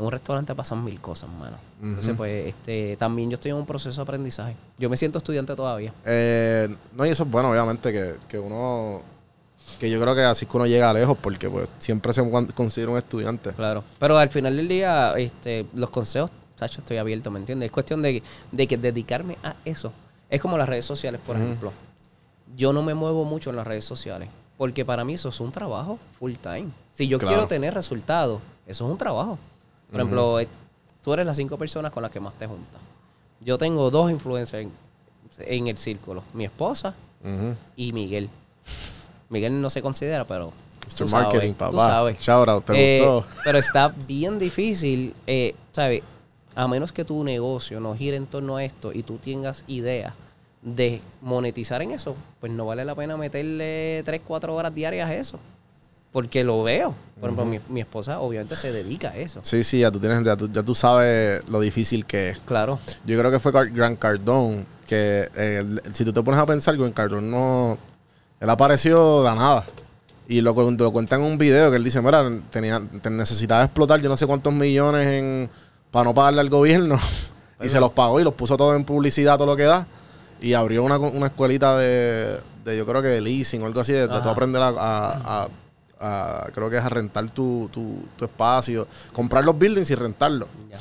en 0.01 0.07
un 0.07 0.13
restaurante 0.13 0.55
pasan 0.55 0.83
mil 0.85 1.01
cosas, 1.01 1.29
mano. 1.31 1.57
Entonces, 1.83 2.09
Ujú. 2.09 2.17
pues, 2.19 2.47
este, 2.49 2.97
también 2.99 3.31
yo 3.31 3.35
estoy 3.35 3.51
en 3.53 3.59
un 3.59 3.67
proceso 3.67 4.01
de 4.01 4.03
aprendizaje. 4.03 4.57
Yo 4.79 4.89
me 4.91 4.97
siento 4.97 5.19
estudiante 5.19 5.55
todavía. 5.55 5.93
Eh, 6.05 6.75
no, 6.93 7.07
y 7.07 7.11
eso 7.11 7.25
es 7.25 7.31
bueno, 7.31 7.51
obviamente, 7.51 7.93
que, 7.93 8.15
que 8.29 8.39
uno. 8.39 9.03
Que 9.79 9.89
yo 9.91 10.01
creo 10.01 10.15
que 10.17 10.23
así 10.25 10.47
es 10.47 10.51
que 10.51 10.57
uno 10.57 10.67
llega 10.67 10.93
lejos, 10.93 11.17
porque 11.21 11.49
pues 11.49 11.69
siempre 11.79 12.13
se 12.13 12.29
con- 12.29 12.47
considera 12.49 12.91
un 12.91 12.99
estudiante. 12.99 13.53
Claro. 13.53 13.85
Pero 13.99 14.19
al 14.19 14.29
final 14.31 14.57
del 14.57 14.67
día, 14.67 15.15
este, 15.17 15.67
los 15.75 15.91
consejos, 15.91 16.31
Tacho, 16.57 16.81
estoy 16.81 16.97
abierto, 16.97 17.31
¿me 17.31 17.39
entiendes? 17.39 17.67
Es 17.69 17.73
cuestión 17.73 18.03
de, 18.03 18.23
de 18.51 18.67
que 18.67 18.77
dedicarme 18.77 19.37
a 19.45 19.55
eso. 19.65 19.93
Es 20.29 20.41
como 20.41 20.59
las 20.59 20.69
redes 20.69 20.85
sociales, 20.85 21.21
por 21.25 21.37
ejemplo. 21.37 21.73
Yo 22.57 22.73
no 22.73 22.83
me 22.83 22.95
muevo 22.95 23.25
mucho 23.25 23.51
en 23.51 23.57
las 23.57 23.67
redes 23.67 23.85
sociales. 23.85 24.29
Porque 24.59 24.85
para 24.85 25.05
mí 25.05 25.15
eso 25.15 25.29
es 25.31 25.41
un 25.41 25.53
trabajo 25.53 25.99
full 26.19 26.35
time. 26.35 26.69
Si 26.93 27.07
yo 27.09 27.19
Claro. 27.19 27.35
quiero 27.35 27.49
tener 27.49 27.73
resultados, 27.73 28.41
eso 28.67 28.85
es 28.85 28.91
un 28.91 28.99
trabajo. 28.99 29.39
Por 29.91 30.01
ejemplo, 30.01 30.41
eh, 30.41 30.49
tú 31.03 31.13
eres 31.13 31.27
las 31.27 31.37
cinco 31.37 31.57
personas 31.59 31.93
con 31.93 32.03
las 32.03 32.11
que 32.13 32.21
más 32.21 32.35
te 32.35 32.47
juntas. 32.47 32.81
Yo 33.41 33.59
tengo 33.59 33.91
dos 33.91 34.11
influencers 34.11 34.65
en, 34.67 34.73
en 35.47 35.67
el 35.67 35.77
círculo. 35.77 36.23
Mi 36.35 36.45
esposa 36.45 36.95
y 37.77 37.93
Miguel. 37.93 38.29
Miguel 39.29 39.61
no 39.61 39.71
se 39.71 39.83
considera, 39.83 40.27
pero... 40.27 40.53
Mr. 40.87 40.97
tú 40.97 41.09
sabes, 41.09 41.13
Marketing, 41.27 41.53
tú 41.53 41.59
papá. 41.59 41.89
sabes. 41.89 42.21
Shout 42.21 42.49
out, 42.49 42.65
¿te 42.65 42.73
Eh, 42.99 43.05
gustó? 43.07 43.27
Pero 43.45 43.59
está 43.59 43.89
bien 43.89 44.39
difícil, 44.39 45.15
eh, 45.27 45.55
¿sabes? 45.73 46.03
A 46.57 46.67
menos 46.67 46.91
que 46.93 47.05
tu 47.05 47.23
negocio 47.23 47.79
no 47.81 47.95
gire 47.95 48.17
en 48.17 48.27
torno 48.27 48.57
a 48.57 48.65
esto 48.65 48.91
y 48.93 49.03
tú 49.05 49.19
tengas 49.19 49.63
idea 49.69 50.15
de 50.63 51.01
monetizar 51.21 51.81
en 51.83 51.93
eso, 51.93 52.17
pues 52.41 52.51
no 52.53 52.67
vale 52.67 52.85
la 52.85 52.95
pena 52.95 53.17
meterle 53.17 54.03
3, 54.05 54.21
4 54.27 54.55
horas 54.55 54.75
diarias 54.75 55.09
a 55.09 55.15
eso. 55.15 55.39
Porque 56.13 56.43
lo 56.45 56.63
veo. 56.63 56.95
Por 57.21 57.29
ejemplo, 57.31 57.45
mi, 57.45 57.61
mi 57.69 57.81
esposa 57.81 58.21
obviamente 58.21 58.57
se 58.57 58.73
dedica 58.73 59.11
a 59.11 59.17
eso. 59.17 59.41
Sí, 59.43 59.63
sí, 59.63 59.81
ya 59.81 59.91
tú, 59.91 60.01
tienes, 60.01 60.25
ya, 60.25 60.37
tú, 60.37 60.49
ya 60.53 60.63
tú 60.63 60.75
sabes 60.75 61.47
lo 61.49 61.61
difícil 61.61 62.05
que 62.07 62.31
es. 62.31 62.39
Claro. 62.47 62.79
Yo 63.05 63.19
creo 63.19 63.31
que 63.31 63.39
fue 63.39 63.53
Grant 63.53 63.99
Cardone, 63.99 64.65
que 64.89 65.29
eh, 65.37 65.65
si 65.93 66.05
tú 66.05 66.13
te 66.13 66.23
pones 66.23 66.41
a 66.41 66.47
pensar, 66.47 66.77
Grant 66.77 66.95
Cardone 66.95 67.29
no... 67.29 67.79
Él 68.41 68.49
apareció 68.51 69.19
de 69.19 69.25
la 69.25 69.35
nada. 69.35 69.65
Y 70.27 70.41
lo, 70.41 70.55
lo 70.55 70.93
cuenta 70.93 71.17
en 71.17 71.23
un 71.23 71.37
video 71.37 71.71
que 71.71 71.77
él 71.77 71.85
dice, 71.85 72.01
mira, 72.01 72.25
tenía, 72.51 72.81
te 73.03 73.11
necesitaba 73.11 73.65
explotar 73.65 74.01
yo 74.01 74.09
no 74.09 74.17
sé 74.17 74.27
cuántos 74.27 74.53
millones 74.53 75.07
en 75.09 75.51
para 75.91 76.05
no 76.05 76.15
pagarle 76.15 76.41
al 76.41 76.49
gobierno. 76.49 76.99
y 77.63 77.69
se 77.69 77.79
los 77.81 77.91
pagó 77.93 78.19
y 78.21 78.25
los 78.25 78.33
puso 78.35 78.57
todo 78.57 78.75
en 78.75 78.85
publicidad, 78.85 79.37
todo 79.37 79.47
lo 79.49 79.57
que 79.57 79.65
da. 79.65 79.87
Y 80.41 80.55
abrió 80.55 80.83
una, 80.85 80.99
una 80.99 81.27
escuelita 81.27 81.77
de, 81.77 82.39
de, 82.65 82.77
yo 82.79 82.87
creo 82.87 83.03
que 83.03 83.09
de 83.09 83.21
leasing 83.21 83.63
o 83.63 83.67
algo 83.67 83.81
así, 83.81 83.93
de, 83.93 84.09
de 84.09 84.21
tú 84.23 84.29
aprender 84.31 84.63
a, 84.63 84.69
a- 84.69 85.43
a- 85.43 85.49
a- 86.01 86.47
creo 86.55 86.71
que 86.71 86.79
es 86.79 86.85
a 86.85 86.89
rentar 86.89 87.29
tu, 87.31 87.69
tu, 87.73 87.99
tu 88.17 88.25
espacio, 88.25 88.87
comprar 89.13 89.45
los 89.45 89.59
buildings 89.59 89.91
y 89.91 89.95
rentarlos. 89.95 90.49
Ya. 90.71 90.79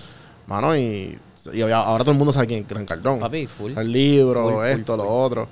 Mano, 0.47 0.75
y, 0.75 1.19
y 1.53 1.61
ahora 1.61 2.03
todo 2.03 2.11
el 2.13 2.17
mundo 2.17 2.33
sabe 2.33 2.47
quién 2.47 2.63
es 2.63 2.67
Gran 2.69 2.85
Cardón. 2.85 3.19
Papi, 3.19 3.45
full. 3.47 3.77
El 3.77 3.91
libro, 3.91 4.49
Full, 4.57 4.65
esto, 4.65 4.95
full. 4.97 5.05
lo 5.05 5.09
otro. 5.11 5.47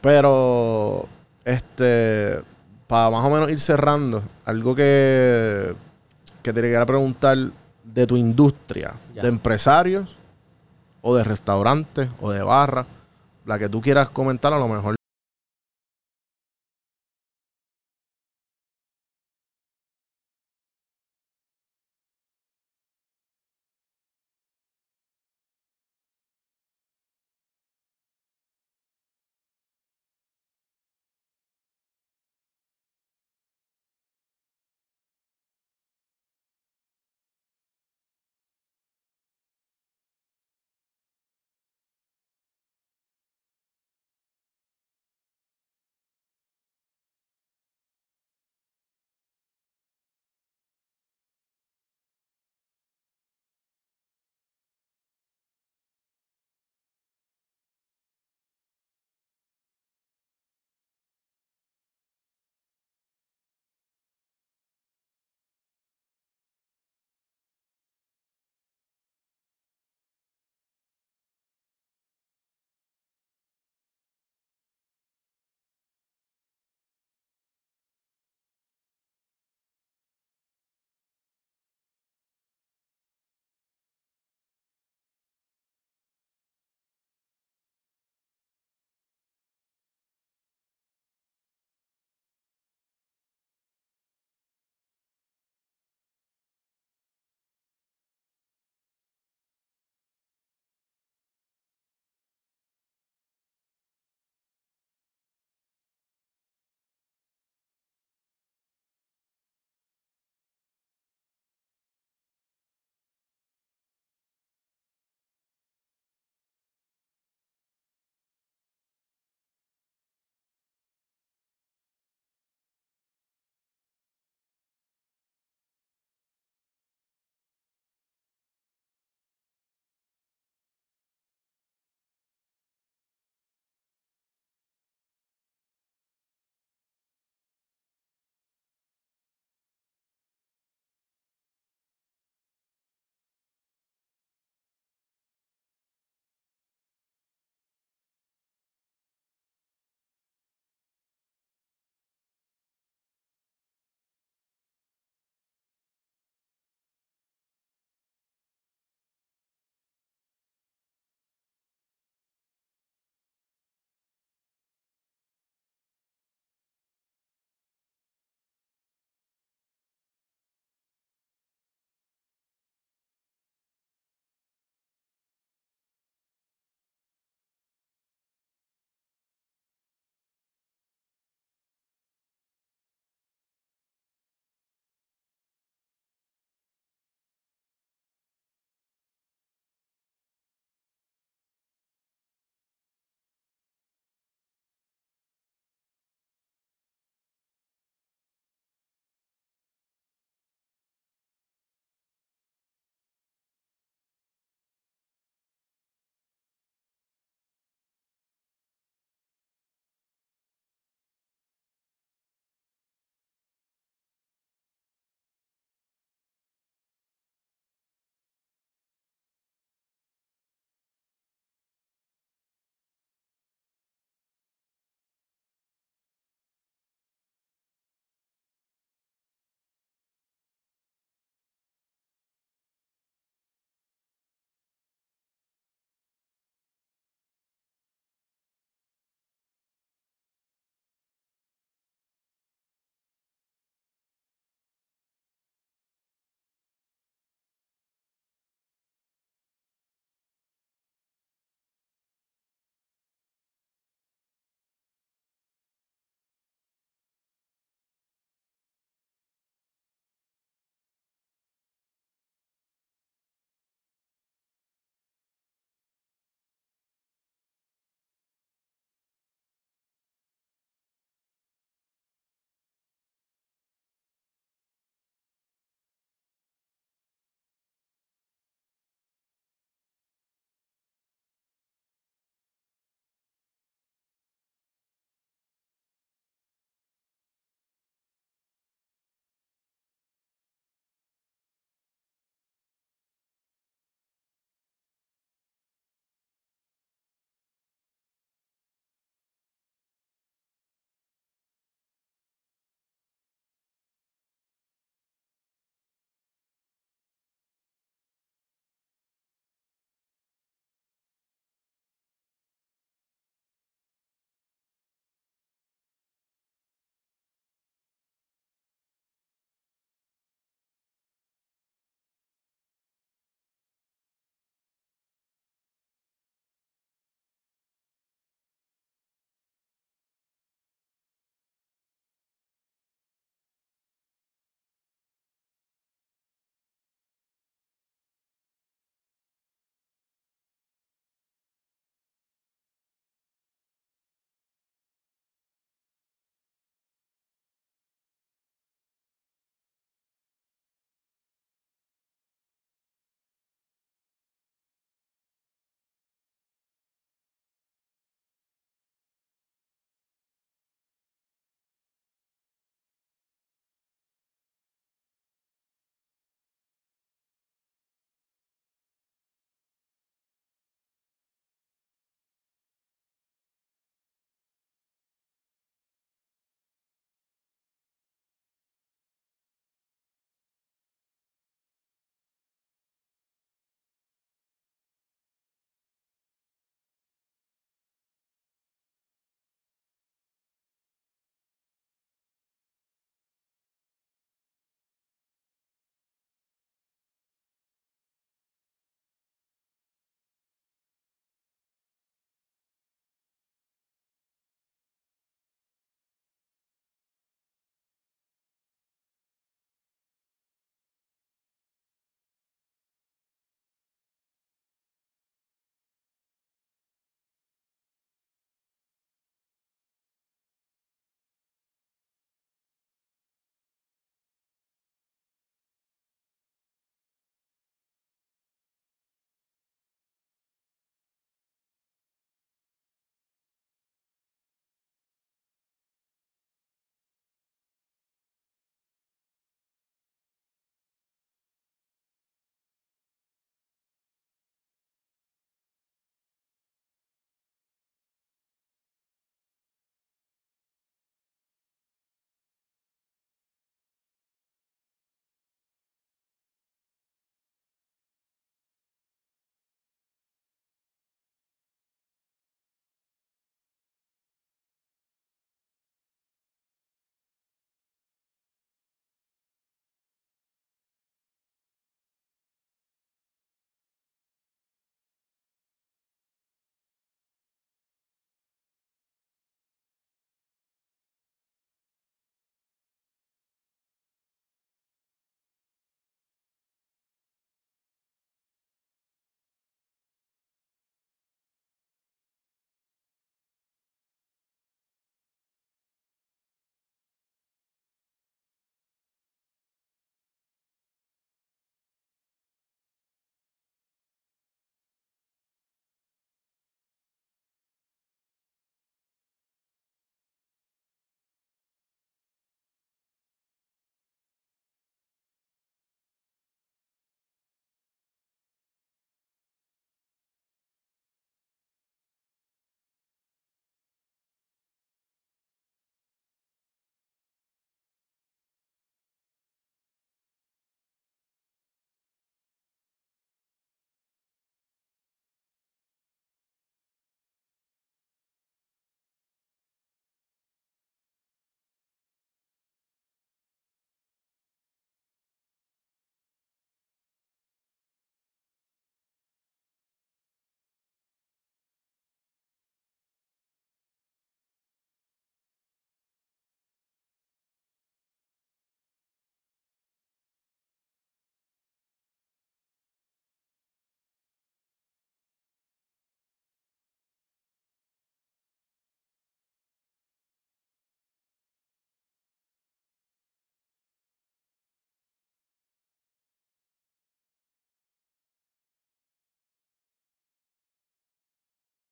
Pero, 0.00 1.06
este, 1.44 2.40
para 2.86 3.10
más 3.10 3.24
o 3.24 3.30
menos 3.30 3.50
ir 3.50 3.60
cerrando, 3.60 4.22
algo 4.44 4.74
que, 4.74 5.74
que 6.42 6.52
te 6.52 6.60
quería 6.60 6.84
preguntar 6.86 7.36
de 7.84 8.06
tu 8.06 8.16
industria, 8.16 8.94
Ya. 9.14 9.22
de 9.22 9.28
empresarios 9.28 10.08
o 11.02 11.14
de 11.14 11.24
restaurantes 11.24 12.08
o 12.20 12.30
de 12.32 12.42
barra, 12.42 12.86
la 13.44 13.58
que 13.58 13.68
tú 13.68 13.80
quieras 13.80 14.08
comentar 14.10 14.52
a 14.52 14.58
lo 14.58 14.68
mejor 14.68 14.94